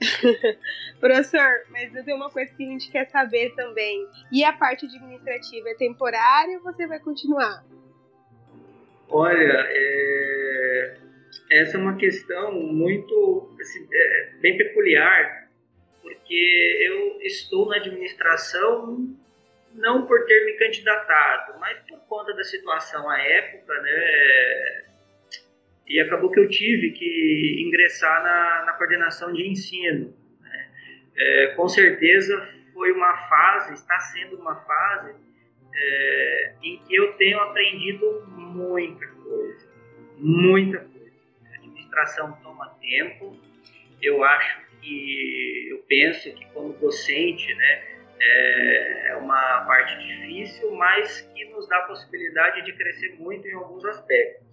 Professor, 0.98 1.64
mas 1.70 1.94
eu 1.94 2.04
tenho 2.04 2.16
uma 2.16 2.30
coisa 2.30 2.52
que 2.54 2.64
a 2.64 2.66
gente 2.66 2.90
quer 2.90 3.08
saber 3.10 3.54
também. 3.54 4.06
E 4.32 4.42
a 4.42 4.52
parte 4.52 4.86
administrativa 4.86 5.68
é 5.68 5.74
temporária 5.74 6.58
ou 6.58 6.62
você 6.64 6.86
vai 6.86 6.98
continuar? 6.98 7.64
Olha, 9.14 9.66
é... 9.68 10.96
essa 11.50 11.76
é 11.76 11.80
uma 11.80 11.96
questão 11.96 12.52
muito 12.52 13.54
assim, 13.60 13.86
é, 13.92 14.30
bem 14.40 14.56
peculiar, 14.56 15.50
porque 16.00 16.78
eu 16.80 17.20
estou 17.20 17.68
na 17.68 17.76
administração 17.76 19.14
não 19.74 20.06
por 20.06 20.24
ter 20.24 20.46
me 20.46 20.54
candidatado, 20.54 21.58
mas 21.60 21.78
por 21.80 21.98
conta 22.08 22.32
da 22.34 22.42
situação 22.42 23.08
à 23.08 23.18
época, 23.20 23.74
né? 23.82 24.84
E 25.86 26.00
acabou 26.00 26.30
que 26.30 26.40
eu 26.40 26.48
tive 26.48 26.92
que 26.92 27.64
ingressar 27.66 28.22
na, 28.22 28.64
na 28.64 28.72
coordenação 28.74 29.30
de 29.30 29.46
ensino. 29.46 30.14
Né? 30.40 30.70
É, 31.16 31.46
com 31.48 31.68
certeza 31.68 32.48
foi 32.72 32.92
uma 32.92 33.14
fase, 33.28 33.74
está 33.74 33.98
sendo 33.98 34.36
uma 34.36 34.56
fase 34.56 35.14
é, 35.74 36.54
em 36.62 36.78
que 36.78 36.94
eu 36.94 37.12
tenho 37.14 37.38
aprendido 37.40 38.24
muita 38.28 39.06
coisa, 39.06 39.68
muita 40.18 40.78
coisa. 40.78 41.12
A 41.50 41.54
administração 41.56 42.32
toma 42.42 42.76
tempo. 42.80 43.36
Eu 44.00 44.22
acho 44.24 44.60
que, 44.80 45.68
eu 45.70 45.78
penso 45.88 46.32
que 46.34 46.44
como 46.52 46.72
docente, 46.74 47.54
né, 47.54 47.84
é, 48.20 49.08
é 49.08 49.16
uma 49.16 49.64
parte 49.64 49.96
difícil, 49.98 50.70
mas 50.72 51.20
que 51.34 51.44
nos 51.46 51.68
dá 51.68 51.78
a 51.78 51.82
possibilidade 51.82 52.64
de 52.64 52.72
crescer 52.72 53.16
muito 53.18 53.46
em 53.46 53.54
alguns 53.54 53.84
aspectos. 53.84 54.52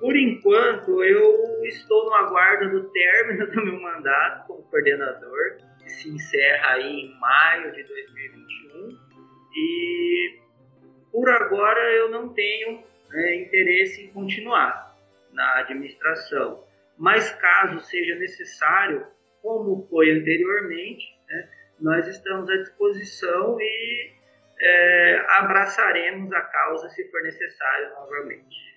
Por 0.00 0.16
enquanto, 0.16 1.04
eu 1.04 1.62
estou 1.64 2.06
no 2.06 2.14
aguardo 2.14 2.70
do 2.70 2.90
término 2.90 3.46
do 3.46 3.64
meu 3.64 3.80
mandato 3.80 4.46
como 4.46 4.62
coordenador, 4.62 5.58
que 5.78 5.90
se 5.90 6.08
encerra 6.08 6.72
aí 6.72 7.00
em 7.00 7.20
maio 7.20 7.70
de 7.72 7.82
2021. 7.82 9.09
E 9.54 10.40
por 11.12 11.28
agora 11.28 11.80
eu 11.92 12.10
não 12.10 12.28
tenho 12.28 12.82
né, 13.10 13.36
interesse 13.36 14.04
em 14.04 14.12
continuar 14.12 14.96
na 15.32 15.58
administração. 15.58 16.64
Mas 16.96 17.30
caso 17.32 17.80
seja 17.80 18.14
necessário, 18.16 19.06
como 19.42 19.86
foi 19.88 20.10
anteriormente, 20.10 21.04
né, 21.28 21.48
nós 21.80 22.06
estamos 22.06 22.48
à 22.50 22.56
disposição 22.56 23.58
e 23.60 24.12
é, 24.60 25.24
abraçaremos 25.28 26.30
a 26.32 26.40
causa 26.42 26.88
se 26.90 27.10
for 27.10 27.22
necessário 27.22 27.90
novamente. 27.90 28.70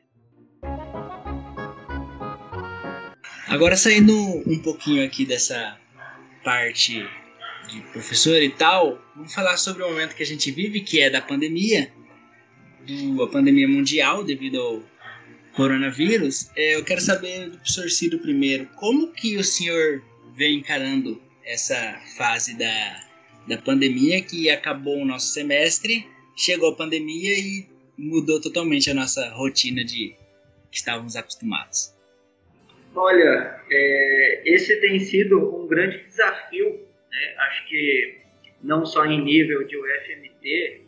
Agora 3.50 3.76
saindo 3.76 4.14
um 4.16 4.62
pouquinho 4.64 5.06
aqui 5.06 5.26
dessa 5.26 5.78
parte 6.44 7.08
de 7.74 7.82
professor 7.92 8.42
e 8.42 8.50
tal, 8.50 9.02
vamos 9.16 9.34
falar 9.34 9.58
sobre 9.58 9.84
o 9.84 9.90
momento 9.90 10.16
que 10.16 10.24
a 10.24 10.26
gente 10.26 10.52
vive, 10.52 10.82
que 10.82 11.02
é 11.02 11.10
da 11.10 11.22
pandemia, 11.22 11.92
do, 12.86 13.24
a 13.24 13.28
pandemia 13.30 13.68
mundial 13.68 14.24
devido 14.24 14.60
ao 14.60 14.84
coronavírus. 15.56 16.52
É, 16.56 16.76
eu 16.76 16.84
quero 16.84 17.02
saber 17.02 17.50
do 17.50 17.58
professor 17.58 17.90
Ciro 17.90 18.20
primeiro, 18.20 18.68
como 18.76 19.12
que 19.12 19.38
o 19.38 19.44
senhor 19.44 20.04
vem 20.36 20.60
encarando 20.60 21.22
essa 21.46 22.00
fase 22.18 22.58
da, 22.58 23.04
da 23.48 23.58
pandemia 23.58 24.22
que 24.22 24.50
acabou 24.50 25.02
o 25.02 25.06
nosso 25.06 25.34
semestre, 25.34 26.08
chegou 26.36 26.70
a 26.70 26.76
pandemia 26.76 27.38
e 27.38 27.68
mudou 27.98 28.40
totalmente 28.40 28.90
a 28.90 28.94
nossa 28.94 29.30
rotina 29.32 29.84
de 29.84 30.16
que 30.72 30.78
estávamos 30.78 31.16
acostumados. 31.16 31.94
Olha, 32.96 33.60
é, 33.72 34.42
esse 34.46 34.76
tem 34.80 35.00
sido 35.00 35.64
um 35.64 35.68
grande 35.68 36.04
desafio, 36.06 36.80
né? 37.14 37.36
acho 37.38 37.68
que 37.68 38.22
não 38.62 38.86
só 38.86 39.06
em 39.06 39.22
nível 39.22 39.66
de 39.66 39.78
UFMT, 39.78 40.82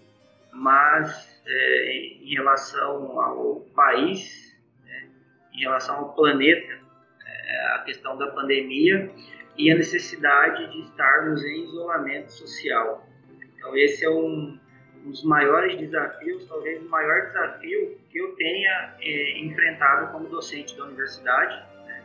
mas 0.52 1.42
é, 1.46 1.98
em 2.22 2.34
relação 2.34 3.20
ao 3.20 3.62
país, 3.76 4.58
né? 4.84 5.10
em 5.54 5.60
relação 5.62 5.98
ao 5.98 6.16
planeta, 6.16 6.80
é, 7.26 7.66
a 7.76 7.84
questão 7.86 8.18
da 8.18 8.28
pandemia 8.28 9.12
e 9.58 9.72
a 9.72 9.76
necessidade 9.76 10.72
de 10.72 10.82
estarmos 10.82 11.44
em 11.46 11.64
isolamento 11.64 12.32
social. 12.32 13.08
Então 13.58 13.78
esse 13.78 14.04
é 14.04 14.10
um, 14.10 14.60
um 15.06 15.10
dos 15.10 15.24
maiores 15.24 15.78
desafios, 15.78 16.46
talvez 16.48 16.82
o 16.82 16.90
maior 16.90 17.28
desafio 17.28 18.00
que 18.10 18.18
eu 18.18 18.36
tenha 18.36 18.96
é, 19.00 19.40
enfrentado 19.40 20.12
como 20.12 20.28
docente 20.30 20.76
da 20.76 20.86
universidade. 20.86 21.56
Né? 21.86 22.04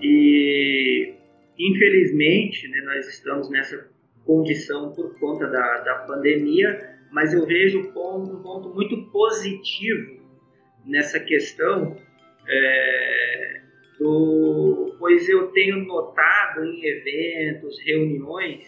E 0.00 1.21
infelizmente 1.58 2.68
né, 2.68 2.80
nós 2.82 3.08
estamos 3.08 3.50
nessa 3.50 3.90
condição 4.24 4.92
por 4.92 5.18
conta 5.18 5.46
da, 5.48 5.78
da 5.78 5.94
pandemia, 6.06 6.98
mas 7.10 7.34
eu 7.34 7.46
vejo 7.46 7.80
um 7.80 7.92
ponto, 7.92 8.32
um 8.32 8.42
ponto 8.42 8.74
muito 8.74 9.10
positivo 9.10 10.22
nessa 10.84 11.20
questão, 11.20 11.96
é, 12.48 13.60
do, 13.98 14.96
pois 14.98 15.28
eu 15.28 15.48
tenho 15.52 15.84
notado 15.84 16.64
em 16.64 16.84
eventos, 16.84 17.78
reuniões, 17.84 18.66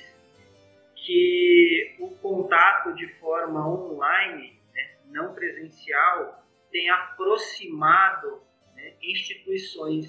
que 0.94 1.96
o 1.98 2.10
contato 2.16 2.94
de 2.94 3.06
forma 3.18 3.68
online, 3.68 4.58
né, 4.72 4.90
não 5.10 5.34
presencial, 5.34 6.44
tem 6.70 6.88
aproximado 6.88 8.40
né, 8.74 8.94
instituições 9.02 10.06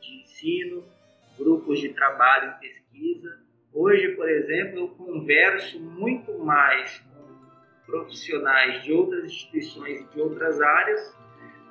de 0.00 0.22
ensino, 0.22 0.84
grupos 1.38 1.80
de 1.80 1.90
trabalho 1.90 2.54
e 2.56 2.68
pesquisa. 2.68 3.38
Hoje, 3.72 4.08
por 4.10 4.28
exemplo, 4.28 4.80
eu 4.80 4.88
converso 4.88 5.80
muito 5.80 6.38
mais 6.38 6.98
com 6.98 7.24
profissionais 7.86 8.82
de 8.82 8.92
outras 8.92 9.24
instituições 9.24 10.00
e 10.00 10.14
de 10.14 10.20
outras 10.20 10.60
áreas 10.60 11.16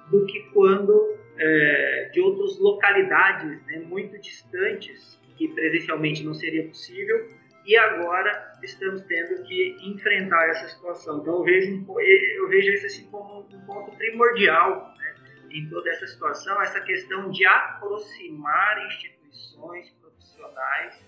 do 0.10 0.26
que 0.26 0.42
quando 0.54 1.18
é, 1.38 2.10
de 2.14 2.22
outras 2.22 2.60
localidades 2.60 3.66
né, 3.66 3.80
muito 3.80 4.20
distantes, 4.20 5.20
que 5.38 5.48
presencialmente 5.48 6.24
não 6.24 6.34
seria 6.34 6.68
possível, 6.68 7.28
e 7.66 7.76
agora 7.78 8.54
estamos 8.62 9.02
tendo 9.04 9.42
que 9.44 9.78
enfrentar 9.82 10.50
essa 10.50 10.68
situação. 10.68 11.22
Então 11.22 11.38
eu 11.38 11.44
vejo, 11.44 11.86
eu 12.38 12.50
vejo 12.50 12.72
isso 12.72 12.86
assim 12.86 13.10
como 13.10 13.40
um 13.40 13.66
ponto 13.66 13.96
primordial 13.98 14.94
né, 14.98 15.16
em 15.52 15.70
toda 15.70 15.90
essa 15.90 16.06
situação, 16.06 16.62
essa 16.62 16.82
questão 16.82 17.32
de 17.32 17.46
aproximar 17.46 18.86
instituições 18.88 19.23
profissionais 20.02 21.00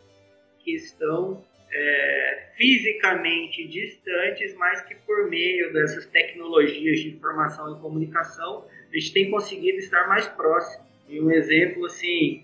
que 0.59 0.76
estão 0.76 1.43
é, 1.71 2.51
fisicamente 2.55 3.67
distantes, 3.67 4.55
mas 4.55 4.82
que 4.82 4.95
por 4.95 5.30
meio 5.30 5.73
dessas 5.73 6.05
tecnologias 6.07 6.99
de 6.99 7.09
informação 7.09 7.78
e 7.78 7.82
comunicação 7.82 8.65
a 8.91 8.97
gente 8.97 9.13
tem 9.13 9.30
conseguido 9.30 9.78
estar 9.80 10.07
mais 10.07 10.28
próximo. 10.28 10.86
E 11.07 11.21
um 11.21 11.32
exemplo 11.32 11.86
assim 11.86 12.43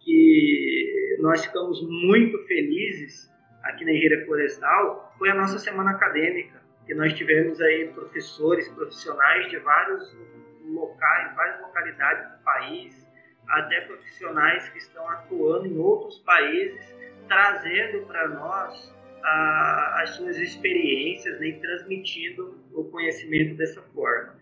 que 0.00 1.16
nós 1.20 1.44
ficamos 1.44 1.82
muito 1.82 2.38
felizes 2.46 3.28
aqui 3.64 3.84
na 3.84 3.92
Engenharia 3.92 4.24
Florestal 4.24 5.14
foi 5.18 5.30
a 5.30 5.34
nossa 5.34 5.58
semana 5.58 5.90
acadêmica, 5.90 6.62
que 6.86 6.94
nós 6.94 7.12
tivemos 7.12 7.60
aí 7.60 7.88
professores, 7.88 8.68
profissionais 8.68 9.50
de 9.50 9.58
vários 9.58 10.16
locais, 10.64 11.34
várias 11.34 11.60
localidades 11.60 12.32
do 12.32 12.44
país, 12.44 13.07
até 13.48 13.80
profissionais 13.82 14.68
que 14.70 14.78
estão 14.78 15.08
atuando 15.08 15.66
em 15.66 15.78
outros 15.78 16.18
países, 16.20 16.94
trazendo 17.28 18.06
para 18.06 18.28
nós 18.28 18.94
a, 19.22 20.02
as 20.02 20.10
suas 20.10 20.36
experiências 20.36 21.38
né, 21.40 21.48
e 21.48 21.60
transmitindo 21.60 22.58
o 22.72 22.84
conhecimento 22.84 23.56
dessa 23.56 23.82
forma. 23.94 24.36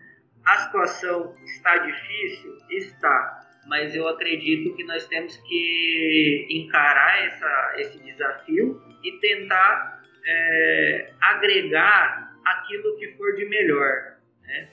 A 0.45 0.57
situação 0.59 1.35
está 1.43 1.77
difícil? 1.77 2.57
Está, 2.69 3.47
mas 3.67 3.93
eu 3.95 4.07
acredito 4.07 4.75
que 4.75 4.83
nós 4.85 5.05
temos 5.07 5.35
que 5.37 6.47
encarar 6.49 7.25
essa, 7.25 7.73
esse 7.77 7.99
desafio 7.99 8.81
e 9.03 9.11
tentar 9.19 10.01
é, 10.25 11.13
agregar 11.21 12.33
aquilo 12.45 12.97
que 12.97 13.13
for 13.17 13.35
de 13.35 13.45
melhor. 13.45 14.17
Né? 14.43 14.69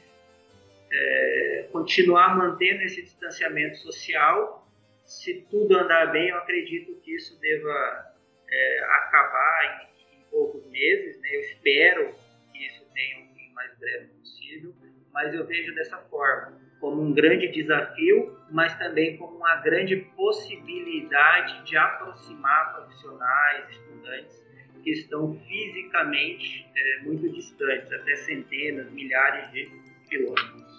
É, 0.97 1.69
continuar 1.73 2.37
mantendo 2.37 2.83
esse 2.83 3.03
distanciamento 3.03 3.77
social. 3.79 4.69
Se 5.05 5.43
tudo 5.51 5.77
andar 5.77 6.13
bem, 6.13 6.29
eu 6.29 6.37
acredito 6.37 6.95
que 7.01 7.15
isso 7.15 7.39
deva 7.41 8.15
é, 8.49 8.85
acabar 8.85 9.91
em, 9.91 10.19
em, 10.19 10.25
poucos 10.31 10.65
meses. 10.71 11.21
Né? 11.21 11.29
Eu 11.33 11.41
espero 11.41 12.15
que 12.53 12.67
isso 12.67 12.87
tenha 12.95 13.25
um 13.25 13.35
fim 13.35 13.53
mais 13.53 13.77
breve 13.79 14.07
possível 14.07 14.75
mas 15.15 15.33
eu 15.33 15.47
vejo 15.47 15.73
dessa 15.77 15.97
forma, 16.11 16.61
como 16.81 17.01
um 17.01 17.15
grande 17.15 17.47
desafio, 17.47 18.37
mas 18.51 18.77
também 18.77 19.17
como 19.17 19.37
uma 19.37 19.57
grande 19.57 19.97
possibilidade 20.17 21.65
de 21.65 21.77
aproximar 21.77 22.75
profissionais, 22.75 23.71
estudantes 23.71 24.45
que 24.83 24.91
estão 24.91 25.33
fisicamente 25.47 26.67
é, 26.77 27.03
muito 27.05 27.31
distantes, 27.31 27.91
até 27.91 28.17
centenas, 28.17 28.91
milhares 28.91 29.51
de 29.53 29.71
quilômetros. 30.11 30.74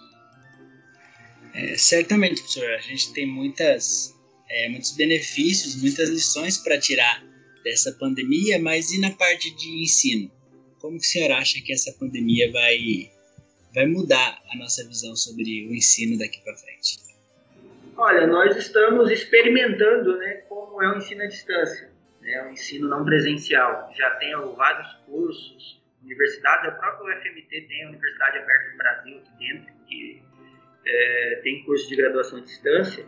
É, 1.56 1.74
certamente, 1.78 2.42
professor, 2.42 2.68
a 2.74 2.80
gente 2.80 3.14
tem 3.14 3.26
muitas, 3.26 4.14
é, 4.50 4.68
muitos 4.68 4.94
benefícios, 4.94 5.80
muitas 5.80 6.10
lições 6.10 6.58
para 6.58 6.78
tirar 6.78 7.24
dessa 7.64 7.92
pandemia, 7.92 8.58
mas 8.58 8.92
e 8.92 9.00
na 9.00 9.10
parte 9.10 9.50
de 9.56 9.82
ensino? 9.82 10.30
Como 10.78 10.98
que 10.98 11.06
o 11.06 11.08
senhor 11.08 11.32
acha 11.32 11.58
que 11.62 11.72
essa 11.72 11.92
pandemia 11.98 12.52
vai 12.52 13.10
vai 13.74 13.86
mudar 13.86 14.38
a 14.50 14.56
nossa 14.56 14.86
visão 14.86 15.14
sobre 15.16 15.66
o 15.68 15.74
ensino 15.74 16.18
daqui 16.18 16.40
para 16.42 16.56
frente? 16.56 16.98
Olha, 17.96 18.26
nós 18.26 18.56
estamos 18.56 19.10
experimentando 19.10 20.16
né, 20.18 20.34
como 20.48 20.82
é 20.82 20.94
o 20.94 20.98
ensino 20.98 21.22
à 21.22 21.26
distância, 21.26 21.90
né, 22.20 22.46
o 22.46 22.52
ensino 22.52 22.88
não 22.88 23.04
presencial. 23.04 23.90
Já 23.94 24.10
tem 24.16 24.34
vários 24.56 24.92
cursos, 25.06 25.82
universidades, 26.02 26.68
a 26.68 26.72
própria 26.72 27.18
UFMT 27.18 27.48
tem 27.62 27.84
a 27.84 27.88
Universidade 27.88 28.38
Aberta 28.38 28.70
do 28.70 28.76
Brasil 28.76 29.18
aqui 29.18 29.30
dentro, 29.38 29.74
que 29.88 30.22
é, 30.86 31.40
tem 31.42 31.64
curso 31.64 31.88
de 31.88 31.96
graduação 31.96 32.38
à 32.38 32.42
distância, 32.42 33.04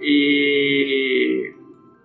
e 0.00 1.52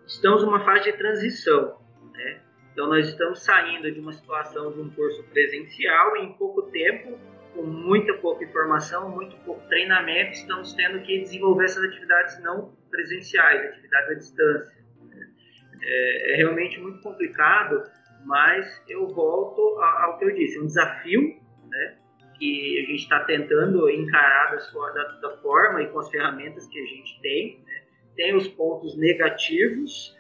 estamos 0.05 0.43
numa 0.43 0.63
fase 0.65 0.91
de 0.91 0.97
transição. 0.97 1.79
Né? 2.13 2.41
Então, 2.73 2.87
nós 2.87 3.07
estamos 3.07 3.43
saindo 3.43 3.91
de 3.91 3.99
uma 3.99 4.11
situação 4.11 4.71
de 4.73 4.81
um 4.81 4.89
curso 4.89 5.23
presencial 5.31 6.17
e 6.17 6.25
em 6.25 6.33
pouco 6.33 6.63
tempo 6.63 7.17
com 7.53 7.63
muita 7.63 8.13
pouca 8.15 8.43
informação, 8.43 9.09
muito 9.09 9.37
pouco 9.45 9.65
treinamento, 9.69 10.33
estamos 10.33 10.73
tendo 10.73 11.01
que 11.03 11.21
desenvolver 11.21 11.63
essas 11.63 11.85
atividades 11.85 12.43
não 12.43 12.75
presenciais, 12.91 13.65
atividades 13.69 14.09
à 14.09 14.13
distância. 14.13 14.85
É, 15.81 16.33
é 16.33 16.35
realmente 16.35 16.79
muito 16.81 17.01
complicado, 17.01 17.81
mas 18.25 18.83
eu 18.89 19.07
volto 19.07 19.61
ao 19.79 20.17
que 20.17 20.25
eu 20.25 20.33
disse, 20.33 20.59
um 20.59 20.65
desafio 20.65 21.39
né, 21.69 21.97
que 22.37 22.79
a 22.79 22.91
gente 22.91 23.03
está 23.03 23.23
tentando 23.25 23.89
encarar 23.89 24.55
da, 24.93 25.03
da, 25.21 25.37
forma 25.37 25.81
e 25.81 25.87
com 25.87 25.99
as 25.99 26.09
ferramentas 26.09 26.67
que 26.67 26.79
a 26.79 26.85
gente 26.85 27.19
tem. 27.21 27.59
Né. 27.65 27.83
Tem 28.15 28.35
os 28.35 28.47
pontos 28.47 28.97
negativos, 28.97 30.15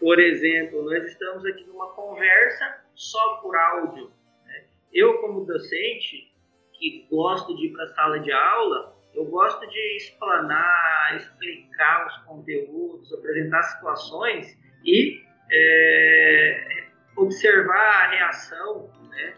por 0.00 0.18
exemplo, 0.20 0.84
nós 0.84 1.04
estamos 1.04 1.44
aqui 1.44 1.64
numa 1.64 1.90
conversa 1.90 2.84
só 2.94 3.36
por 3.36 3.56
áudio. 3.56 4.10
Né. 4.44 4.64
Eu, 4.92 5.18
como 5.18 5.44
docente, 5.44 6.32
que 6.72 7.06
gosto 7.10 7.54
de 7.56 7.66
ir 7.66 7.72
para 7.72 7.84
a 7.84 7.88
sala 7.88 8.20
de 8.20 8.32
aula, 8.32 8.96
eu 9.14 9.24
gosto 9.24 9.66
de 9.68 9.96
explanar, 9.96 11.16
explicar 11.16 12.06
os 12.06 12.16
conteúdos, 12.18 13.12
apresentar 13.12 13.62
situações 13.62 14.56
e 14.84 15.20
é, 15.50 16.84
observar 17.16 18.06
a 18.06 18.10
reação 18.10 18.90
né, 19.10 19.34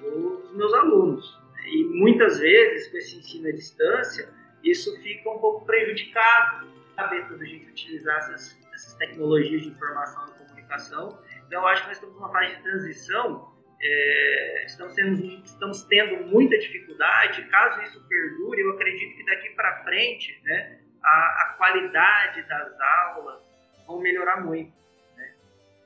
dos 0.00 0.56
meus 0.56 0.72
alunos. 0.74 1.43
E 1.64 1.84
muitas 1.84 2.38
vezes, 2.38 2.88
com 2.88 2.96
esse 2.98 3.16
ensino 3.16 3.48
à 3.48 3.52
distância, 3.52 4.28
isso 4.62 4.94
fica 5.02 5.30
um 5.30 5.38
pouco 5.38 5.64
prejudicado, 5.64 6.68
saber 6.94 7.26
quando 7.26 7.42
a 7.42 7.46
gente 7.46 7.68
utilizar 7.68 8.16
essas, 8.18 8.58
essas 8.72 8.94
tecnologias 8.94 9.62
de 9.62 9.68
informação 9.68 10.26
e 10.28 10.38
comunicação. 10.46 11.18
Então, 11.46 11.66
acho 11.66 11.82
que 11.82 11.88
nós 11.88 11.96
estamos 11.96 12.14
numa 12.16 12.30
fase 12.30 12.56
de 12.56 12.62
transição 12.62 13.54
é, 13.84 14.64
estamos, 14.64 14.94
tendo, 14.94 15.22
estamos 15.44 15.82
tendo 15.84 16.26
muita 16.26 16.58
dificuldade. 16.58 17.44
Caso 17.48 17.82
isso 17.82 18.02
perdure, 18.08 18.62
eu 18.62 18.70
acredito 18.70 19.16
que 19.16 19.24
daqui 19.26 19.50
para 19.50 19.84
frente 19.84 20.40
né, 20.44 20.80
a, 21.02 21.08
a, 21.08 21.54
qualidade 21.58 22.42
das 22.48 22.80
aulas 22.80 23.42
vão 23.86 24.00
melhorar 24.00 24.42
muito. 24.42 24.72
Né? 25.16 25.34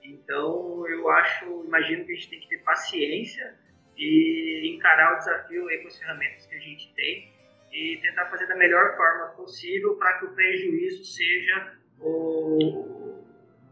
Então, 0.05 0.87
eu 0.87 1.09
acho, 1.11 1.65
imagino 1.65 2.05
que 2.05 2.13
a 2.13 2.15
gente 2.15 2.31
tem 2.31 2.41
que 2.41 2.49
ter 2.49 2.59
paciência 2.59 3.59
e 3.99 4.75
encarar 4.75 5.15
o 5.15 5.19
desafio 5.19 5.69
aí 5.69 5.79
com 5.79 5.89
as 5.89 5.99
ferramentas 5.99 6.47
que 6.47 6.55
a 6.55 6.61
gente 6.61 6.93
tem 6.95 7.33
e 7.73 7.99
tentar 8.01 8.27
fazer 8.27 8.47
da 8.47 8.57
melhor 8.57 8.97
forma 8.97 9.27
possível 9.37 9.97
para 9.97 10.19
que 10.19 10.27
o 10.27 10.35
prejuízo 10.35 11.05
seja 11.05 11.73
o, 12.01 13.25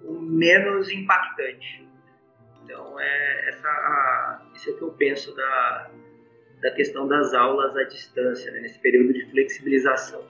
o 0.02 0.20
menos 0.20 0.90
impactante. 0.90 1.86
Então, 2.64 2.98
é 2.98 3.48
essa, 3.48 3.68
a, 3.68 4.42
isso 4.54 4.70
é 4.70 4.72
o 4.72 4.76
que 4.76 4.82
eu 4.82 4.90
penso 4.90 5.34
da, 5.36 5.90
da 6.60 6.70
questão 6.72 7.06
das 7.06 7.32
aulas 7.32 7.76
à 7.76 7.84
distância, 7.84 8.50
né, 8.50 8.60
nesse 8.60 8.80
período 8.80 9.12
de 9.12 9.30
flexibilização. 9.30 10.24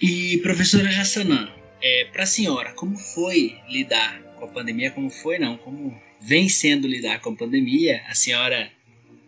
E, 0.00 0.38
professora 0.42 0.88
Jassanã, 0.90 1.52
é, 1.82 2.04
para 2.12 2.22
a 2.22 2.26
senhora, 2.26 2.72
como 2.74 2.96
foi 2.96 3.60
lidar 3.68 4.22
com 4.36 4.44
a 4.44 4.48
pandemia? 4.48 4.92
Como 4.92 5.10
foi, 5.10 5.38
não? 5.38 5.56
Como 5.58 6.00
vencendo 6.20 6.86
lidar 6.86 7.20
com 7.20 7.30
a 7.30 7.36
pandemia. 7.36 8.02
A 8.08 8.14
senhora 8.14 8.70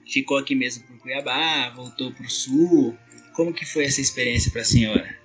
ficou 0.07 0.39
aqui 0.39 0.55
mesmo 0.55 0.87
por 0.87 0.99
Cuiabá, 0.99 1.71
voltou 1.71 2.13
para 2.13 2.27
o 2.27 2.31
Sul. 2.31 2.97
Como 3.35 3.53
que 3.53 3.65
foi 3.65 3.85
essa 3.85 4.01
experiência 4.01 4.51
para 4.51 4.63
a 4.63 4.65
senhora? 4.65 5.19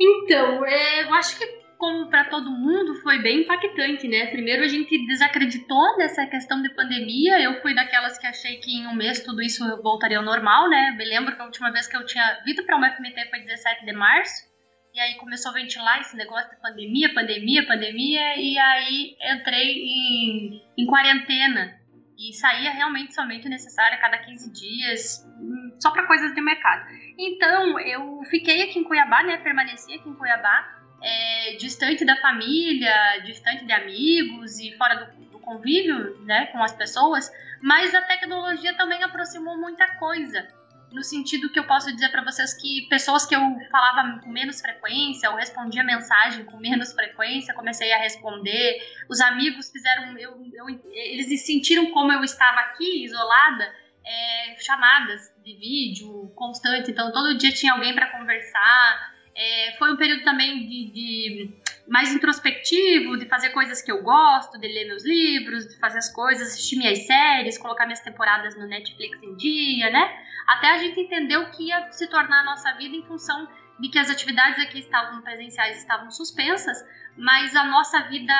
Então, 0.00 0.64
é, 0.64 1.04
eu 1.04 1.14
acho 1.14 1.38
que 1.38 1.58
como 1.78 2.10
para 2.10 2.24
todo 2.24 2.50
mundo, 2.50 2.96
foi 3.02 3.18
bem 3.22 3.42
impactante, 3.42 4.08
né? 4.08 4.26
Primeiro 4.26 4.64
a 4.64 4.66
gente 4.66 5.06
desacreditou 5.06 5.96
nessa 5.96 6.26
questão 6.26 6.60
de 6.60 6.68
pandemia. 6.74 7.40
Eu 7.40 7.62
fui 7.62 7.74
daquelas 7.74 8.18
que 8.18 8.26
achei 8.26 8.56
que 8.56 8.76
em 8.76 8.86
um 8.88 8.94
mês 8.94 9.20
tudo 9.20 9.40
isso 9.40 9.64
voltaria 9.80 10.18
ao 10.18 10.24
normal, 10.24 10.68
né? 10.68 10.94
Me 10.98 11.04
lembro 11.04 11.34
que 11.34 11.40
a 11.40 11.44
última 11.44 11.70
vez 11.70 11.86
que 11.86 11.96
eu 11.96 12.04
tinha 12.04 12.42
vindo 12.44 12.64
para 12.64 12.76
uma 12.76 12.90
FMT 12.90 13.30
foi 13.30 13.40
17 13.40 13.86
de 13.86 13.92
março. 13.92 14.48
E 14.94 15.00
aí 15.00 15.14
começou 15.16 15.50
a 15.50 15.54
ventilar 15.54 16.00
esse 16.00 16.16
negócio 16.16 16.50
de 16.50 16.60
pandemia, 16.60 17.14
pandemia, 17.14 17.66
pandemia. 17.66 18.36
E 18.36 18.58
aí 18.58 19.16
entrei 19.32 19.78
em, 19.78 20.62
em 20.76 20.86
quarentena. 20.86 21.78
E 22.18 22.32
saía 22.32 22.72
realmente 22.72 23.14
somente 23.14 23.46
o 23.46 23.50
necessário 23.50 23.96
a 23.96 24.00
cada 24.00 24.18
15 24.18 24.52
dias, 24.52 25.24
hum, 25.40 25.76
só 25.80 25.92
para 25.92 26.06
coisas 26.06 26.34
de 26.34 26.40
mercado. 26.40 26.84
Então, 27.16 27.78
eu 27.78 28.22
fiquei 28.28 28.62
aqui 28.62 28.80
em 28.80 28.84
Cuiabá, 28.84 29.22
né? 29.22 29.36
Permaneci 29.36 29.94
aqui 29.94 30.08
em 30.08 30.14
Cuiabá 30.14 30.78
é, 31.02 31.56
distante 31.56 32.04
da 32.04 32.16
família, 32.16 33.20
distante 33.24 33.64
de 33.64 33.72
amigos 33.72 34.58
e 34.58 34.76
fora 34.76 34.94
do, 34.94 35.30
do, 35.30 35.38
convívio 35.38 36.18
né, 36.24 36.46
com 36.46 36.62
as 36.62 36.74
pessoas, 36.74 37.30
mas 37.62 37.94
a 37.94 38.02
tecnologia 38.02 38.76
também 38.76 39.02
aproximou 39.02 39.56
muita 39.56 39.86
coisa. 39.96 40.46
No 40.90 41.02
sentido 41.02 41.50
que 41.50 41.58
eu 41.58 41.64
posso 41.64 41.92
dizer 41.92 42.08
para 42.10 42.24
vocês 42.24 42.54
que 42.54 42.86
pessoas 42.88 43.26
que 43.26 43.34
eu 43.34 43.40
falava 43.70 44.20
com 44.20 44.30
menos 44.30 44.60
frequência, 44.60 45.30
ou 45.30 45.36
respondia 45.36 45.84
mensagem 45.84 46.44
com 46.44 46.56
menos 46.56 46.92
frequência, 46.92 47.52
comecei 47.54 47.92
a 47.92 47.98
responder. 47.98 48.80
Os 49.08 49.20
amigos 49.20 49.70
fizeram, 49.70 50.16
eu, 50.16 50.42
eu, 50.54 50.68
eles 50.92 51.44
sentiram 51.44 51.90
como 51.90 52.12
eu 52.12 52.24
estava 52.24 52.60
aqui, 52.60 53.04
isolada, 53.04 53.70
é, 54.04 54.56
chamadas 54.58 55.30
de 55.44 55.54
vídeo 55.56 56.32
constante. 56.34 56.90
Então, 56.90 57.12
todo 57.12 57.36
dia 57.36 57.52
tinha 57.52 57.74
alguém 57.74 57.94
para 57.94 58.10
conversar. 58.10 59.14
É, 59.34 59.76
foi 59.78 59.92
um 59.92 59.96
período 59.96 60.24
também 60.24 60.66
de, 60.66 60.90
de, 60.90 61.50
mais 61.88 62.12
introspectivo, 62.12 63.16
de 63.16 63.26
fazer 63.26 63.50
coisas 63.50 63.80
que 63.80 63.90
eu 63.90 64.02
gosto, 64.02 64.58
de 64.58 64.68
ler 64.68 64.86
meus 64.86 65.04
livros, 65.04 65.66
de 65.66 65.78
fazer 65.78 65.98
as 65.98 66.12
coisas, 66.12 66.48
assistir 66.48 66.76
minhas 66.76 67.06
séries, 67.06 67.56
colocar 67.58 67.86
minhas 67.86 68.00
temporadas 68.00 68.56
no 68.56 68.66
Netflix 68.66 69.22
em 69.22 69.34
dia, 69.36 69.90
né? 69.90 70.10
Até 70.46 70.70
a 70.70 70.78
gente 70.78 71.00
entender 71.00 71.36
o 71.38 71.50
que 71.50 71.68
ia 71.68 71.90
se 71.90 72.06
tornar 72.08 72.40
a 72.40 72.44
nossa 72.44 72.72
vida 72.74 72.94
em 72.94 73.02
função 73.06 73.48
de 73.80 73.88
que 73.88 73.98
as 73.98 74.10
atividades 74.10 74.58
aqui 74.64 74.80
estavam 74.80 75.22
presenciais 75.22 75.78
estavam 75.78 76.10
suspensas, 76.10 76.84
mas 77.16 77.54
a 77.54 77.64
nossa 77.64 78.02
vida 78.02 78.34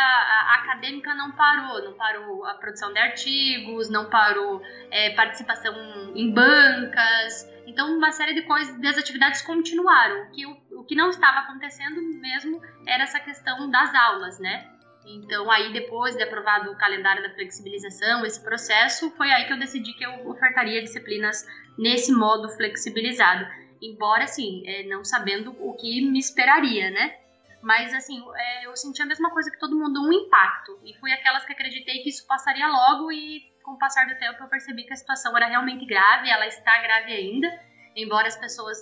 acadêmica 0.55 1.15
não 1.15 1.33
parou, 1.33 1.83
não 1.85 1.95
parou 1.95 2.45
a 2.45 2.55
produção 2.55 2.93
de 2.93 2.99
artigos, 2.99 3.89
não 3.89 4.11
parou 4.11 4.63
é, 4.91 5.11
participação 5.11 5.75
em 6.15 6.33
bancas, 6.33 7.49
então 7.69 7.95
uma 7.97 8.11
série 8.11 8.35
de 8.35 8.43
coisas, 8.43 8.81
das 8.81 8.97
atividades 8.97 9.43
continuaram. 9.43 10.23
O 10.23 10.31
que, 10.31 10.47
o, 10.47 10.85
que 10.85 10.95
não 10.95 11.11
estava 11.11 11.41
acontecendo 11.41 12.01
mesmo 12.19 12.63
era 12.87 13.03
essa 13.03 13.21
questão 13.21 13.71
das 13.71 13.95
aulas, 13.95 14.39
né? 14.41 14.67
Então, 15.07 15.51
aí, 15.51 15.73
depois 15.73 16.17
de 16.17 16.23
aprovado 16.23 16.71
o 16.71 16.77
calendário 16.77 17.23
da 17.23 17.35
flexibilização, 17.35 18.25
esse 18.25 18.43
processo, 18.43 19.11
foi 19.13 19.31
aí 19.31 19.47
que 19.47 19.53
eu 19.53 19.59
decidi 19.59 19.93
que 19.93 20.05
eu 20.05 20.29
ofertaria 20.29 20.83
disciplinas 20.83 21.47
nesse 21.79 22.13
modo 22.13 22.49
flexibilizado. 22.51 23.47
Embora, 23.81 24.25
assim, 24.25 24.63
é, 24.67 24.85
não 24.85 25.05
sabendo 25.05 25.57
o 25.61 25.75
que 25.75 26.01
me 26.11 26.19
esperaria, 26.19 26.91
né? 26.91 27.17
Mas, 27.63 27.93
assim, 27.93 28.23
é, 28.35 28.67
eu 28.67 28.77
senti 28.77 29.03
a 29.03 29.07
mesma 29.07 29.31
coisa 29.31 29.51
que 29.51 29.59
todo 29.59 29.79
mundo, 29.79 30.01
um 30.01 30.13
impacto. 30.13 30.79
E 30.85 30.95
fui 30.99 31.13
aquelas 31.13 31.45
que 31.45 31.53
acreditei 31.53 32.03
que 32.03 32.09
isso 32.09 32.27
passaria 32.27 32.67
logo 32.67 33.11
e, 33.11 33.43
com 33.69 33.75
o 33.75 33.79
passar 33.79 34.07
do 34.07 34.19
tempo, 34.19 34.43
eu 34.43 34.49
percebi 34.49 34.85
que 34.85 34.93
a 34.95 34.97
situação 34.97 35.37
era 35.37 35.47
realmente 35.47 35.85
grave, 35.85 36.31
ela 36.31 36.47
está 36.47 36.81
grave 36.81 37.13
ainda. 37.13 37.49
Embora 37.95 38.27
as 38.27 38.37
pessoas... 38.37 38.79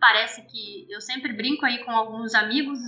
Parece 0.00 0.42
que... 0.46 0.86
Eu 0.88 1.00
sempre 1.00 1.32
brinco 1.32 1.66
aí 1.66 1.84
com 1.84 1.90
alguns 1.90 2.34
amigos, 2.34 2.78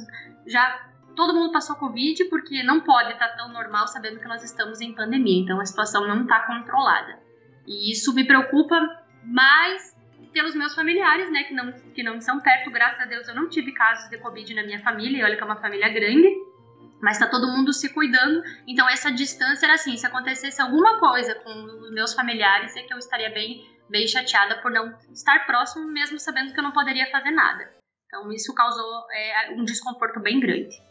já 0.46 0.90
todo 1.14 1.34
mundo 1.34 1.52
passou 1.52 1.76
Covid 1.76 2.24
porque 2.26 2.62
não 2.62 2.80
pode 2.80 3.12
estar 3.12 3.28
tão 3.36 3.52
normal 3.52 3.86
sabendo 3.88 4.20
que 4.20 4.28
nós 4.28 4.42
estamos 4.42 4.80
em 4.80 4.94
pandemia. 4.94 5.42
Então, 5.42 5.60
a 5.60 5.64
situação 5.64 6.06
não 6.06 6.22
está 6.22 6.40
controlada. 6.40 7.18
E 7.66 7.90
isso 7.90 8.14
me 8.14 8.24
preocupa 8.24 8.76
mais 9.24 9.94
pelos 10.32 10.54
meus 10.54 10.74
familiares, 10.74 11.30
né, 11.30 11.44
que 11.44 11.54
não, 11.54 11.72
que 11.72 12.02
não 12.02 12.20
são 12.20 12.40
perto, 12.40 12.68
graças 12.70 13.00
a 13.00 13.04
Deus 13.04 13.28
eu 13.28 13.36
não 13.36 13.48
tive 13.48 13.70
casos 13.70 14.10
de 14.10 14.18
Covid 14.18 14.52
na 14.52 14.64
minha 14.64 14.82
família, 14.82 15.20
e 15.20 15.22
olha 15.22 15.36
que 15.36 15.42
é 15.42 15.46
uma 15.46 15.60
família 15.60 15.88
grande, 15.88 16.28
mas 17.04 17.18
tá 17.18 17.28
todo 17.28 17.52
mundo 17.52 17.70
se 17.70 17.92
cuidando, 17.92 18.42
então 18.66 18.88
essa 18.88 19.12
distância 19.12 19.66
era 19.66 19.74
assim, 19.74 19.94
se 19.94 20.06
acontecesse 20.06 20.62
alguma 20.62 20.98
coisa 20.98 21.34
com 21.34 21.50
os 21.50 21.92
meus 21.92 22.14
familiares, 22.14 22.74
é 22.76 22.82
que 22.82 22.94
eu 22.94 22.98
estaria 22.98 23.28
bem, 23.28 23.62
bem 23.90 24.08
chateada 24.08 24.62
por 24.62 24.70
não 24.70 24.98
estar 25.12 25.44
próximo, 25.44 25.86
mesmo 25.86 26.18
sabendo 26.18 26.54
que 26.54 26.58
eu 26.58 26.64
não 26.64 26.72
poderia 26.72 27.10
fazer 27.10 27.30
nada. 27.30 27.70
Então 28.06 28.32
isso 28.32 28.54
causou 28.54 29.04
é, 29.12 29.50
um 29.50 29.64
desconforto 29.64 30.18
bem 30.18 30.40
grande. 30.40 30.82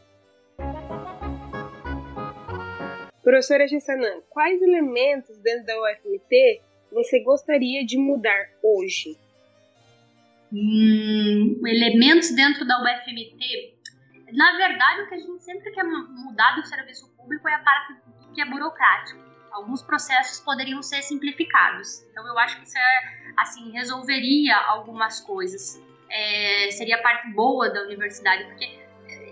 Professora 3.24 3.68
Gessanã, 3.68 4.22
quais 4.30 4.61
elementos 4.61 5.36
dentro 5.39 5.66
da 5.66 5.82
UFMT 5.82 6.61
você 6.91 7.24
gostaria 7.24 7.84
de 7.84 7.97
mudar 7.97 8.49
hoje? 8.61 9.18
hum, 10.53 11.59
elementos 11.66 12.30
dentro 12.36 12.68
da 12.68 12.80
UFMT. 12.84 13.74
Na 14.36 14.57
verdade, 14.57 15.01
o 15.01 15.07
que 15.07 15.15
a 15.15 15.19
gente 15.19 15.43
sempre 15.43 15.71
quer 15.71 15.84
mudar 15.84 16.55
do 16.55 16.65
serviço 16.65 17.07
público 17.15 17.47
é 17.47 17.53
a 17.53 17.59
parte 17.59 17.95
que 18.34 18.41
é 18.41 18.45
burocrático. 18.45 19.21
Alguns 19.51 19.84
processos 19.84 20.39
poderiam 20.39 20.81
ser 20.81 21.03
simplificados. 21.03 22.01
Então, 22.09 22.25
eu 22.25 22.38
acho 22.39 22.57
que 22.57 22.63
isso 22.63 22.77
é, 22.77 23.34
assim, 23.38 23.71
resolveria 23.71 24.57
algumas 24.57 25.19
coisas. 25.19 25.79
É, 26.09 26.69
seria 26.71 26.97
a 26.97 27.01
parte 27.01 27.29
boa 27.31 27.69
da 27.69 27.84
universidade, 27.84 28.45
porque 28.45 28.84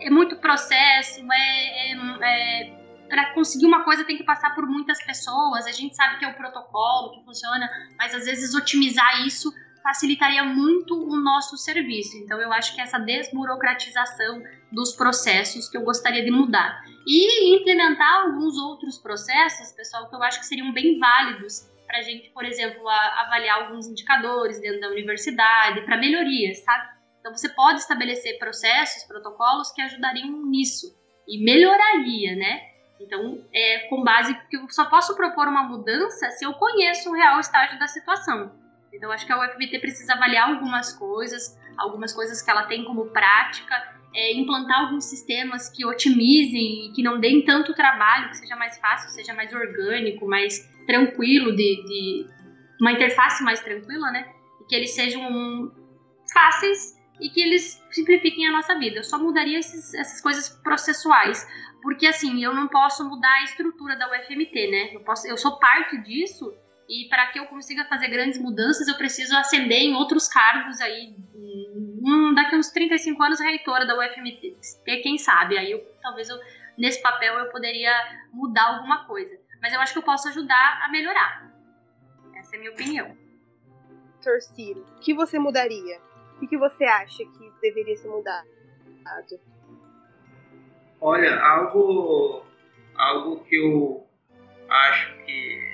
é 0.02 0.10
muito 0.10 0.36
processo, 0.38 1.22
é, 1.32 1.92
é, 1.92 1.96
é 2.22 2.82
para 3.12 3.34
conseguir 3.34 3.66
uma 3.66 3.84
coisa 3.84 4.06
tem 4.06 4.16
que 4.16 4.24
passar 4.24 4.56
por 4.56 4.66
muitas 4.66 5.04
pessoas. 5.04 5.66
A 5.66 5.72
gente 5.72 5.96
sabe 5.96 6.18
que 6.18 6.26
é 6.26 6.30
o 6.30 6.34
protocolo 6.34 7.12
que 7.12 7.26
funciona, 7.26 7.70
mas 7.98 8.16
às 8.16 8.26
vezes 8.26 8.56
otimizar 8.56 9.26
isso 9.28 9.54
facilitaria 9.82 10.44
muito 10.44 10.96
o 10.96 11.16
nosso 11.18 11.58
serviço. 11.58 12.18
Então, 12.18 12.40
eu 12.40 12.52
acho 12.54 12.76
que 12.76 12.82
essa 12.82 13.00
desburocratização 13.00 14.44
dos 14.72 14.94
processos 14.94 15.70
que 15.70 15.78
eu 15.78 15.84
gostaria 15.84 16.24
de 16.24 16.32
mudar. 16.32 16.84
E 17.06 17.56
implementar 17.56 18.24
alguns 18.24 18.58
outros 18.58 18.98
processos, 18.98 19.72
pessoal, 19.72 20.10
que 20.10 20.16
eu 20.16 20.24
acho 20.24 20.40
que 20.40 20.46
seriam 20.46 20.72
bem 20.72 21.00
válidos 21.00 21.70
para 21.88 22.00
a 22.00 22.02
gente, 22.02 22.30
por 22.30 22.46
exemplo, 22.46 22.88
avaliar 22.88 23.64
alguns 23.64 23.88
indicadores 23.88 24.62
dentro 24.62 24.80
da 24.80 24.90
universidade, 24.90 25.82
para 25.82 25.98
melhorias, 25.98 26.60
sabe? 26.60 26.90
Então, 27.20 27.36
você 27.36 27.50
pode 27.50 27.80
estabelecer 27.80 28.40
processos, 28.40 29.04
protocolos 29.04 29.72
que 29.72 29.82
ajudariam 29.82 30.46
nisso 30.46 30.96
e 31.28 31.44
melhoraria, 31.44 32.36
né? 32.36 32.72
Então, 33.00 33.44
é 33.54 33.88
com 33.90 34.04
base 34.04 34.34
que 34.50 34.58
eu 34.58 34.70
só 34.70 34.86
posso 34.86 35.16
propor 35.16 35.48
uma 35.48 35.64
mudança 35.64 36.30
se 36.32 36.46
eu 36.46 36.54
conheço 36.54 37.10
o 37.10 37.14
real 37.14 37.40
estágio 37.40 37.80
da 37.80 37.88
situação. 37.88 38.61
Então, 38.94 39.12
acho 39.12 39.26
que 39.26 39.32
a 39.32 39.40
UFBT 39.40 39.80
precisa 39.80 40.14
avaliar 40.14 40.50
algumas 40.50 40.94
coisas, 40.94 41.58
algumas 41.78 42.14
coisas 42.14 42.42
que 42.42 42.52
ela 42.52 42.64
tem 42.64 42.84
como 42.84 43.08
prática, 43.08 43.76
é, 44.14 44.34
implantar 44.34 44.82
alguns 44.82 45.06
sistemas 45.06 45.70
que 45.70 45.86
otimizem 45.86 46.88
e 46.88 46.92
que 46.94 47.02
não 47.02 47.20
deem 47.20 47.44
tanto 47.46 47.74
trabalho, 47.74 48.30
que 48.30 48.38
seja 48.38 48.56
mais 48.56 48.78
fácil, 48.78 49.10
seja 49.10 49.34
mais 49.34 49.54
orgânico, 49.54 50.28
mais 50.28 50.60
tranquilo, 50.86 51.56
de, 51.56 51.84
de 51.86 52.28
uma 52.80 52.92
interface 52.92 53.44
mais 53.44 53.62
tranquila, 53.62 54.12
né? 54.12 54.28
E 54.60 54.66
que 54.66 54.76
eles 54.76 54.94
sejam 54.94 55.72
fáceis 56.34 57.00
e 57.22 57.30
que 57.30 57.40
eles 57.40 57.82
simplifiquem 57.92 58.48
a 58.48 58.52
nossa 58.52 58.78
vida. 58.78 58.98
Eu 58.98 59.04
só 59.04 59.18
mudaria 59.18 59.60
esses, 59.60 59.94
essas 59.94 60.20
coisas 60.20 60.50
processuais, 60.50 61.48
porque 61.82 62.08
assim, 62.08 62.44
eu 62.44 62.54
não 62.54 62.68
posso 62.68 63.08
mudar 63.08 63.32
a 63.32 63.44
estrutura 63.44 63.96
da 63.96 64.10
UFMT, 64.10 64.72
né? 64.72 64.96
Eu, 64.96 65.02
posso, 65.02 65.28
eu 65.28 65.38
sou 65.38 65.58
parte 65.60 65.98
disso 66.02 66.54
e 66.92 67.08
para 67.08 67.28
que 67.28 67.40
eu 67.40 67.46
consiga 67.46 67.86
fazer 67.86 68.10
grandes 68.10 68.38
mudanças, 68.38 68.86
eu 68.86 68.98
preciso 68.98 69.34
ascender 69.38 69.80
em 69.80 69.96
outros 69.96 70.28
cargos 70.28 70.82
aí. 70.82 71.16
Hum, 71.34 72.34
daqui 72.36 72.54
a 72.54 72.58
uns 72.58 72.70
35 72.70 73.24
anos, 73.24 73.40
reitora 73.40 73.86
da 73.86 73.98
UFMT, 73.98 74.58
quem 75.02 75.18
sabe? 75.18 75.58
Aí 75.58 75.72
eu, 75.72 75.80
talvez 76.02 76.28
eu, 76.28 76.38
nesse 76.78 77.02
papel 77.02 77.36
eu 77.36 77.50
poderia 77.50 77.94
mudar 78.34 78.76
alguma 78.76 79.06
coisa. 79.06 79.40
Mas 79.62 79.72
eu 79.72 79.80
acho 79.80 79.94
que 79.94 80.00
eu 80.00 80.04
posso 80.04 80.28
ajudar 80.28 80.82
a 80.84 80.90
melhorar. 80.90 81.50
Essa 82.36 82.56
é 82.56 82.58
a 82.58 82.60
minha 82.60 82.74
opinião. 82.74 83.16
Torciro, 84.22 84.82
o 84.98 85.00
que 85.00 85.14
você 85.14 85.40
mudaria? 85.40 85.98
O 86.42 86.48
que 86.48 86.58
você 86.58 86.84
acha 86.84 87.24
que 87.24 87.52
deveria 87.62 87.96
ser 87.96 88.10
mudado? 88.10 88.50
Olha, 91.00 91.40
algo, 91.40 92.44
algo 92.96 93.46
que 93.46 93.56
eu 93.56 94.06
acho 94.68 95.16
que 95.26 95.71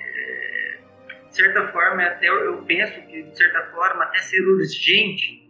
certa 1.38 1.67
forma, 1.71 2.03
até 2.03 2.27
eu 2.27 2.63
penso 2.63 3.01
que 3.07 3.23
de 3.23 3.38
certa 3.38 3.63
forma 3.71 4.03
até 4.03 4.17
ser 4.19 4.41
urgente 4.41 5.47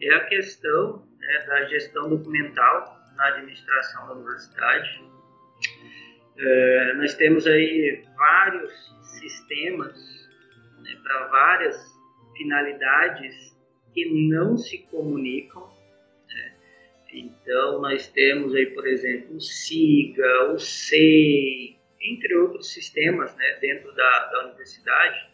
é 0.00 0.14
a 0.14 0.24
questão 0.24 1.06
né, 1.18 1.44
da 1.46 1.64
gestão 1.66 2.08
documental 2.08 2.98
na 3.16 3.28
administração 3.28 4.08
da 4.08 4.14
universidade. 4.14 5.02
É, 6.38 6.94
nós 6.94 7.14
temos 7.14 7.46
aí 7.46 8.04
vários 8.16 8.72
sistemas 9.20 9.94
né, 10.82 10.96
para 11.02 11.26
várias 11.26 11.76
finalidades 12.36 13.56
que 13.92 14.28
não 14.28 14.56
se 14.56 14.78
comunicam. 14.90 15.68
Né? 16.28 16.54
Então, 17.12 17.80
nós 17.80 18.06
temos 18.08 18.54
aí, 18.54 18.66
por 18.66 18.86
exemplo, 18.86 19.36
o 19.36 19.40
SIGA, 19.40 20.52
o 20.52 20.58
SEI, 20.58 21.77
entre 22.00 22.36
outros 22.36 22.72
sistemas 22.72 23.34
né, 23.36 23.58
dentro 23.60 23.94
da, 23.94 24.26
da 24.26 24.44
universidade, 24.46 25.28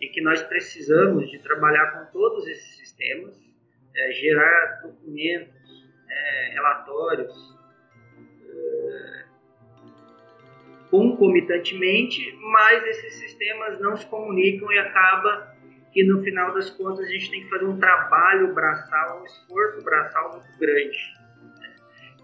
e 0.00 0.08
que 0.08 0.20
nós 0.20 0.42
precisamos 0.42 1.30
de 1.30 1.38
trabalhar 1.40 1.86
com 1.92 2.12
todos 2.12 2.46
esses 2.46 2.76
sistemas, 2.76 3.38
é, 3.94 4.12
gerar 4.12 4.80
documentos, 4.82 5.54
é, 6.08 6.50
relatórios, 6.54 7.58
é, 8.48 9.24
concomitantemente, 10.90 12.32
mas 12.40 12.84
esses 12.86 13.14
sistemas 13.14 13.78
não 13.80 13.96
se 13.96 14.06
comunicam 14.06 14.72
e 14.72 14.78
acaba 14.78 15.54
que 15.92 16.04
no 16.04 16.22
final 16.22 16.54
das 16.54 16.70
contas 16.70 17.04
a 17.06 17.08
gente 17.08 17.30
tem 17.30 17.42
que 17.42 17.50
fazer 17.50 17.64
um 17.64 17.78
trabalho 17.78 18.54
braçal, 18.54 19.20
um 19.20 19.24
esforço 19.24 19.82
braçal 19.84 20.32
muito 20.32 20.58
grande. 20.58 20.98
Né? 21.58 21.76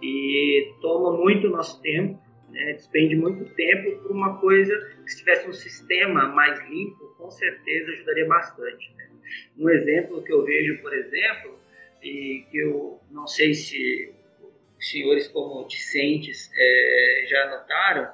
E 0.02 0.72
toma 0.80 1.16
muito 1.16 1.48
nosso 1.48 1.80
tempo, 1.82 2.20
né? 2.50 2.72
despende 2.72 3.16
muito 3.16 3.44
tempo 3.54 4.02
por 4.02 4.10
uma 4.10 4.38
coisa 4.40 4.74
que 5.04 5.10
se 5.10 5.18
tivesse 5.18 5.48
um 5.48 5.52
sistema 5.52 6.28
mais 6.28 6.58
limpo, 6.68 7.14
com 7.16 7.30
certeza 7.30 7.92
ajudaria 7.92 8.26
bastante. 8.26 8.92
Né? 8.96 9.10
Um 9.58 9.68
exemplo 9.68 10.22
que 10.22 10.32
eu 10.32 10.44
vejo, 10.44 10.80
por 10.80 10.94
exemplo, 10.94 11.58
e 12.02 12.46
que 12.50 12.58
eu 12.58 13.00
não 13.10 13.26
sei 13.26 13.54
se 13.54 14.14
os 14.78 14.90
senhores 14.90 15.28
como 15.28 15.66
discentes 15.66 16.50
é, 16.54 17.26
já 17.28 17.50
notaram, 17.50 18.12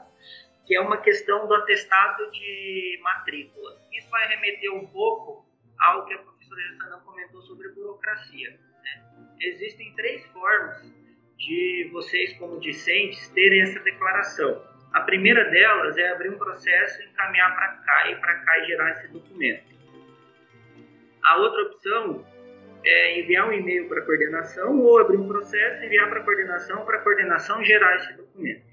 que 0.65 0.75
é 0.75 0.81
uma 0.81 1.01
questão 1.01 1.47
do 1.47 1.55
atestado 1.55 2.31
de 2.31 3.01
matrícula. 3.03 3.81
Isso 3.93 4.09
vai 4.11 4.29
remeter 4.29 4.73
um 4.73 4.87
pouco 4.87 5.45
ao 5.79 6.07
que 6.07 6.15
a 6.15 6.19
professora 6.19 6.61
Gessanão 6.63 7.01
comentou 7.01 7.43
sobre 7.43 7.69
burocracia. 7.71 8.51
Né? 8.51 9.35
Existem 9.41 9.93
três 9.95 10.25
formas 10.27 11.02
de 11.43 11.89
vocês, 11.93 12.33
como 12.35 12.61
discentes, 12.61 13.29
terem 13.31 13.63
essa 13.63 13.81
declaração. 13.81 14.63
A 14.93 15.01
primeira 15.01 15.51
delas 15.51 15.97
é 15.97 16.11
abrir 16.11 16.31
um 16.31 16.39
processo, 16.39 17.03
encaminhar 17.03 17.55
para 17.55 17.69
cá 17.85 18.11
e 18.11 18.17
para 18.17 18.35
cá 18.37 18.59
e 18.59 18.67
gerar 18.67 18.91
esse 18.93 19.09
documento. 19.09 19.73
A 21.25 21.39
outra 21.39 21.63
opção 21.63 22.25
é 22.85 23.21
enviar 23.21 23.49
um 23.49 23.53
e-mail 23.53 23.89
para 23.89 24.01
a 24.01 24.05
coordenação 24.05 24.81
ou 24.81 24.99
abrir 24.99 25.17
um 25.17 25.27
processo, 25.27 25.85
enviar 25.85 26.09
para 26.09 26.21
a 26.21 26.25
coordenação, 26.25 26.85
para 26.85 26.99
a 26.99 27.01
coordenação 27.01 27.65
gerar 27.65 27.97
esse 27.97 28.13
documento. 28.17 28.73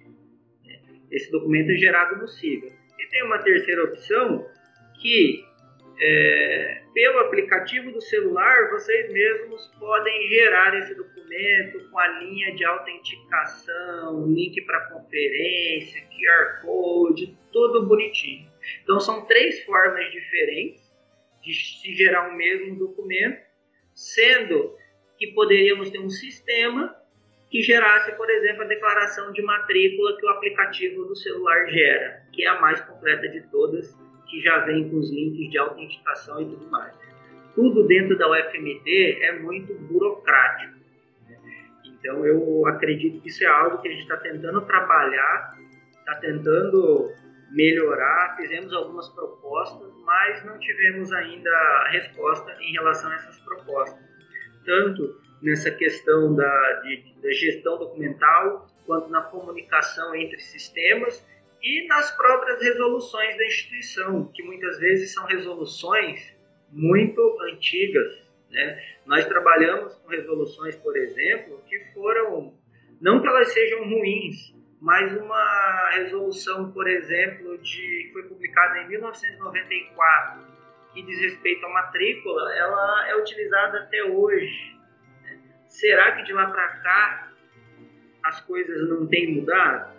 Esse 1.11 1.31
documento 1.31 1.71
é 1.71 1.75
gerado 1.75 2.17
no 2.17 2.27
SIGA. 2.27 2.67
E 2.99 3.07
tem 3.07 3.23
uma 3.23 3.39
terceira 3.39 3.83
opção 3.85 4.45
que, 5.01 5.43
é, 6.01 6.81
pelo 6.93 7.19
aplicativo 7.19 7.91
do 7.91 8.01
celular, 8.01 8.69
vocês 8.69 9.11
mesmos 9.11 9.67
podem 9.77 10.29
gerar 10.29 10.77
esse 10.77 10.95
documento 10.95 11.89
com 11.89 11.99
a 11.99 12.07
linha 12.19 12.55
de 12.55 12.63
autenticação, 12.63 14.25
link 14.27 14.61
para 14.65 14.89
conferência, 14.91 16.01
QR 16.03 16.61
Code, 16.61 17.37
tudo 17.51 17.85
bonitinho. 17.85 18.49
Então, 18.83 18.99
são 18.99 19.25
três 19.25 19.61
formas 19.63 20.09
diferentes 20.11 20.89
de 21.43 21.53
se 21.53 21.93
gerar 21.93 22.29
um 22.29 22.35
mesmo 22.35 22.77
documento, 22.77 23.41
sendo 23.93 24.77
que 25.17 25.27
poderíamos 25.27 25.89
ter 25.89 25.99
um 25.99 26.09
sistema 26.09 26.95
que 27.49 27.61
gerasse, 27.61 28.15
por 28.15 28.29
exemplo, 28.29 28.63
a 28.63 28.67
declaração 28.67 29.33
de 29.33 29.41
matrícula 29.41 30.15
que 30.17 30.25
o 30.25 30.29
aplicativo 30.29 31.03
do 31.05 31.15
celular 31.15 31.65
gera, 31.67 32.23
que 32.31 32.45
é 32.45 32.47
a 32.47 32.61
mais 32.61 32.79
completa 32.81 33.27
de 33.27 33.41
todas, 33.49 33.97
que 34.29 34.41
já 34.41 34.59
vem 34.59 34.89
com 34.89 34.97
os 34.97 35.11
links 35.11 35.49
de 35.49 35.57
autenticação 35.57 36.41
e 36.41 36.45
tudo 36.45 36.69
mais. 36.69 36.93
Tudo 37.55 37.87
dentro 37.87 38.17
da 38.17 38.29
UFMT 38.29 39.19
é 39.21 39.39
muito 39.39 39.73
burocrático. 39.73 40.79
Então, 41.85 42.25
eu 42.25 42.65
acredito 42.67 43.21
que 43.21 43.27
isso 43.27 43.43
é 43.43 43.47
algo 43.47 43.81
que 43.81 43.87
a 43.87 43.91
gente 43.91 44.03
está 44.03 44.17
tentando 44.17 44.61
trabalhar, 44.61 45.57
está 45.99 46.15
tentando 46.15 47.11
melhorar, 47.51 48.35
fizemos 48.37 48.71
algumas 48.73 49.09
propostas, 49.09 49.91
mas 50.05 50.45
não 50.45 50.57
tivemos 50.59 51.11
ainda 51.11 51.87
resposta 51.89 52.55
em 52.61 52.71
relação 52.73 53.11
a 53.11 53.15
essas 53.15 53.39
propostas. 53.39 53.99
Tanto 54.65 55.19
nessa 55.41 55.71
questão 55.71 56.35
da, 56.35 56.73
de, 56.83 57.15
da 57.21 57.31
gestão 57.31 57.77
documental, 57.77 58.67
quanto 58.85 59.09
na 59.09 59.21
comunicação 59.23 60.15
entre 60.15 60.39
sistemas 60.39 61.25
e 61.61 61.87
nas 61.87 62.11
próprias 62.15 62.61
resoluções 62.61 63.37
da 63.37 63.45
instituição, 63.45 64.31
que 64.33 64.43
muitas 64.43 64.79
vezes 64.79 65.13
são 65.13 65.25
resoluções 65.25 66.35
muito 66.71 67.37
antigas. 67.51 68.23
Né? 68.49 68.83
Nós 69.05 69.25
trabalhamos 69.25 69.95
com 69.95 70.09
resoluções, 70.09 70.75
por 70.77 70.95
exemplo, 70.97 71.61
que 71.67 71.79
foram, 71.93 72.53
não 73.01 73.21
que 73.21 73.27
elas 73.27 73.51
sejam 73.51 73.83
ruins, 73.83 74.53
mas 74.81 75.15
uma 75.17 75.89
resolução, 75.91 76.71
por 76.71 76.87
exemplo, 76.87 77.57
de, 77.57 78.05
que 78.05 78.09
foi 78.13 78.23
publicada 78.23 78.79
em 78.79 78.87
1994, 78.87 80.47
que 80.93 81.01
diz 81.01 81.19
respeito 81.19 81.65
à 81.65 81.69
matrícula, 81.69 82.55
ela 82.55 83.09
é 83.09 83.15
utilizada 83.17 83.79
até 83.79 84.03
hoje. 84.03 84.77
Será 85.67 86.13
que 86.15 86.23
de 86.23 86.33
lá 86.33 86.49
para 86.49 86.67
cá 86.77 87.31
as 88.23 88.41
coisas 88.41 88.89
não 88.89 89.05
têm 89.07 89.35
mudado? 89.35 89.98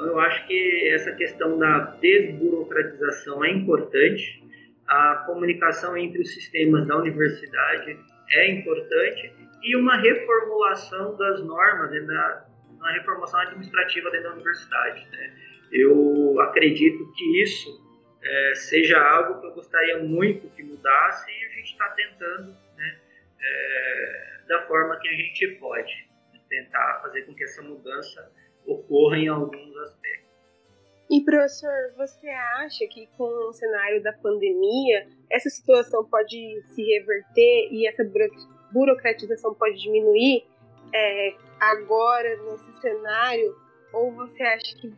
Então 0.00 0.12
eu 0.12 0.20
acho 0.20 0.46
que 0.46 0.88
essa 0.94 1.12
questão 1.12 1.58
da 1.58 1.78
desburocratização 2.00 3.44
é 3.44 3.50
importante, 3.50 4.42
a 4.88 5.24
comunicação 5.26 5.94
entre 5.94 6.22
os 6.22 6.32
sistemas 6.32 6.86
da 6.86 6.96
universidade 6.96 7.98
é 8.30 8.50
importante 8.50 9.30
e 9.62 9.76
uma 9.76 9.98
reformulação 9.98 11.18
das 11.18 11.44
normas, 11.44 11.90
da, 12.06 12.46
uma 12.70 12.90
reformulação 12.92 13.40
administrativa 13.40 14.10
dentro 14.10 14.30
da 14.30 14.34
universidade. 14.36 15.06
Né? 15.12 15.34
Eu 15.70 16.40
acredito 16.40 17.12
que 17.12 17.42
isso 17.42 17.68
é, 18.22 18.54
seja 18.54 18.98
algo 18.98 19.38
que 19.38 19.48
eu 19.48 19.52
gostaria 19.52 19.98
muito 19.98 20.48
que 20.56 20.62
mudasse 20.62 21.30
e 21.30 21.44
a 21.44 21.48
gente 21.50 21.72
está 21.72 21.88
tentando 21.90 22.56
né, 22.78 22.98
é, 23.38 24.40
da 24.48 24.62
forma 24.66 24.98
que 24.98 25.08
a 25.08 25.12
gente 25.12 25.46
pode, 25.60 26.08
tentar 26.48 27.00
fazer 27.02 27.26
com 27.26 27.34
que 27.34 27.44
essa 27.44 27.62
mudança 27.62 28.40
ocorra 28.72 29.18
em 29.18 29.28
alguns 29.28 29.76
aspectos. 29.78 30.30
E 31.10 31.20
professor, 31.22 31.92
você 31.96 32.28
acha 32.28 32.86
que 32.86 33.08
com 33.16 33.24
o 33.24 33.52
cenário 33.52 34.00
da 34.02 34.12
pandemia 34.12 35.08
essa 35.28 35.50
situação 35.50 36.04
pode 36.04 36.62
se 36.66 36.82
reverter 36.82 37.68
e 37.72 37.86
essa 37.86 38.04
burocratização 38.72 39.52
pode 39.54 39.76
diminuir 39.80 40.44
é, 40.94 41.34
agora 41.58 42.36
nesse 42.44 42.80
cenário? 42.80 43.56
Ou 43.92 44.12
você 44.12 44.40
acha 44.42 44.76
que 44.76 44.92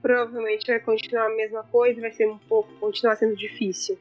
provavelmente 0.00 0.66
vai 0.68 0.78
continuar 0.78 1.26
a 1.26 1.36
mesma 1.36 1.64
coisa, 1.64 2.00
vai 2.00 2.12
ser 2.12 2.28
um 2.28 2.38
pouco 2.38 2.72
continuar 2.78 3.16
sendo 3.16 3.34
difícil? 3.34 3.98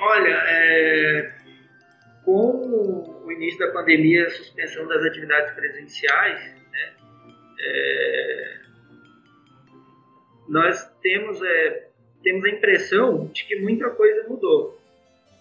Olha, 0.00 0.42
é, 0.48 1.32
com 2.24 3.22
o 3.24 3.32
início 3.32 3.58
da 3.58 3.72
pandemia, 3.72 4.26
a 4.26 4.30
suspensão 4.30 4.86
das 4.88 5.04
atividades 5.04 5.54
presenciais, 5.54 6.55
é, 7.58 8.58
nós 10.48 10.84
temos, 11.02 11.42
é, 11.42 11.88
temos 12.22 12.44
a 12.44 12.48
impressão 12.48 13.26
de 13.26 13.44
que 13.44 13.56
muita 13.56 13.90
coisa 13.90 14.28
mudou 14.28 14.80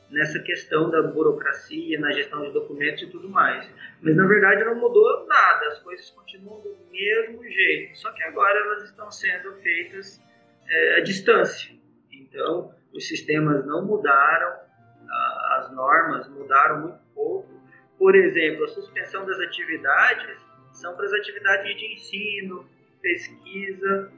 nessa 0.09 0.39
questão 0.39 0.89
da 0.89 1.01
burocracia, 1.01 1.99
na 1.99 2.11
gestão 2.11 2.43
de 2.43 2.51
documentos 2.51 3.03
e 3.03 3.07
tudo 3.07 3.29
mais. 3.29 3.69
Mas 4.01 4.15
na 4.15 4.25
verdade 4.25 4.63
não 4.63 4.75
mudou 4.75 5.25
nada, 5.27 5.67
as 5.67 5.79
coisas 5.79 6.09
continuam 6.11 6.61
do 6.61 6.75
mesmo 6.91 7.43
jeito, 7.43 7.97
só 7.97 8.11
que 8.11 8.23
agora 8.23 8.57
elas 8.59 8.83
estão 8.83 9.11
sendo 9.11 9.53
feitas 9.61 10.21
é, 10.67 10.97
à 10.97 10.99
distância. 11.01 11.73
Então, 12.11 12.73
os 12.93 13.07
sistemas 13.07 13.65
não 13.65 13.85
mudaram, 13.85 14.55
as 15.57 15.71
normas 15.73 16.27
mudaram 16.29 16.81
muito 16.81 16.99
pouco. 17.13 17.49
Por 17.97 18.15
exemplo, 18.15 18.65
a 18.65 18.67
suspensão 18.67 19.25
das 19.25 19.39
atividades 19.39 20.44
são 20.75 20.95
para 20.95 21.05
as 21.05 21.13
atividades 21.13 21.75
de 21.77 21.93
ensino, 21.93 22.69
pesquisa, 23.01 24.11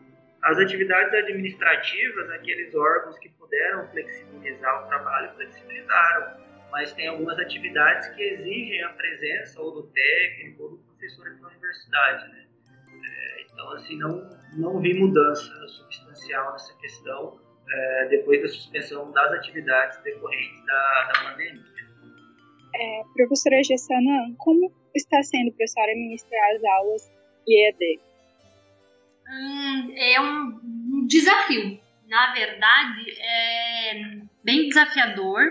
as 0.43 0.57
atividades 0.59 1.13
administrativas, 1.13 2.29
aqueles 2.31 2.73
órgãos 2.73 3.17
que 3.19 3.29
puderam 3.29 3.87
flexibilizar 3.89 4.85
o 4.85 4.87
trabalho, 4.87 5.33
flexibilizaram, 5.35 6.37
mas 6.71 6.93
tem 6.93 7.07
algumas 7.07 7.37
atividades 7.39 8.07
que 8.09 8.21
exigem 8.21 8.83
a 8.83 8.89
presença 8.89 9.61
ou 9.61 9.73
do 9.73 9.83
técnico 9.87 10.63
ou 10.63 10.69
do 10.71 10.77
professor 10.77 11.29
na 11.39 11.47
universidade, 11.47 12.31
né? 12.31 12.45
É, 13.03 13.41
então, 13.41 13.71
assim, 13.71 13.97
não, 13.97 14.29
não 14.53 14.79
vi 14.79 14.93
mudança 14.93 15.51
substancial 15.67 16.51
nessa 16.53 16.77
questão 16.77 17.39
é, 17.69 18.07
depois 18.09 18.41
da 18.41 18.47
suspensão 18.47 19.11
das 19.11 19.31
atividades 19.33 19.97
decorrentes 20.03 20.65
da, 20.65 21.11
da 21.13 21.29
pandemia. 21.29 21.63
É, 22.79 23.03
professora 23.15 23.63
Gessana, 23.63 24.35
como 24.37 24.71
está 24.93 25.21
sendo, 25.23 25.51
professora, 25.51 25.93
ministrar 25.95 26.55
as 26.55 26.63
aulas 26.63 27.11
EAD? 27.47 27.99
Hum, 29.27 29.93
é 29.95 30.21
um 30.21 31.05
desafio. 31.07 31.79
Na 32.07 32.33
verdade, 32.33 33.11
é 33.19 34.19
bem 34.43 34.69
desafiador. 34.69 35.41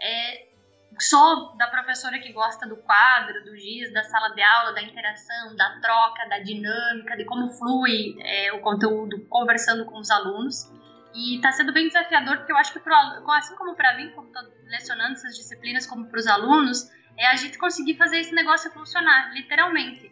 É 0.00 0.52
só 0.98 1.54
da 1.56 1.66
professora 1.66 2.18
que 2.18 2.32
gosta 2.32 2.66
do 2.66 2.76
quadro, 2.76 3.44
do 3.44 3.56
giz, 3.56 3.92
da 3.92 4.04
sala 4.04 4.28
de 4.34 4.42
aula, 4.42 4.72
da 4.72 4.82
interação, 4.82 5.56
da 5.56 5.80
troca, 5.80 6.28
da 6.28 6.38
dinâmica, 6.38 7.16
de 7.16 7.24
como 7.24 7.50
flui 7.50 8.16
é, 8.20 8.52
o 8.52 8.60
conteúdo 8.60 9.24
conversando 9.28 9.84
com 9.84 9.98
os 9.98 10.10
alunos. 10.10 10.70
E 11.14 11.36
está 11.36 11.52
sendo 11.52 11.72
bem 11.72 11.88
desafiador, 11.88 12.38
porque 12.38 12.52
eu 12.52 12.56
acho 12.56 12.72
que, 12.72 12.80
pro, 12.80 12.94
assim 13.32 13.54
como 13.56 13.74
para 13.74 13.96
mim, 13.96 14.10
como 14.10 14.28
estou 14.28 14.42
lecionando 14.66 15.12
essas 15.12 15.36
disciplinas, 15.36 15.86
como 15.86 16.06
para 16.06 16.18
os 16.18 16.26
alunos, 16.26 16.90
é 17.18 17.26
a 17.26 17.36
gente 17.36 17.58
conseguir 17.58 17.96
fazer 17.96 18.20
esse 18.20 18.34
negócio 18.34 18.70
funcionar, 18.72 19.32
literalmente. 19.34 20.10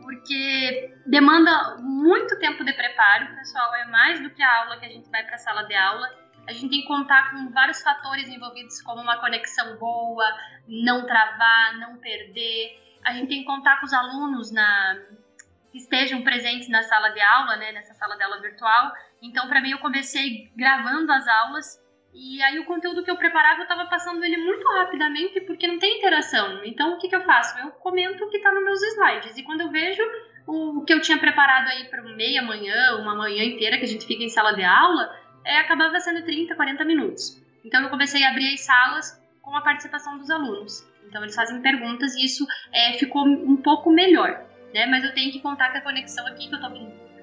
Porque 0.00 0.94
demanda 1.04 1.78
muito 1.78 2.38
tempo 2.38 2.64
de 2.64 2.72
preparo, 2.72 3.34
pessoal, 3.34 3.74
é 3.74 3.86
mais 3.86 4.20
do 4.20 4.30
que 4.30 4.42
a 4.42 4.62
aula 4.62 4.78
que 4.78 4.86
a 4.86 4.88
gente 4.88 5.10
vai 5.10 5.24
para 5.24 5.34
a 5.34 5.38
sala 5.38 5.64
de 5.64 5.74
aula. 5.74 6.08
A 6.48 6.52
gente 6.52 6.70
tem 6.70 6.82
que 6.82 6.86
contar 6.86 7.32
com 7.32 7.50
vários 7.50 7.82
fatores 7.82 8.28
envolvidos, 8.28 8.80
como 8.82 9.02
uma 9.02 9.18
conexão 9.18 9.76
boa, 9.78 10.24
não 10.68 11.04
travar, 11.04 11.76
não 11.78 11.96
perder. 11.96 12.80
A 13.04 13.12
gente 13.12 13.28
tem 13.28 13.40
que 13.40 13.46
contar 13.46 13.80
com 13.80 13.86
os 13.86 13.92
alunos 13.92 14.52
na, 14.52 14.96
que 15.72 15.78
estejam 15.78 16.22
presentes 16.22 16.68
na 16.68 16.82
sala 16.82 17.08
de 17.10 17.20
aula, 17.20 17.56
né, 17.56 17.72
nessa 17.72 17.92
sala 17.94 18.16
de 18.16 18.22
aula 18.22 18.40
virtual. 18.40 18.92
Então, 19.22 19.48
para 19.48 19.60
mim, 19.60 19.70
eu 19.70 19.78
comecei 19.78 20.50
gravando 20.56 21.10
as 21.12 21.26
aulas 21.26 21.86
e 22.18 22.42
aí 22.42 22.58
o 22.58 22.64
conteúdo 22.64 23.04
que 23.04 23.10
eu 23.10 23.16
preparava, 23.16 23.60
eu 23.60 23.64
estava 23.64 23.84
passando 23.84 24.24
ele 24.24 24.38
muito 24.38 24.66
rapidamente 24.72 25.38
porque 25.42 25.66
não 25.66 25.78
tem 25.78 25.98
interação. 25.98 26.64
Então 26.64 26.94
o 26.94 26.98
que, 26.98 27.08
que 27.08 27.14
eu 27.14 27.22
faço? 27.24 27.58
Eu 27.58 27.70
comento 27.72 28.24
o 28.24 28.30
que 28.30 28.38
está 28.38 28.50
nos 28.50 28.64
meus 28.64 28.82
slides. 28.82 29.36
E 29.36 29.42
quando 29.42 29.60
eu 29.60 29.70
vejo 29.70 30.02
o 30.46 30.82
que 30.86 30.94
eu 30.94 31.00
tinha 31.02 31.18
preparado 31.18 31.68
aí 31.68 31.84
para 31.84 32.02
meia 32.02 32.40
manhã, 32.40 32.96
uma 32.96 33.14
manhã 33.14 33.44
inteira 33.44 33.76
que 33.76 33.84
a 33.84 33.88
gente 33.88 34.06
fica 34.06 34.22
em 34.22 34.30
sala 34.30 34.52
de 34.52 34.64
aula, 34.64 35.14
é, 35.44 35.58
acabava 35.58 36.00
sendo 36.00 36.24
30, 36.24 36.54
40 36.54 36.84
minutos. 36.86 37.42
Então 37.62 37.82
eu 37.82 37.90
comecei 37.90 38.24
a 38.24 38.30
abrir 38.30 38.54
as 38.54 38.60
salas 38.60 39.22
com 39.42 39.54
a 39.54 39.60
participação 39.60 40.16
dos 40.16 40.30
alunos. 40.30 40.88
Então 41.06 41.22
eles 41.22 41.34
fazem 41.34 41.60
perguntas 41.60 42.14
e 42.14 42.24
isso 42.24 42.46
é, 42.72 42.94
ficou 42.94 43.26
um 43.26 43.58
pouco 43.58 43.90
melhor. 43.90 44.42
Né? 44.72 44.86
Mas 44.86 45.04
eu 45.04 45.12
tenho 45.12 45.30
que 45.30 45.40
contar 45.40 45.70
que 45.70 45.78
a 45.78 45.82
conexão 45.82 46.26
aqui 46.26 46.48
que 46.48 46.54
eu 46.54 46.60
estou 46.60 46.70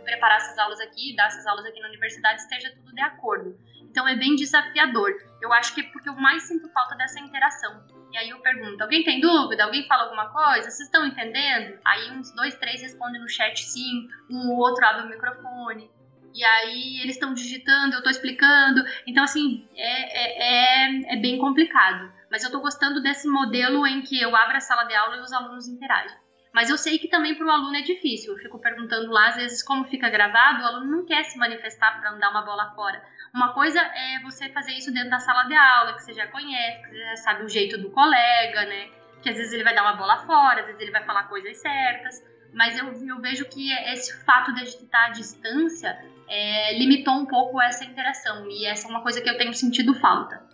preparar 0.03 0.37
essas 0.37 0.57
aulas 0.57 0.79
aqui, 0.79 1.15
dar 1.15 1.27
essas 1.27 1.45
aulas 1.45 1.65
aqui 1.65 1.79
na 1.79 1.87
universidade, 1.87 2.41
esteja 2.41 2.71
tudo 2.75 2.93
de 2.93 3.01
acordo. 3.01 3.57
Então 3.81 4.07
é 4.07 4.15
bem 4.15 4.35
desafiador. 4.35 5.11
Eu 5.41 5.53
acho 5.53 5.73
que 5.75 5.81
é 5.81 5.83
porque 5.83 6.09
eu 6.09 6.15
mais 6.15 6.43
sinto 6.43 6.67
falta 6.69 6.95
dessa 6.95 7.19
interação. 7.19 7.83
E 8.11 8.17
aí 8.17 8.29
eu 8.29 8.39
pergunto: 8.39 8.81
alguém 8.81 9.03
tem 9.03 9.19
dúvida? 9.19 9.63
Alguém 9.63 9.87
fala 9.87 10.03
alguma 10.03 10.29
coisa? 10.29 10.69
Vocês 10.69 10.87
estão 10.87 11.05
entendendo? 11.05 11.79
Aí 11.85 12.11
uns 12.11 12.33
dois, 12.33 12.55
três 12.55 12.81
respondem 12.81 13.21
no 13.21 13.29
chat 13.29 13.63
sim, 13.63 14.07
um 14.29 14.49
ou 14.51 14.57
outro 14.57 14.85
abre 14.85 15.03
o 15.03 15.09
microfone. 15.09 15.89
E 16.33 16.43
aí 16.43 17.01
eles 17.01 17.15
estão 17.15 17.33
digitando, 17.33 17.93
eu 17.93 17.99
estou 17.99 18.11
explicando. 18.11 18.83
Então, 19.05 19.23
assim, 19.23 19.67
é, 19.75 19.83
é, 19.83 20.87
é, 20.87 21.13
é 21.13 21.17
bem 21.17 21.37
complicado. 21.37 22.11
Mas 22.31 22.41
eu 22.41 22.47
estou 22.47 22.61
gostando 22.61 23.03
desse 23.03 23.27
modelo 23.27 23.85
em 23.85 24.01
que 24.01 24.19
eu 24.19 24.35
abro 24.35 24.57
a 24.57 24.59
sala 24.59 24.85
de 24.85 24.95
aula 24.95 25.17
e 25.17 25.19
os 25.19 25.31
alunos 25.31 25.67
interagem. 25.67 26.17
Mas 26.53 26.69
eu 26.69 26.77
sei 26.77 26.99
que 26.99 27.07
também 27.07 27.33
para 27.33 27.47
o 27.47 27.49
aluno 27.49 27.75
é 27.75 27.81
difícil. 27.81 28.33
Eu 28.33 28.39
fico 28.39 28.59
perguntando 28.59 29.09
lá, 29.11 29.29
às 29.29 29.35
vezes, 29.35 29.63
como 29.63 29.85
fica 29.85 30.07
gravado, 30.07 30.61
o 30.61 30.65
aluno 30.67 30.97
não 30.97 31.05
quer 31.05 31.23
se 31.23 31.37
manifestar 31.37 31.99
para 31.99 32.11
não 32.11 32.19
dar 32.19 32.29
uma 32.29 32.43
bola 32.43 32.71
fora. 32.75 33.03
Uma 33.33 33.53
coisa 33.53 33.79
é 33.79 34.19
você 34.21 34.49
fazer 34.49 34.73
isso 34.73 34.93
dentro 34.93 35.09
da 35.09 35.19
sala 35.19 35.45
de 35.45 35.55
aula, 35.55 35.93
que 35.93 36.03
você 36.03 36.13
já 36.13 36.27
conhece, 36.27 36.83
que 36.83 36.89
você 36.89 37.05
já 37.05 37.15
sabe 37.17 37.43
o 37.43 37.49
jeito 37.49 37.79
do 37.79 37.89
colega, 37.89 38.65
né? 38.65 38.89
Que 39.23 39.29
às 39.29 39.37
vezes 39.37 39.51
ele 39.51 39.63
vai 39.63 39.73
dar 39.73 39.81
uma 39.81 39.95
bola 39.95 40.17
fora, 40.27 40.59
às 40.59 40.67
vezes 40.67 40.79
ele 40.79 40.91
vai 40.91 41.03
falar 41.03 41.23
coisas 41.23 41.57
certas. 41.57 42.23
Mas 42.53 42.77
eu, 42.77 42.85
eu 43.07 43.19
vejo 43.19 43.45
que 43.45 43.73
esse 43.91 44.23
fato 44.23 44.53
de 44.53 44.61
a 44.61 44.65
gente 44.65 44.83
estar 44.83 45.07
à 45.07 45.09
distância 45.09 45.97
é, 46.27 46.77
limitou 46.77 47.15
um 47.15 47.25
pouco 47.25 47.59
essa 47.59 47.83
interação. 47.83 48.47
E 48.47 48.67
essa 48.67 48.87
é 48.87 48.91
uma 48.91 49.01
coisa 49.01 49.19
que 49.19 49.29
eu 49.29 49.37
tenho 49.39 49.53
sentido 49.53 49.95
falta. 49.95 50.52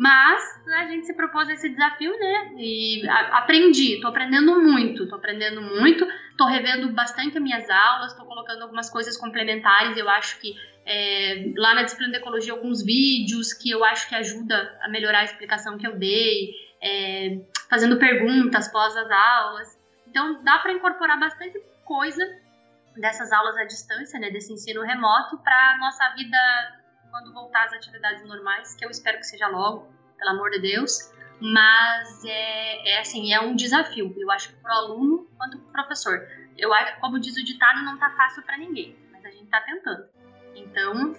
Mas 0.00 0.42
a 0.78 0.86
gente 0.86 1.04
se 1.04 1.14
propôs 1.14 1.46
esse 1.50 1.68
desafio, 1.68 2.10
né? 2.18 2.54
E 2.56 3.06
a, 3.06 3.36
aprendi, 3.40 4.00
tô 4.00 4.08
aprendendo 4.08 4.58
muito, 4.58 5.06
tô 5.06 5.16
aprendendo 5.16 5.60
muito, 5.60 6.08
tô 6.38 6.46
revendo 6.46 6.90
bastante 6.94 7.36
as 7.36 7.42
minhas 7.42 7.68
aulas, 7.68 8.14
tô 8.14 8.24
colocando 8.24 8.62
algumas 8.62 8.88
coisas 8.88 9.14
complementares. 9.18 9.98
Eu 9.98 10.08
acho 10.08 10.40
que 10.40 10.54
é, 10.86 11.52
lá 11.54 11.74
na 11.74 11.82
disciplina 11.82 12.12
de 12.12 12.16
ecologia, 12.16 12.54
alguns 12.54 12.82
vídeos 12.82 13.52
que 13.52 13.68
eu 13.68 13.84
acho 13.84 14.08
que 14.08 14.14
ajuda 14.14 14.74
a 14.80 14.88
melhorar 14.88 15.18
a 15.18 15.24
explicação 15.24 15.76
que 15.76 15.86
eu 15.86 15.94
dei, 15.98 16.54
é, 16.80 17.38
fazendo 17.68 17.98
perguntas 17.98 18.68
pós 18.68 18.96
as 18.96 19.10
aulas. 19.10 19.78
Então 20.08 20.42
dá 20.42 20.60
para 20.60 20.72
incorporar 20.72 21.20
bastante 21.20 21.60
coisa 21.84 22.26
dessas 22.96 23.30
aulas 23.32 23.54
à 23.58 23.64
distância, 23.64 24.18
né, 24.18 24.30
desse 24.30 24.50
ensino 24.50 24.80
remoto, 24.80 25.36
para 25.44 25.76
nossa 25.78 26.08
vida 26.14 26.79
quando 27.10 27.32
voltar 27.32 27.64
às 27.64 27.72
atividades 27.72 28.24
normais, 28.26 28.74
que 28.74 28.84
eu 28.84 28.90
espero 28.90 29.18
que 29.18 29.24
seja 29.24 29.48
logo, 29.48 29.86
pelo 30.18 30.30
amor 30.30 30.50
de 30.50 30.60
Deus. 30.60 31.12
Mas 31.40 32.24
é, 32.24 32.90
é 32.90 33.00
assim, 33.00 33.32
é 33.32 33.40
um 33.40 33.56
desafio. 33.56 34.14
Eu 34.16 34.30
acho 34.30 34.50
que 34.50 34.56
para 34.60 34.72
o 34.72 34.78
aluno 34.78 35.28
quanto 35.36 35.58
para 35.58 35.68
o 35.68 35.72
professor. 35.72 36.28
Eu 36.56 36.72
acho, 36.74 37.00
como 37.00 37.18
diz 37.18 37.36
o 37.36 37.44
ditado, 37.44 37.82
não 37.82 37.94
está 37.94 38.10
fácil 38.10 38.42
para 38.42 38.58
ninguém, 38.58 38.94
mas 39.10 39.24
a 39.24 39.30
gente 39.30 39.44
está 39.44 39.60
tentando. 39.62 40.04
Então, 40.54 41.16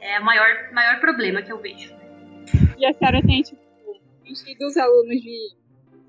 é 0.00 0.18
o 0.18 0.24
maior, 0.24 0.72
maior 0.72 0.98
problema 1.00 1.42
que 1.42 1.52
eu 1.52 1.58
vejo. 1.58 1.94
E 2.76 2.84
a 2.84 2.92
senhora 2.92 3.22
tem, 3.22 3.42
tipo, 3.42 3.62
enchido 4.24 4.66
os 4.66 4.76
alunos 4.76 5.20
de 5.20 5.56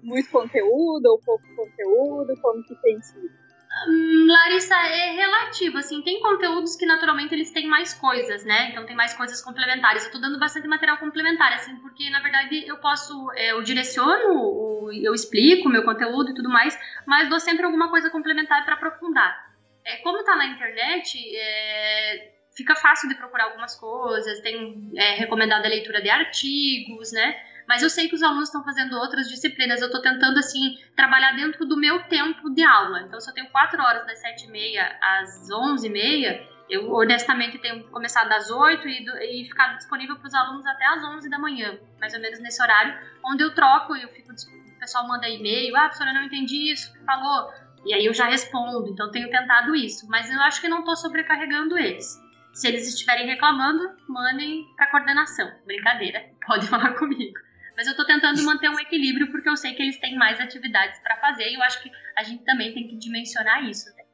muito 0.01 0.29
conteúdo 0.29 1.05
ou 1.05 1.19
pouco 1.19 1.43
conteúdo? 1.55 2.35
Como 2.41 2.63
que 2.63 2.75
tem 2.81 3.01
sido? 3.01 3.42
Hum, 3.75 4.27
Larissa, 4.27 4.75
é 4.75 5.11
relativo, 5.11 5.79
assim, 5.79 6.01
tem 6.03 6.21
conteúdos 6.21 6.75
que 6.75 6.85
naturalmente 6.85 7.33
eles 7.33 7.51
têm 7.51 7.67
mais 7.67 7.93
coisas, 7.93 8.45
né? 8.45 8.69
Então 8.69 8.85
tem 8.85 8.95
mais 8.95 9.13
coisas 9.13 9.41
complementares. 9.41 10.05
Eu 10.05 10.11
tô 10.11 10.19
dando 10.19 10.39
bastante 10.39 10.67
material 10.67 10.97
complementar, 10.99 11.51
assim, 11.53 11.75
porque 11.77 12.09
na 12.11 12.21
verdade 12.21 12.65
eu 12.67 12.77
posso, 12.77 13.31
é, 13.33 13.51
eu 13.51 13.63
direciono, 13.63 14.91
eu 14.93 15.13
explico 15.13 15.67
o 15.67 15.71
meu 15.71 15.83
conteúdo 15.83 16.29
e 16.29 16.35
tudo 16.35 16.49
mais, 16.49 16.77
mas 17.05 17.29
dou 17.29 17.39
sempre 17.39 17.65
alguma 17.65 17.89
coisa 17.89 18.11
complementar 18.11 18.63
para 18.63 18.75
aprofundar. 18.75 19.51
É, 19.83 19.97
como 19.97 20.23
tá 20.23 20.35
na 20.35 20.45
internet, 20.45 21.17
é, 21.35 22.31
fica 22.55 22.75
fácil 22.75 23.09
de 23.09 23.15
procurar 23.15 23.45
algumas 23.45 23.75
coisas, 23.75 24.39
tem 24.41 24.91
é, 24.95 25.15
recomendada 25.15 25.65
a 25.65 25.69
leitura 25.69 25.99
de 25.99 26.09
artigos, 26.09 27.11
né? 27.11 27.35
Mas 27.67 27.81
eu 27.81 27.89
sei 27.89 28.07
que 28.07 28.15
os 28.15 28.23
alunos 28.23 28.49
estão 28.49 28.63
fazendo 28.63 28.97
outras 28.97 29.27
disciplinas. 29.27 29.81
Eu 29.81 29.87
estou 29.87 30.01
tentando, 30.01 30.37
assim, 30.37 30.77
trabalhar 30.95 31.33
dentro 31.33 31.65
do 31.65 31.77
meu 31.77 32.03
tempo 32.03 32.49
de 32.49 32.63
aula. 32.63 33.01
Então, 33.01 33.19
se 33.19 33.29
eu 33.29 33.33
tenho 33.33 33.49
quatro 33.49 33.81
horas 33.81 34.05
das 34.05 34.19
sete 34.19 34.45
e 34.45 34.51
meia 34.51 34.97
às 35.01 35.49
onze 35.51 35.87
e 35.87 35.89
meia, 35.89 36.47
eu 36.69 36.91
honestamente 36.91 37.57
tenho 37.59 37.83
começado 37.89 38.31
às 38.31 38.49
oito 38.49 38.87
e, 38.87 39.05
e 39.21 39.45
ficado 39.45 39.77
disponível 39.77 40.15
para 40.17 40.27
os 40.27 40.33
alunos 40.33 40.65
até 40.65 40.85
às 40.85 41.03
onze 41.03 41.29
da 41.29 41.37
manhã, 41.37 41.77
mais 41.99 42.13
ou 42.13 42.19
menos 42.19 42.39
nesse 42.39 42.61
horário, 42.61 42.97
onde 43.25 43.43
eu 43.43 43.53
troco, 43.53 43.95
eu 43.95 44.09
fico, 44.09 44.31
o 44.31 44.79
pessoal 44.79 45.07
manda 45.07 45.27
e-mail, 45.27 45.75
ah, 45.75 45.83
professora, 45.83 46.13
não 46.13 46.23
entendi 46.23 46.71
isso, 46.71 46.91
falou, 47.05 47.51
e 47.85 47.93
aí 47.93 48.05
eu 48.05 48.13
já 48.13 48.27
respondo, 48.27 48.89
então 48.89 49.11
tenho 49.11 49.29
tentado 49.29 49.75
isso, 49.75 50.07
mas 50.09 50.31
eu 50.31 50.41
acho 50.41 50.61
que 50.61 50.69
não 50.69 50.79
estou 50.79 50.95
sobrecarregando 50.95 51.77
eles. 51.77 52.21
Se 52.53 52.67
eles 52.67 52.87
estiverem 52.87 53.25
reclamando, 53.25 53.95
mandem 54.07 54.63
para 54.75 54.91
coordenação. 54.91 55.51
Brincadeira, 55.65 56.23
pode 56.45 56.67
falar 56.67 56.93
comigo. 56.93 57.39
Mas 57.83 57.87
eu 57.87 57.91
estou 57.91 58.05
tentando 58.05 58.41
manter 58.45 58.69
um 58.69 58.79
equilíbrio 58.79 59.29
porque 59.29 59.49
eu 59.49 59.57
sei 59.57 59.73
que 59.73 59.83
eles 59.83 59.99
têm 59.99 60.15
mais 60.15 60.39
atividades 60.39 61.01
para 61.01 61.17
fazer 61.17 61.49
e 61.49 61.55
eu 61.55 61.61
acho 61.63 61.83
que 61.83 61.91
a 62.15 62.23
gente 62.23 62.41
também 62.45 62.73
tem 62.73 62.87
que 62.87 62.95
dimensionar 62.95 63.61
isso. 63.65 63.93
Né? 63.93 64.05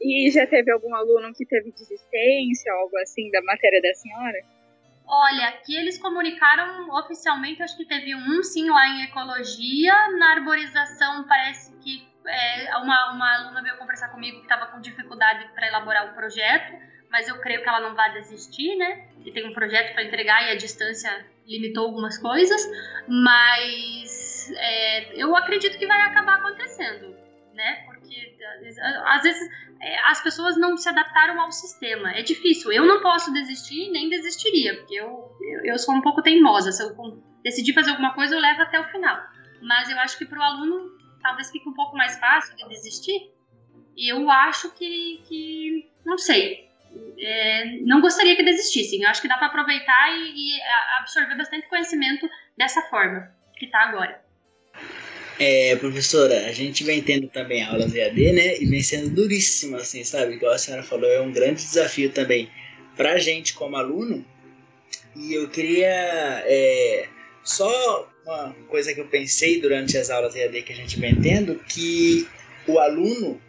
E 0.00 0.30
já 0.30 0.46
teve 0.46 0.72
algum 0.72 0.94
aluno 0.94 1.34
que 1.34 1.44
teve 1.44 1.70
desistência, 1.70 2.72
algo 2.72 2.96
assim, 2.96 3.30
da 3.30 3.42
matéria 3.42 3.82
da 3.82 3.92
senhora? 3.92 4.38
Olha, 5.06 5.52
que 5.66 5.76
eles 5.76 5.98
comunicaram 5.98 6.88
oficialmente, 6.94 7.62
acho 7.62 7.76
que 7.76 7.84
teve 7.84 8.14
um 8.14 8.42
sim 8.42 8.70
lá 8.70 8.88
em 8.88 9.02
ecologia. 9.02 9.92
Na 10.18 10.32
arborização, 10.36 11.28
parece 11.28 11.76
que 11.80 12.08
é, 12.26 12.74
uma, 12.78 13.12
uma 13.12 13.34
aluna 13.34 13.62
veio 13.62 13.76
conversar 13.76 14.08
comigo 14.08 14.38
que 14.38 14.44
estava 14.44 14.64
com 14.72 14.80
dificuldade 14.80 15.46
para 15.54 15.66
elaborar 15.66 16.10
o 16.10 16.14
projeto, 16.14 16.72
mas 17.10 17.28
eu 17.28 17.38
creio 17.42 17.62
que 17.62 17.68
ela 17.68 17.80
não 17.80 17.94
vai 17.94 18.14
desistir, 18.14 18.76
né? 18.76 19.08
E 19.26 19.30
tem 19.30 19.46
um 19.46 19.52
projeto 19.52 19.92
para 19.92 20.04
entregar 20.04 20.48
e 20.48 20.52
a 20.52 20.56
distância 20.56 21.30
limitou 21.52 21.84
algumas 21.84 22.18
coisas, 22.18 22.60
mas 23.08 24.50
é, 24.56 25.22
eu 25.22 25.36
acredito 25.36 25.78
que 25.78 25.86
vai 25.86 26.00
acabar 26.02 26.38
acontecendo, 26.38 27.14
né? 27.54 27.84
Porque 27.86 28.36
às 29.06 29.22
vezes 29.22 29.40
é, 29.80 29.98
as 30.08 30.22
pessoas 30.22 30.56
não 30.56 30.76
se 30.76 30.88
adaptaram 30.88 31.40
ao 31.40 31.50
sistema. 31.52 32.12
É 32.12 32.22
difícil. 32.22 32.72
Eu 32.72 32.86
não 32.86 33.02
posso 33.02 33.32
desistir, 33.32 33.90
nem 33.90 34.08
desistiria, 34.08 34.76
porque 34.76 34.94
eu, 34.94 35.30
eu, 35.40 35.64
eu 35.64 35.78
sou 35.78 35.94
um 35.94 36.00
pouco 36.00 36.22
teimosa. 36.22 36.72
Se 36.72 36.82
eu 36.82 37.22
decidir 37.42 37.72
fazer 37.72 37.90
alguma 37.90 38.14
coisa, 38.14 38.34
eu 38.34 38.40
levo 38.40 38.62
até 38.62 38.80
o 38.80 38.88
final. 38.90 39.20
Mas 39.60 39.90
eu 39.90 39.98
acho 39.98 40.16
que 40.18 40.24
para 40.24 40.38
o 40.38 40.42
aluno 40.42 40.90
talvez 41.22 41.50
fique 41.50 41.68
um 41.68 41.74
pouco 41.74 41.96
mais 41.96 42.18
fácil 42.18 42.56
de 42.56 42.68
desistir. 42.68 43.32
E 43.96 44.12
eu 44.12 44.30
acho 44.30 44.72
que, 44.74 45.22
que 45.28 45.90
não 46.04 46.16
sei, 46.16 46.68
é, 47.18 47.78
não 47.82 48.00
gostaria 48.00 48.36
que 48.36 48.42
desistissem. 48.42 49.02
Eu 49.02 49.10
acho 49.10 49.22
que 49.22 49.28
dá 49.28 49.36
para 49.36 49.46
aproveitar 49.46 50.10
e, 50.10 50.56
e, 50.56 50.60
absorver 50.98 51.36
bastante 51.36 51.68
conhecimento 51.68 52.28
dessa 52.56 52.82
forma 52.82 53.30
que 53.56 53.66
está 53.66 53.80
agora. 53.88 54.20
É, 55.38 55.76
professora, 55.76 56.46
a 56.46 56.52
gente 56.52 56.84
vem 56.84 57.02
tendo 57.02 57.28
também 57.28 57.64
aulas 57.64 57.94
EAD, 57.94 58.32
né? 58.32 58.58
E 58.58 58.66
vem 58.66 58.82
sendo 58.82 59.10
duríssimo, 59.10 59.76
assim, 59.76 60.04
sabe? 60.04 60.34
Igual 60.34 60.52
a 60.52 60.58
senhora 60.58 60.82
falou, 60.82 61.08
é 61.08 61.20
um 61.20 61.32
grande 61.32 61.62
desafio 61.62 62.10
também 62.10 62.50
pra 62.96 63.18
gente 63.18 63.54
como 63.54 63.76
aluno. 63.76 64.24
E 65.16 65.34
eu 65.34 65.48
queria 65.48 66.42
é, 66.46 67.08
só 67.42 68.08
uma 68.24 68.54
coisa 68.68 68.94
que 68.94 69.00
eu 69.00 69.08
pensei 69.08 69.60
durante 69.60 69.96
as 69.96 70.10
aulas 70.10 70.34
EAD 70.34 70.62
que 70.62 70.72
a 70.72 70.76
gente 70.76 70.98
vem 70.98 71.14
tendo, 71.20 71.56
que 71.56 72.28
o 72.66 72.78
aluno 72.78 73.40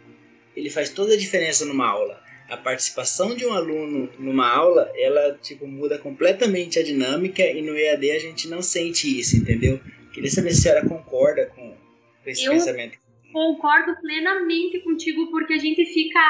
ele 0.56 0.70
faz 0.70 0.90
toda 0.90 1.14
a 1.14 1.18
diferença 1.18 1.64
numa 1.64 1.88
aula. 1.88 2.23
A 2.48 2.56
participação 2.56 3.34
de 3.34 3.46
um 3.46 3.52
aluno 3.52 4.10
numa 4.18 4.48
aula, 4.48 4.90
ela 4.96 5.38
tipo 5.42 5.66
muda 5.66 5.98
completamente 5.98 6.78
a 6.78 6.82
dinâmica 6.82 7.42
e 7.42 7.62
no 7.62 7.76
EAD 7.76 8.10
a 8.10 8.18
gente 8.18 8.48
não 8.48 8.60
sente 8.60 9.18
isso, 9.18 9.36
entendeu? 9.36 9.80
Queria 10.12 10.30
saber 10.30 10.52
se 10.52 10.68
a 10.68 10.72
senhora 10.72 10.88
concorda 10.88 11.46
com, 11.46 11.76
esse 12.26 12.44
eu 12.44 12.52
pensamento. 12.52 12.98
Concordo 13.32 13.96
plenamente 14.00 14.78
contigo 14.80 15.30
porque 15.30 15.54
a 15.54 15.58
gente 15.58 15.84
fica, 15.86 16.20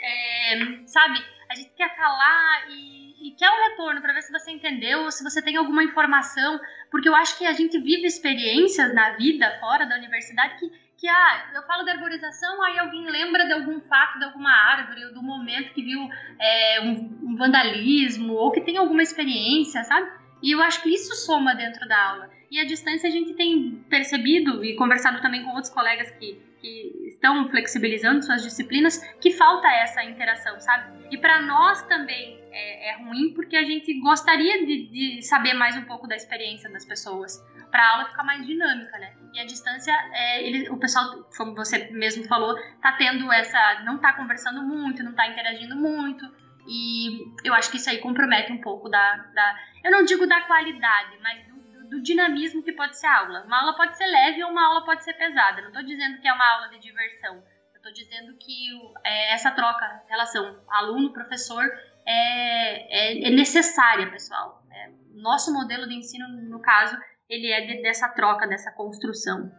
é, 0.00 0.86
sabe, 0.86 1.18
a 1.50 1.54
gente 1.54 1.70
quer 1.76 1.96
falar 1.96 2.66
e, 2.70 3.28
e 3.28 3.34
quer 3.36 3.50
um 3.50 3.70
retorno 3.70 4.00
para 4.00 4.12
ver 4.12 4.22
se 4.22 4.30
você 4.30 4.50
entendeu, 4.50 5.10
se 5.10 5.24
você 5.24 5.42
tem 5.42 5.56
alguma 5.56 5.82
informação, 5.82 6.60
porque 6.90 7.08
eu 7.08 7.14
acho 7.14 7.36
que 7.38 7.46
a 7.46 7.52
gente 7.52 7.78
vive 7.78 8.06
experiências 8.06 8.94
na 8.94 9.16
vida 9.16 9.58
fora 9.58 9.86
da 9.86 9.96
universidade 9.96 10.58
que 10.58 10.70
que 10.98 11.08
ah, 11.08 11.50
eu 11.54 11.62
falo 11.62 11.84
de 11.84 11.90
arborização, 11.90 12.62
aí 12.62 12.78
alguém 12.78 13.08
lembra 13.10 13.44
de 13.44 13.52
algum 13.52 13.80
fato 13.82 14.18
de 14.18 14.24
alguma 14.24 14.50
árvore, 14.50 15.04
ou 15.04 15.14
do 15.14 15.22
momento 15.22 15.72
que 15.72 15.82
viu 15.82 16.08
é, 16.40 16.80
um, 16.80 17.30
um, 17.30 17.36
vandalismo, 17.36 18.32
ou 18.32 18.50
que 18.50 18.62
tem 18.62 18.76
alguma 18.76 19.02
experiência, 19.02 19.84
sabe? 19.84 20.10
E 20.42 20.52
eu 20.52 20.62
acho 20.62 20.82
que 20.82 20.88
isso 20.88 21.14
soma 21.14 21.54
dentro 21.54 21.86
da 21.86 22.10
aula. 22.10 22.30
E 22.50 22.60
a 22.60 22.64
distância 22.64 23.08
a 23.08 23.12
gente 23.12 23.34
tem 23.34 23.84
percebido 23.88 24.64
e 24.64 24.76
conversado 24.76 25.20
também 25.20 25.42
com 25.42 25.50
outros 25.50 25.72
colegas 25.72 26.10
que, 26.12 26.40
que 26.60 27.08
estão 27.08 27.48
flexibilizando 27.48 28.24
suas 28.24 28.42
disciplinas, 28.42 28.98
que 29.20 29.30
falta 29.32 29.68
essa 29.68 30.04
interação, 30.04 30.60
sabe? 30.60 31.06
E 31.10 31.18
para 31.18 31.42
nós 31.42 31.82
também 31.86 32.40
é, 32.52 32.90
é, 32.90 32.96
ruim, 32.98 33.32
porque 33.34 33.56
a 33.56 33.64
gente 33.64 33.92
gostaria 34.00 34.64
de, 34.64 34.86
de 34.88 35.22
saber 35.22 35.54
mais 35.54 35.76
um 35.76 35.82
pouco 35.82 36.06
da 36.06 36.16
experiência 36.16 36.70
das 36.70 36.84
pessoas 36.84 37.44
para 37.70 37.82
a 37.82 37.92
aula 37.92 38.08
ficar 38.08 38.24
mais 38.24 38.46
dinâmica, 38.46 38.96
né? 38.98 39.12
E 39.34 39.40
a 39.40 39.44
distância, 39.44 39.92
é, 40.12 40.46
ele, 40.46 40.70
o 40.70 40.78
pessoal, 40.78 41.28
como 41.36 41.54
você 41.54 41.90
mesmo 41.90 42.24
falou, 42.24 42.54
tá 42.80 42.92
tendo 42.92 43.30
essa, 43.32 43.82
não 43.84 43.98
tá 43.98 44.12
conversando 44.12 44.62
muito, 44.62 45.02
não 45.02 45.14
tá 45.14 45.26
interagindo 45.26 45.76
muito, 45.76 46.24
e 46.68 47.32
eu 47.44 47.54
acho 47.54 47.70
que 47.70 47.76
isso 47.76 47.88
aí 47.88 47.98
compromete 47.98 48.52
um 48.52 48.60
pouco 48.60 48.88
da, 48.88 49.16
da 49.34 49.56
eu 49.84 49.90
não 49.90 50.04
digo 50.04 50.26
da 50.26 50.40
qualidade, 50.42 51.16
mas 51.22 51.46
do, 51.46 51.55
do, 51.88 52.00
dinamismo 52.00 52.62
que 52.62 52.72
pode 52.72 52.98
ser 52.98 53.06
a 53.06 53.18
aula. 53.18 53.44
Uma 53.44 53.60
aula 53.60 53.76
pode 53.76 53.96
ser 53.96 54.06
leve 54.06 54.42
ou 54.44 54.50
uma 54.50 54.66
aula 54.66 54.84
pode 54.84 55.04
ser 55.04 55.14
pesada. 55.14 55.60
Não 55.60 55.68
estou 55.68 55.82
dizendo 55.82 56.20
que 56.20 56.28
é 56.28 56.32
uma 56.32 56.54
aula 56.54 56.68
de 56.68 56.78
diversão. 56.78 57.42
Eu 57.72 57.76
estou 57.76 57.92
dizendo 57.92 58.36
que 58.38 58.68
é, 59.04 59.32
essa 59.32 59.50
troca, 59.50 60.02
relação 60.08 60.62
aluno-professor 60.68 61.64
é, 62.06 63.24
é, 63.24 63.28
é 63.28 63.30
necessária, 63.30 64.10
pessoal. 64.10 64.62
É, 64.70 64.90
nosso 65.14 65.52
modelo 65.52 65.88
de 65.88 65.94
ensino, 65.94 66.28
no 66.28 66.60
caso, 66.60 66.96
ele 67.28 67.50
é 67.50 67.60
de, 67.62 67.82
dessa 67.82 68.08
troca, 68.08 68.46
dessa 68.46 68.70
construção. 68.72 69.50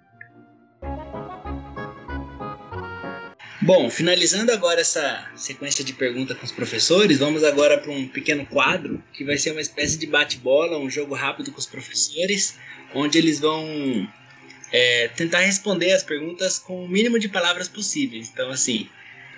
Bom, 3.67 3.89
finalizando 3.89 4.49
agora 4.53 4.79
essa 4.79 5.29
sequência 5.35 5.83
de 5.83 5.91
perguntas 5.91 6.37
com 6.37 6.45
os 6.45 6.53
professores, 6.53 7.17
vamos 7.17 7.43
agora 7.43 7.77
para 7.77 7.91
um 7.91 8.07
pequeno 8.07 8.45
quadro 8.45 9.03
que 9.11 9.25
vai 9.25 9.37
ser 9.37 9.51
uma 9.51 9.59
espécie 9.59 9.97
de 9.97 10.07
bate-bola, 10.07 10.79
um 10.79 10.89
jogo 10.89 11.13
rápido 11.13 11.51
com 11.51 11.59
os 11.59 11.65
professores, 11.65 12.57
onde 12.95 13.17
eles 13.17 13.41
vão 13.41 14.09
é, 14.71 15.09
tentar 15.09 15.39
responder 15.39 15.91
as 15.91 16.01
perguntas 16.01 16.57
com 16.57 16.85
o 16.85 16.87
mínimo 16.87 17.19
de 17.19 17.27
palavras 17.27 17.67
possíveis. 17.67 18.29
Então, 18.29 18.51
assim, 18.51 18.89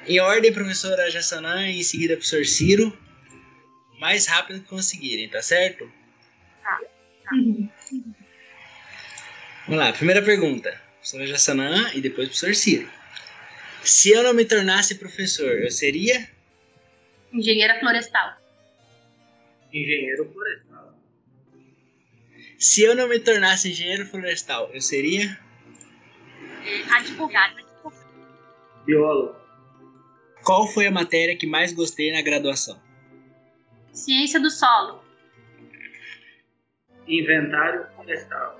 em 0.05 0.19
ordem, 0.19 0.53
professora 0.53 1.09
Jassanã 1.09 1.67
e 1.67 1.79
em 1.79 1.83
seguida, 1.83 2.15
professor 2.15 2.45
Ciro, 2.45 2.95
mais 3.99 4.27
rápido 4.27 4.59
que 4.59 4.67
conseguirem, 4.67 5.27
tá 5.27 5.41
certo? 5.41 5.91
Tá. 6.63 6.79
Vamos 9.65 9.83
lá, 9.83 9.91
primeira 9.91 10.21
pergunta. 10.21 10.79
Professora 10.97 11.25
Jassanã 11.25 11.89
e 11.95 11.99
depois 12.01 12.27
professor 12.27 12.53
Ciro. 12.53 12.98
Se 13.83 14.11
eu 14.11 14.23
não 14.23 14.33
me 14.33 14.45
tornasse 14.45 14.95
professor, 14.95 15.59
eu 15.61 15.71
seria? 15.71 16.29
Engenheira 17.31 17.79
florestal. 17.79 18.37
Engenheiro 19.71 20.31
florestal. 20.31 20.93
Se 22.57 22.81
eu 22.83 22.95
não 22.95 23.07
me 23.07 23.19
tornasse 23.19 23.69
engenheiro 23.69 24.05
florestal, 24.05 24.69
eu 24.73 24.81
seria? 24.81 25.39
Advogada. 26.91 27.63
Biólogo. 28.85 29.39
Qual 30.43 30.67
foi 30.67 30.87
a 30.87 30.91
matéria 30.91 31.37
que 31.37 31.47
mais 31.47 31.71
gostei 31.71 32.11
na 32.11 32.21
graduação? 32.21 32.81
Ciência 33.93 34.39
do 34.39 34.49
solo. 34.49 35.03
Inventário 37.07 37.87
florestal. 37.95 38.59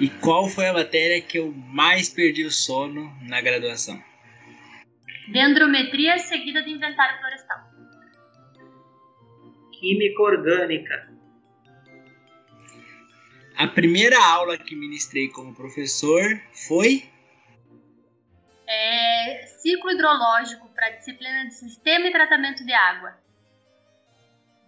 E 0.00 0.08
qual 0.08 0.48
foi 0.48 0.68
a 0.68 0.72
matéria 0.72 1.20
que 1.20 1.38
eu 1.38 1.52
mais 1.52 2.08
perdi 2.08 2.44
o 2.44 2.52
sono 2.52 3.12
na 3.22 3.40
graduação? 3.40 4.00
Dendrometria 5.32 6.18
seguida 6.18 6.62
de 6.62 6.70
inventário 6.70 7.18
florestal. 7.18 7.58
Química 9.72 10.22
orgânica. 10.22 11.08
A 13.56 13.66
primeira 13.66 14.16
aula 14.24 14.56
que 14.56 14.76
ministrei 14.76 15.28
como 15.28 15.52
professor 15.52 16.22
foi? 16.68 17.02
É, 18.68 19.46
ciclo 19.46 19.90
hidrológico 19.90 20.68
para 20.74 20.86
a 20.86 20.90
disciplina 20.90 21.44
de 21.46 21.54
sistema 21.54 22.06
e 22.06 22.12
tratamento 22.12 22.64
de 22.64 22.72
água. 22.72 23.18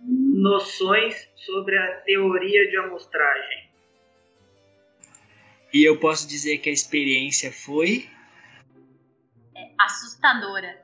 Noções 0.00 1.30
sobre 1.36 1.78
a 1.78 2.00
teoria 2.00 2.68
de 2.68 2.76
amostragem. 2.78 3.69
E 5.72 5.88
eu 5.88 6.00
posso 6.00 6.28
dizer 6.28 6.58
que 6.58 6.68
a 6.68 6.72
experiência 6.72 7.52
foi 7.52 8.08
é 9.54 9.70
assustadora. 9.78 10.80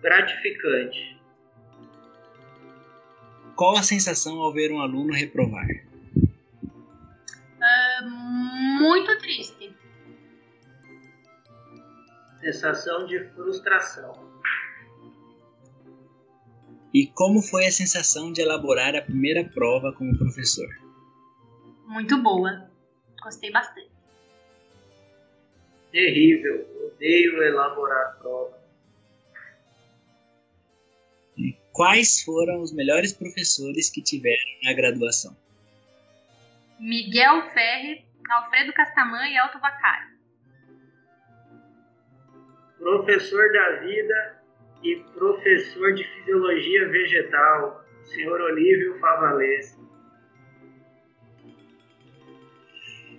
Gratificante. 0.00 1.20
Qual 3.56 3.76
a 3.76 3.82
sensação 3.82 4.40
ao 4.40 4.52
ver 4.52 4.70
um 4.72 4.80
aluno 4.80 5.12
reprovar? 5.12 5.66
Uh, 7.56 8.10
muito 8.80 9.18
triste. 9.18 9.74
Sensação 12.40 13.06
de 13.06 13.24
frustração. 13.30 14.34
E 16.92 17.06
como 17.08 17.42
foi 17.42 17.66
a 17.66 17.72
sensação 17.72 18.32
de 18.32 18.40
elaborar 18.40 18.94
a 18.94 19.02
primeira 19.02 19.44
prova 19.44 19.92
como 19.92 20.16
professor? 20.16 20.68
Muito 21.86 22.22
boa. 22.22 22.70
Gostei 23.24 23.50
bastante. 23.50 23.90
Terrível. 25.90 26.68
Odeio 26.86 27.42
elaborar 27.42 28.18
provas. 28.18 28.60
E 31.38 31.56
quais 31.72 32.22
foram 32.22 32.60
os 32.60 32.72
melhores 32.74 33.14
professores 33.14 33.88
que 33.88 34.02
tiveram 34.02 34.44
na 34.62 34.74
graduação? 34.74 35.34
Miguel 36.78 37.48
Ferri, 37.54 38.04
Alfredo 38.30 38.74
Castaman 38.74 39.26
e 39.28 39.38
Elton 39.38 39.58
Vacari. 39.58 40.14
Professor 42.78 43.52
da 43.52 43.70
vida 43.80 44.42
e 44.82 44.96
professor 45.14 45.94
de 45.94 46.04
fisiologia 46.04 46.88
vegetal, 46.88 47.82
senhor 48.04 48.38
Olívio 48.38 48.98
Favalese. 49.00 49.83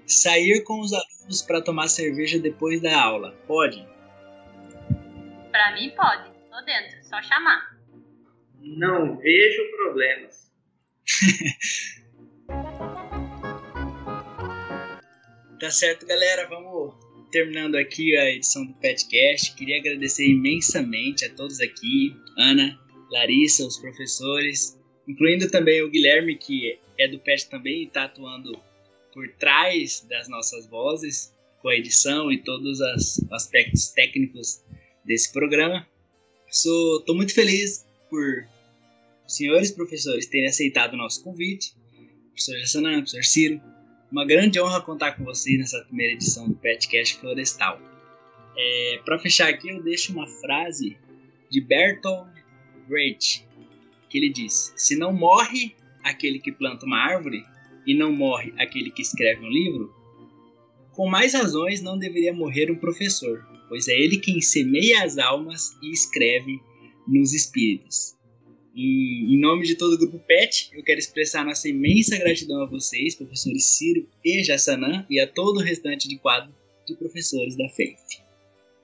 Sair 0.07 0.63
com 0.63 0.81
os 0.81 0.93
alunos 0.93 1.41
para 1.41 1.61
tomar 1.61 1.87
cerveja 1.87 2.39
depois 2.39 2.81
da 2.81 3.01
aula, 3.01 3.31
pode? 3.47 3.85
Para 5.51 5.73
mim 5.73 5.91
pode, 5.95 6.29
tô 6.49 6.61
dentro, 6.65 7.03
só 7.03 7.21
chamar. 7.21 7.75
Não 8.61 9.17
vejo 9.17 9.71
problemas. 9.71 10.51
tá 15.59 15.69
certo, 15.69 16.05
galera. 16.05 16.47
Vamos 16.47 16.93
terminando 17.31 17.75
aqui 17.75 18.15
a 18.17 18.31
edição 18.31 18.65
do 18.65 18.73
Petcast. 18.75 19.55
Queria 19.55 19.77
agradecer 19.77 20.27
imensamente 20.27 21.25
a 21.25 21.33
todos 21.33 21.59
aqui, 21.59 22.15
Ana, 22.37 22.79
Larissa, 23.11 23.65
os 23.65 23.77
professores, 23.77 24.79
incluindo 25.07 25.49
também 25.49 25.81
o 25.81 25.89
Guilherme, 25.89 26.37
que 26.37 26.79
é 26.97 27.07
do 27.07 27.19
PET 27.19 27.49
também 27.49 27.83
e 27.83 27.87
está 27.87 28.05
atuando 28.05 28.59
por 29.15 29.29
trás 29.39 30.05
das 30.09 30.27
nossas 30.27 30.67
vozes, 30.67 31.33
com 31.61 31.69
a 31.69 31.75
edição 31.75 32.29
e 32.29 32.37
todos 32.37 32.81
os 32.81 33.31
aspectos 33.31 33.87
técnicos 33.87 34.61
desse 35.05 35.31
programa. 35.31 35.87
Estou 36.47 37.15
muito 37.15 37.33
feliz 37.33 37.87
por 38.09 38.45
os 39.25 39.37
senhores 39.37 39.71
professores 39.71 40.27
terem 40.27 40.47
aceitado 40.47 40.93
o 40.93 40.97
nosso 40.97 41.23
convite, 41.23 41.73
professor 42.27 42.59
Jassanã, 42.59 42.97
professor 42.97 43.23
Ciro. 43.23 43.61
uma 44.11 44.25
grande 44.25 44.59
honra 44.59 44.81
contar 44.81 45.13
com 45.13 45.23
vocês 45.23 45.57
nessa 45.57 45.79
primeira 45.85 46.13
edição 46.13 46.47
do 46.47 46.55
Petcast 46.55 47.15
Florestal. 47.15 47.79
É, 48.57 49.01
Para 49.03 49.17
fechar 49.17 49.49
aqui, 49.49 49.69
eu 49.69 49.81
deixo 49.81 50.11
uma 50.11 50.27
frase 50.27 50.97
de 51.49 51.61
Bertolt 51.61 52.27
Brecht, 52.87 53.47
que 54.09 54.17
ele 54.17 54.29
diz: 54.29 54.73
Se 54.75 54.95
não 54.97 55.13
morre 55.13 55.73
aquele 56.03 56.37
que 56.37 56.51
planta 56.51 56.85
uma 56.85 56.99
árvore 56.99 57.43
e 57.85 57.93
não 57.93 58.11
morre 58.11 58.53
aquele 58.57 58.91
que 58.91 59.01
escreve 59.01 59.45
um 59.45 59.49
livro, 59.49 59.93
com 60.95 61.09
mais 61.09 61.33
razões 61.33 61.81
não 61.81 61.97
deveria 61.97 62.33
morrer 62.33 62.71
um 62.71 62.77
professor, 62.77 63.45
pois 63.67 63.87
é 63.87 63.93
ele 63.93 64.17
quem 64.17 64.41
semeia 64.41 65.03
as 65.03 65.17
almas 65.17 65.77
e 65.83 65.91
escreve 65.91 66.61
nos 67.05 67.33
espíritos. 67.33 68.15
Em, 68.73 69.39
nome 69.39 69.65
de 69.65 69.75
todo 69.75 69.93
o 69.93 69.97
grupo 69.97 70.19
PET, 70.19 70.69
eu 70.73 70.83
quero 70.83 70.99
expressar 70.99 71.45
nossa 71.45 71.67
imensa 71.69 72.17
gratidão 72.17 72.61
a 72.61 72.65
vocês, 72.65 73.15
professores 73.15 73.77
Ciro 73.77 74.07
e 74.23 74.43
Jassanã, 74.43 75.05
e 75.09 75.19
a 75.19 75.27
todo 75.27 75.57
o 75.57 75.63
restante 75.63 76.07
de 76.07 76.17
quadro 76.17 76.53
de 76.85 76.95
professores 76.95 77.55
da 77.55 77.69
FEIF. 77.69 77.99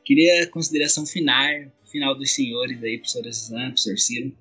Queria 0.06 0.44
a 0.44 0.48
consideração 0.48 1.06
final, 1.06 1.46
final 1.90 2.18
dos 2.18 2.32
senhores 2.32 2.82
aí, 2.84 2.98
professora 2.98 3.26
Jassanã, 3.26 3.68
professor 3.68 3.98
Ciro. 3.98 4.38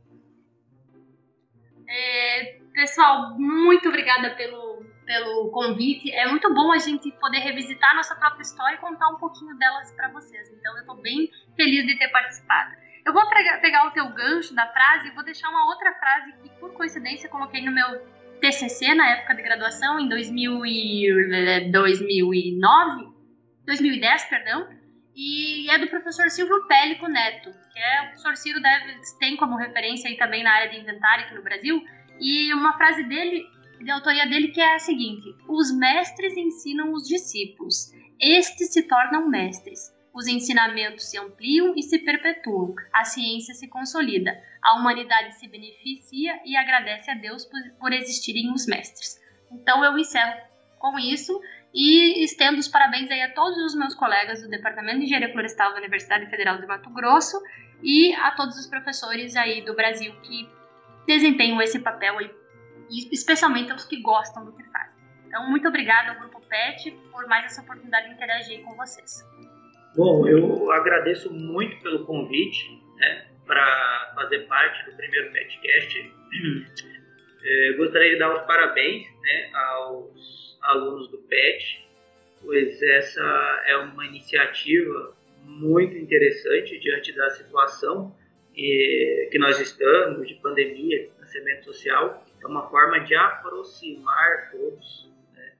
É, 1.88 2.59
pessoal, 2.72 3.38
muito 3.38 3.88
obrigada 3.88 4.30
pelo, 4.36 4.84
pelo 5.04 5.50
convite. 5.50 6.10
É 6.12 6.26
muito 6.28 6.52
bom 6.52 6.72
a 6.72 6.78
gente 6.78 7.10
poder 7.12 7.38
revisitar 7.38 7.94
nossa 7.94 8.14
própria 8.14 8.42
história 8.42 8.76
e 8.76 8.78
contar 8.78 9.08
um 9.08 9.16
pouquinho 9.16 9.56
delas 9.56 9.92
para 9.92 10.08
vocês. 10.08 10.50
Então, 10.50 10.74
eu 10.74 10.80
estou 10.80 10.96
bem 10.96 11.30
feliz 11.56 11.86
de 11.86 11.98
ter 11.98 12.08
participado. 12.08 12.74
Eu 13.04 13.12
vou 13.12 13.22
pegar 13.28 13.86
o 13.86 13.90
teu 13.92 14.08
gancho 14.10 14.54
da 14.54 14.66
frase 14.66 15.08
e 15.08 15.10
vou 15.12 15.24
deixar 15.24 15.48
uma 15.48 15.66
outra 15.66 15.92
frase 15.94 16.32
que, 16.42 16.50
por 16.60 16.72
coincidência, 16.74 17.28
coloquei 17.28 17.64
no 17.64 17.72
meu 17.72 17.86
TCC 18.40 18.94
na 18.94 19.08
época 19.10 19.34
de 19.34 19.42
graduação, 19.42 19.98
em 20.00 20.08
2000 20.08 20.66
e 20.66 21.70
2009, 21.70 23.08
2010, 23.66 24.24
perdão, 24.24 24.68
e 25.14 25.70
é 25.70 25.78
do 25.78 25.88
professor 25.88 26.30
Silvio 26.30 26.66
Pellico 26.66 27.06
Neto, 27.08 27.50
que 27.72 27.78
é 27.78 28.00
o 28.00 28.04
professor 28.06 28.36
Ciro 28.36 28.60
deve, 28.60 29.00
tem 29.18 29.36
como 29.36 29.56
referência 29.56 30.08
aí 30.08 30.16
também 30.16 30.42
na 30.42 30.52
área 30.52 30.70
de 30.70 30.78
inventário 30.78 31.26
aqui 31.26 31.34
no 31.34 31.42
Brasil, 31.42 31.82
e 32.20 32.52
uma 32.52 32.76
frase 32.76 33.02
dele, 33.04 33.46
de 33.80 33.90
autoria 33.90 34.28
dele, 34.28 34.48
que 34.48 34.60
é 34.60 34.74
a 34.74 34.78
seguinte: 34.78 35.34
Os 35.48 35.72
mestres 35.72 36.36
ensinam 36.36 36.92
os 36.92 37.08
discípulos, 37.08 37.92
estes 38.20 38.72
se 38.72 38.82
tornam 38.82 39.28
mestres. 39.28 39.98
Os 40.12 40.26
ensinamentos 40.26 41.08
se 41.08 41.16
ampliam 41.16 41.72
e 41.76 41.82
se 41.82 42.00
perpetuam, 42.00 42.74
a 42.92 43.04
ciência 43.04 43.54
se 43.54 43.68
consolida, 43.68 44.36
a 44.60 44.76
humanidade 44.76 45.38
se 45.38 45.46
beneficia 45.46 46.40
e 46.44 46.56
agradece 46.56 47.10
a 47.12 47.14
Deus 47.14 47.44
por, 47.44 47.60
por 47.78 47.92
existirem 47.92 48.52
os 48.52 48.66
mestres. 48.66 49.20
Então 49.52 49.84
eu 49.84 49.96
encerro 49.96 50.36
com 50.80 50.98
isso 50.98 51.40
e 51.72 52.24
estendo 52.24 52.58
os 52.58 52.66
parabéns 52.66 53.08
aí 53.08 53.22
a 53.22 53.32
todos 53.32 53.56
os 53.64 53.74
meus 53.76 53.94
colegas 53.94 54.42
do 54.42 54.48
Departamento 54.48 54.98
de 54.98 55.04
Engenharia 55.04 55.32
Florestal 55.32 55.72
da 55.72 55.78
Universidade 55.78 56.28
Federal 56.28 56.58
de 56.58 56.66
Mato 56.66 56.90
Grosso 56.90 57.40
e 57.80 58.12
a 58.14 58.32
todos 58.32 58.58
os 58.58 58.66
professores 58.66 59.36
aí 59.36 59.64
do 59.64 59.74
Brasil 59.74 60.12
que 60.22 60.48
desempenham 61.06 61.60
esse 61.60 61.78
papel 61.78 62.18
aí, 62.18 62.30
especialmente 63.12 63.70
aos 63.72 63.84
que 63.84 64.00
gostam 64.00 64.44
do 64.44 64.52
que 64.52 64.62
fazem. 64.64 65.00
Então, 65.26 65.48
muito 65.48 65.68
obrigada 65.68 66.10
ao 66.10 66.18
Grupo 66.18 66.40
PET 66.48 66.90
por 67.12 67.26
mais 67.28 67.44
essa 67.44 67.62
oportunidade 67.62 68.08
de 68.08 68.14
interagir 68.14 68.62
com 68.62 68.74
vocês. 68.74 69.24
Bom, 69.96 70.26
eu 70.26 70.70
agradeço 70.72 71.32
muito 71.32 71.80
pelo 71.82 72.04
convite 72.04 72.80
né, 72.96 73.26
para 73.46 74.12
fazer 74.14 74.40
parte 74.46 74.84
do 74.90 74.96
primeiro 74.96 75.32
podcast. 75.32 76.12
É, 77.42 77.72
gostaria 77.72 78.10
de 78.10 78.18
dar 78.18 78.34
os 78.34 78.46
parabéns 78.46 79.06
né, 79.22 79.50
aos 79.54 80.58
alunos 80.62 81.08
do 81.10 81.18
PET, 81.18 81.88
pois 82.42 82.82
essa 82.82 83.62
é 83.66 83.76
uma 83.78 84.04
iniciativa 84.06 85.16
muito 85.42 85.96
interessante 85.96 86.78
diante 86.78 87.12
da 87.12 87.30
situação 87.30 88.14
que 88.54 89.38
nós 89.38 89.58
estamos, 89.60 90.26
de 90.26 90.34
pandemia, 90.36 91.04
distanciamento 91.04 91.64
social. 91.66 92.24
É 92.42 92.46
uma 92.46 92.68
forma 92.68 93.00
de 93.00 93.14
aproximar 93.14 94.50
todos. 94.50 95.10
Né? 95.34 95.52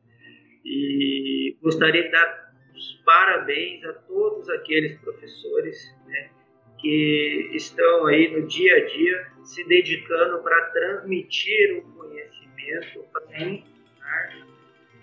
E 0.64 1.56
gostaria 1.62 2.02
de 2.02 2.10
dar 2.10 2.52
os 2.74 3.02
parabéns 3.04 3.84
a 3.84 3.92
todos 3.92 4.48
aqueles 4.50 4.98
professores 5.00 5.94
né, 6.06 6.30
que 6.78 7.50
estão 7.52 8.06
aí 8.06 8.30
no 8.30 8.46
dia 8.46 8.76
a 8.76 8.86
dia 8.86 9.26
se 9.44 9.66
dedicando 9.66 10.42
para 10.42 10.60
transmitir 10.70 11.78
o 11.78 11.82
conhecimento, 11.92 13.04
para 13.12 13.42
ensinar, 13.42 14.46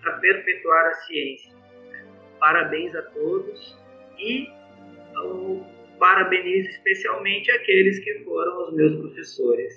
para 0.00 0.18
perpetuar 0.18 0.86
a 0.86 0.94
ciência. 0.94 1.56
Parabéns 2.40 2.94
a 2.94 3.02
todos 3.02 3.76
e 4.18 4.48
eu 5.14 5.77
parabenizo 5.98 6.68
especialmente 6.70 7.50
aqueles 7.50 7.98
que 7.98 8.24
foram 8.24 8.68
os 8.68 8.74
meus 8.74 8.96
professores. 9.00 9.72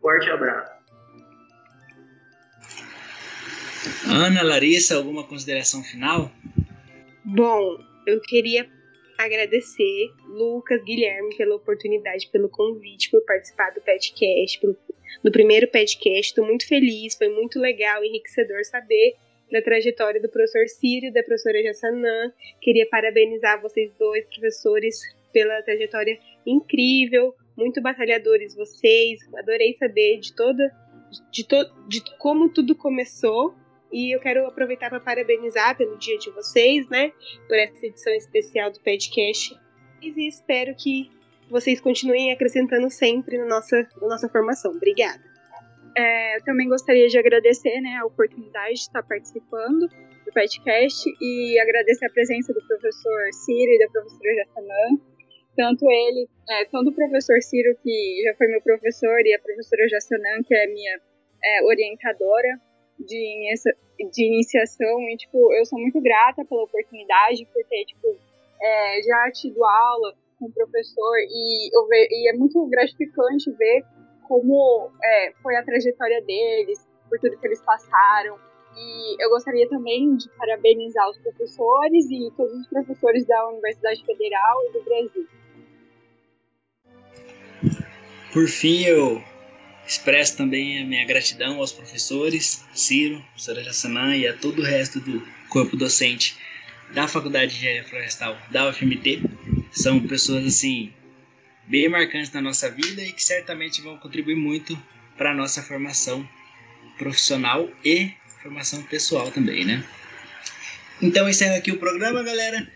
Forte 0.00 0.28
abraço. 0.30 0.74
Ana, 4.06 4.42
Larissa, 4.42 4.96
alguma 4.96 5.26
consideração 5.26 5.82
final? 5.82 6.30
Bom, 7.24 7.78
eu 8.06 8.20
queria 8.20 8.68
agradecer 9.18 10.10
Lucas, 10.28 10.82
Guilherme 10.84 11.36
pela 11.36 11.54
oportunidade, 11.54 12.28
pelo 12.28 12.48
convite, 12.48 13.10
por 13.10 13.24
participar 13.24 13.70
do 13.70 13.80
podcast, 13.80 14.60
pelo, 14.60 14.76
do 15.22 15.32
primeiro 15.32 15.68
podcast. 15.68 16.28
Estou 16.28 16.44
muito 16.44 16.66
feliz, 16.66 17.14
foi 17.16 17.28
muito 17.28 17.58
legal, 17.58 18.04
enriquecedor 18.04 18.64
saber 18.64 19.16
da 19.50 19.62
trajetória 19.62 20.20
do 20.20 20.28
professor 20.28 20.66
Círio, 20.68 21.12
da 21.12 21.22
professora 21.22 21.62
Jassanã. 21.62 22.32
Queria 22.60 22.86
parabenizar 22.88 23.60
vocês 23.60 23.92
dois, 23.98 24.24
professores, 24.26 25.00
pela 25.34 25.60
trajetória 25.62 26.16
incrível, 26.46 27.34
muito 27.56 27.82
batalhadores 27.82 28.54
vocês. 28.54 29.20
Adorei 29.36 29.76
saber 29.76 30.20
de 30.20 30.34
toda 30.34 30.72
de, 31.30 31.46
to, 31.46 31.56
de 31.88 32.02
como 32.18 32.48
tudo 32.48 32.74
começou 32.74 33.54
e 33.92 34.14
eu 34.14 34.20
quero 34.20 34.46
aproveitar 34.46 34.90
para 34.90 35.00
parabenizar 35.00 35.76
pelo 35.76 35.96
dia 35.98 36.18
de 36.18 36.30
vocês, 36.30 36.88
né? 36.88 37.12
Por 37.46 37.56
essa 37.56 37.86
edição 37.86 38.12
especial 38.12 38.70
do 38.70 38.80
podcast. 38.80 39.56
E 40.02 40.28
espero 40.28 40.74
que 40.74 41.10
vocês 41.48 41.80
continuem 41.80 42.32
acrescentando 42.32 42.90
sempre 42.90 43.38
na 43.38 43.46
nossa, 43.46 43.88
na 44.00 44.08
nossa 44.08 44.28
formação. 44.28 44.72
Obrigada. 44.72 45.22
É, 45.96 46.36
eu 46.36 46.44
também 46.44 46.68
gostaria 46.68 47.06
de 47.06 47.16
agradecer 47.16 47.80
né, 47.80 47.98
a 48.02 48.04
oportunidade 48.04 48.74
de 48.74 48.80
estar 48.80 49.02
participando 49.04 49.86
do 50.24 50.32
podcast 50.32 51.08
e 51.20 51.58
agradecer 51.60 52.06
a 52.06 52.10
presença 52.10 52.52
do 52.52 52.66
professor 52.66 53.32
Ciro 53.32 53.70
e 53.70 53.78
da 53.78 53.88
professora 53.92 54.34
Jassanã. 54.34 55.13
Tanto 55.56 55.88
ele, 55.88 56.28
é, 56.50 56.64
tanto 56.66 56.90
o 56.90 56.94
professor 56.94 57.40
Ciro, 57.40 57.76
que 57.82 58.22
já 58.24 58.34
foi 58.34 58.48
meu 58.48 58.60
professor, 58.60 59.20
e 59.24 59.34
a 59.34 59.38
professora 59.38 59.88
Jassanã, 59.88 60.42
que 60.44 60.54
é 60.54 60.66
minha 60.66 61.00
é, 61.44 61.64
orientadora 61.64 62.60
de, 62.98 63.54
de 64.12 64.24
iniciação 64.24 65.00
e, 65.10 65.16
tipo, 65.16 65.52
eu 65.54 65.64
sou 65.66 65.78
muito 65.78 66.00
grata 66.00 66.44
pela 66.44 66.64
oportunidade, 66.64 67.46
por 67.46 67.64
ter, 67.64 67.84
tipo, 67.84 68.16
é, 68.60 69.02
já 69.02 69.30
tido 69.32 69.64
aula 69.64 70.14
com 70.38 70.46
o 70.46 70.52
professor 70.52 71.16
e, 71.18 71.70
eu 71.76 71.86
ve, 71.86 72.08
e 72.10 72.30
é 72.30 72.32
muito 72.32 72.64
gratificante 72.66 73.50
ver 73.52 73.84
como 74.26 74.90
é, 75.02 75.32
foi 75.42 75.56
a 75.56 75.64
trajetória 75.64 76.20
deles, 76.22 76.86
por 77.08 77.18
tudo 77.20 77.38
que 77.38 77.46
eles 77.46 77.62
passaram. 77.62 78.38
E 78.76 79.22
eu 79.22 79.30
gostaria 79.30 79.68
também 79.68 80.16
de 80.16 80.28
parabenizar 80.30 81.08
os 81.08 81.18
professores 81.18 82.10
e 82.10 82.32
todos 82.36 82.54
os 82.54 82.66
professores 82.66 83.24
da 83.24 83.48
Universidade 83.48 84.04
Federal 84.04 84.64
e 84.64 84.72
do 84.72 84.82
Brasil. 84.82 85.28
Por 88.34 88.48
fim, 88.48 88.82
eu 88.82 89.24
Expresso 89.86 90.38
também 90.38 90.80
a 90.80 90.84
minha 90.84 91.04
gratidão 91.04 91.58
aos 91.58 91.70
professores, 91.70 92.64
Ciro, 92.72 93.20
professora 93.32 93.62
Jassanã 93.62 94.16
e 94.16 94.26
a 94.26 94.32
todo 94.32 94.60
o 94.60 94.64
resto 94.64 94.98
do 94.98 95.22
corpo 95.50 95.76
docente 95.76 96.36
da 96.94 97.06
Faculdade 97.06 97.52
de 97.52 97.58
Engenharia 97.58 97.84
Florestal 97.84 98.38
da 98.50 98.68
UFMT. 98.68 99.20
São 99.72 100.00
pessoas 100.06 100.46
assim 100.46 100.90
bem 101.66 101.88
marcantes 101.88 102.32
na 102.32 102.40
nossa 102.40 102.70
vida 102.70 103.02
e 103.02 103.12
que 103.12 103.22
certamente 103.22 103.82
vão 103.82 103.98
contribuir 103.98 104.36
muito 104.36 104.78
para 105.18 105.32
a 105.32 105.34
nossa 105.34 105.62
formação 105.62 106.26
profissional 106.96 107.68
e 107.84 108.10
formação 108.42 108.82
pessoal 108.84 109.30
também, 109.30 109.66
né? 109.66 109.84
Então 111.02 111.28
encerro 111.28 111.56
aqui 111.56 111.72
o 111.72 111.78
programa, 111.78 112.22
galera. 112.22 112.66